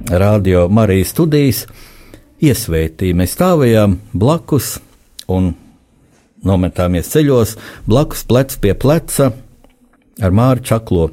radio 0.09 0.67
Marijas 0.69 1.15
studijas, 1.15 1.63
iesvētīja. 2.45 3.17
Mēs 3.17 3.35
stāvējām 3.35 3.97
blakus 4.13 4.77
un 5.29 5.53
nometāmies 6.47 7.11
ceļos, 7.13 7.57
blakus 7.89 8.25
plec 8.29 8.55
pie 8.63 8.75
pleca 8.79 9.33
ar 10.23 10.35
Māru 10.35 10.65
Čaklo. 10.65 11.11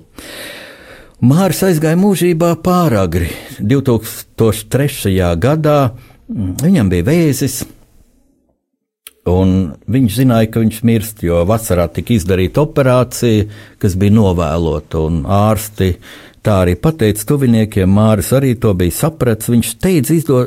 Māris 1.26 1.64
aizgāja 1.66 1.98
mūžībā 1.98 2.52
pāragri. 2.66 3.32
2003. 3.60 5.16
gadā 5.42 5.80
viņam 6.28 6.92
bija 6.92 7.08
vēzis, 7.08 7.64
Un 9.26 9.72
viņš 9.90 10.18
zināja, 10.20 10.52
ka 10.54 10.62
viņš 10.62 10.84
mirst, 10.86 11.24
jo 11.26 11.40
vasarā 11.50 11.88
tika 11.90 12.14
izdarīta 12.14 12.62
operācija, 12.62 13.48
kas 13.82 13.96
bija 13.98 14.14
novēlota, 14.14 15.02
un 15.02 15.24
ārsti 15.26 15.96
tā 16.46 16.60
arī 16.64 16.76
pateica 16.80 17.26
tuviniekiem. 17.32 17.90
Māris 17.92 18.32
arī 18.36 18.54
to 18.62 18.74
bija 18.78 18.94
sapratis. 18.94 19.50
Viņš 19.52 19.72
teica, 19.82 20.14
izdo, 20.16 20.42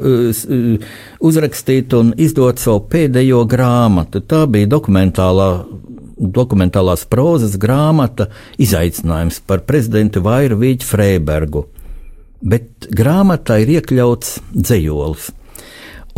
uzrakstīt 1.24 1.94
un 1.99 2.14
izdot 2.16 2.62
savu 2.62 2.84
pēdējo 2.92 3.44
grāmatu. 3.51 4.22
Tā 4.22 4.44
bija 4.51 4.70
dokumentālā. 4.78 5.51
Dokumentālās 6.18 7.05
prozas 7.07 7.53
grāmata 7.62 8.24
izaicinājums 8.59 9.36
par 9.46 9.61
prezidentu 9.68 10.18
Vairu 10.24 10.57
Vīķu 10.59 10.88
Freibergu, 10.88 11.61
bet 12.42 12.88
grāmatā 12.90 13.61
ir 13.62 13.70
iekļauts 13.76 14.32
dzējolis. 14.51 15.28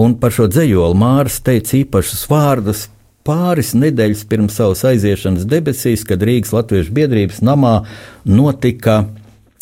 Un 0.00 0.14
par 0.16 0.32
šo 0.32 0.48
dzējoli 0.48 0.96
Mārs 0.96 1.36
teica 1.44 1.76
īpašus 1.82 2.24
vārdus 2.32 2.86
pāris 3.28 3.74
nedēļas 3.76 4.24
pirms 4.30 4.56
savas 4.56 4.86
aiziešanas 4.88 5.44
debesīs, 5.48 6.06
kad 6.08 6.22
Rīgas 6.24 6.54
Latviešu 6.56 6.94
biedrības 6.96 7.42
namā 7.44 7.82
notika 8.24 9.02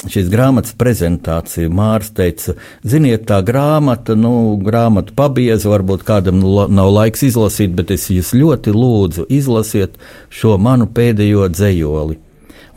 šīs 0.07 0.29
grāmatas 0.31 0.77
prezentācija. 0.79 1.71
Mārs 1.75 2.13
teica, 2.15 2.55
ziniet, 2.87 3.25
tā 3.27 3.41
grāmata, 3.47 4.15
nu, 4.15 4.55
grāmata 4.63 5.15
pabieza, 5.17 5.73
varbūt 5.73 6.05
kādam 6.07 6.39
nav 6.45 6.93
laiks 6.95 7.25
izlasīt, 7.27 7.75
bet 7.75 7.91
es 7.97 8.07
jūs 8.13 8.31
ļoti 8.37 8.75
lūdzu 8.77 9.27
izlasiet 9.27 9.99
šo 10.31 10.55
manu 10.63 10.87
pēdējo 10.87 11.49
dzējoli. 11.51 12.21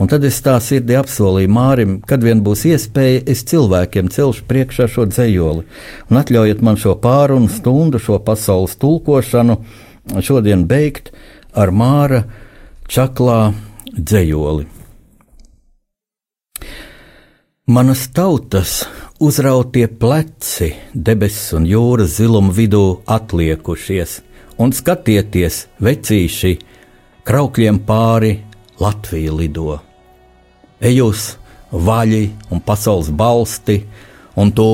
Un 0.01 0.09
tad 0.09 0.25
es 0.25 0.39
tā 0.41 0.55
sirdī 0.57 0.95
apsolīju 0.97 1.51
Mārim, 1.53 1.99
kad 2.09 2.23
vien 2.25 2.41
būs 2.41 2.63
iespēja, 2.71 3.21
es 3.29 3.43
cilvēkiem 3.51 4.09
celšu 4.09 4.47
priekšā 4.49 4.89
šo 4.89 5.05
dzējoli. 5.11 5.67
Un 6.09 6.21
atļaujiet 6.23 6.65
man 6.65 6.81
šo 6.81 6.95
pārunu 7.03 7.51
stundu, 7.53 8.01
šo 8.01 8.17
pasaules 8.25 8.73
tulkošanu 8.81 9.59
šodien 10.25 10.65
beigt 10.65 11.13
ar 11.53 11.69
Māra 11.69 12.25
čaklā 12.89 13.51
dzējoli. 13.93 14.80
Manas 17.71 18.09
tautas 18.13 18.71
uzrautie 19.19 19.85
pleci, 19.87 20.73
debesis 20.91 21.53
un 21.55 21.63
jūras 21.69 22.17
ziluma 22.17 22.51
vidū 22.51 22.81
atliekušies, 23.15 24.15
un 24.59 24.73
skatieties, 24.75 25.59
vecīši, 25.79 26.51
kraukļiem 27.23 27.77
pāri 27.87 28.33
Latvija 28.81 29.35
lido 29.37 29.77
ejus, 30.89 31.37
vaļi 31.71 32.25
un 32.51 32.59
pasaules 32.65 33.13
balsti, 33.21 33.77
un 34.35 34.51
tu 34.51 34.67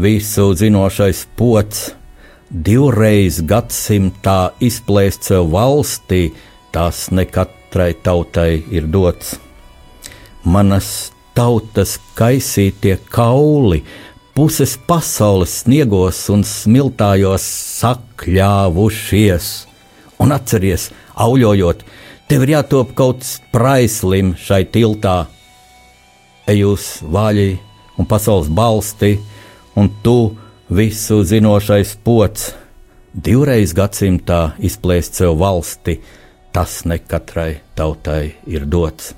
visu 0.00 0.48
zinošais 0.64 1.22
pots, 1.38 1.92
divreiz 2.50 3.38
gadsimtā 3.46 4.56
izplēst 4.58 5.30
sev 5.30 5.52
valstī, 5.54 6.32
tas 6.74 7.06
ne 7.14 7.28
katrai 7.30 7.92
tautai 7.94 8.64
ir 8.74 8.90
dots. 8.90 9.36
Manas 10.42 11.12
tautas 11.40 11.94
kaisītie 12.18 12.98
kauli, 13.08 13.80
puses 14.36 14.74
pasaules 14.88 15.62
sniegos 15.62 16.18
un 16.32 16.42
smiltājos 16.44 17.44
sakļāvušies. 17.80 19.46
Un 20.20 20.34
atceries, 20.36 20.90
auļojot, 21.16 21.84
tev 22.28 22.44
ir 22.44 22.52
jātop 22.58 22.92
kaut 22.98 23.24
spraislim 23.24 24.34
šai 24.36 24.66
tiltā, 24.74 25.14
ejus 26.50 26.98
vaļi 27.08 27.54
un 27.96 28.08
pasaules 28.10 28.50
balsti, 28.52 29.14
un 29.80 29.88
tu 30.04 30.18
visu 30.68 31.22
zinošais 31.24 31.94
pots, 32.04 32.50
divreiz 33.14 33.72
gadsimtā 33.72 34.42
izplēst 34.60 35.22
sev 35.22 35.40
valsti, 35.40 35.96
tas 36.52 36.82
ne 36.84 37.00
katrai 37.00 37.62
tautai 37.80 38.34
ir 38.44 38.68
dots. 38.68 39.14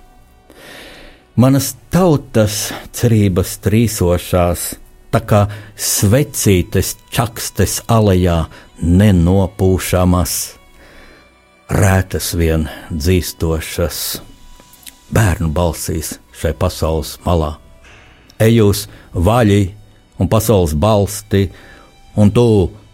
Manas 1.33 1.70
tautas 1.89 2.74
cerības 2.93 3.55
trīsošās, 3.64 4.62
tā 5.09 5.20
kā 5.24 5.39
svecītes 5.80 6.91
čakstes 7.09 7.78
alejā 7.89 8.35
nenopūšamas, 8.85 10.35
rētas 11.72 12.26
vien 12.37 12.66
dzīstošas, 12.93 14.01
bērnu 15.09 15.49
balsīs 15.57 16.18
šai 16.37 16.53
pasaules 16.53 17.14
malā. 17.24 17.55
Ejus 18.37 18.83
vaļi 19.16 19.62
un 20.20 20.28
pasaules 20.28 20.74
balsti, 20.76 21.47
un 22.12 22.28
tu 22.28 22.45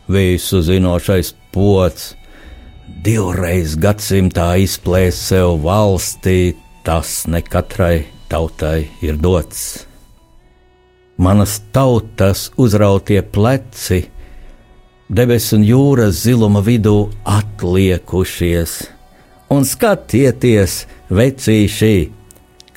visu 0.07 0.61
zinošais 0.62 1.32
pots, 1.51 2.12
divreiz 3.03 3.74
gadsimtā 3.74 4.53
izplēst 4.62 5.26
sev 5.32 5.59
valstī, 5.66 6.55
tas 6.86 7.24
ne 7.26 7.43
katrai 7.43 8.18
tautai 8.29 8.89
ir 9.03 9.16
dots. 9.16 9.87
Manas 11.18 11.59
tautas 11.72 12.51
uzrautie 12.57 13.22
pleci, 13.22 14.05
debesu 15.09 15.57
un 15.59 15.66
jūras 15.66 16.22
ziluma 16.22 16.62
vidū 16.62 17.09
atliekušies, 17.26 18.79
un 19.51 19.66
skatieties, 19.66 20.85
vecīši, 21.11 21.95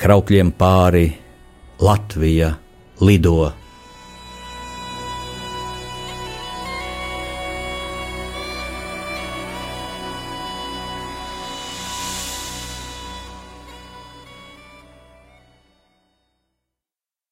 kraukļiem 0.02 0.50
pāri 0.58 1.06
Latvija 1.82 2.56
lido. 3.00 3.61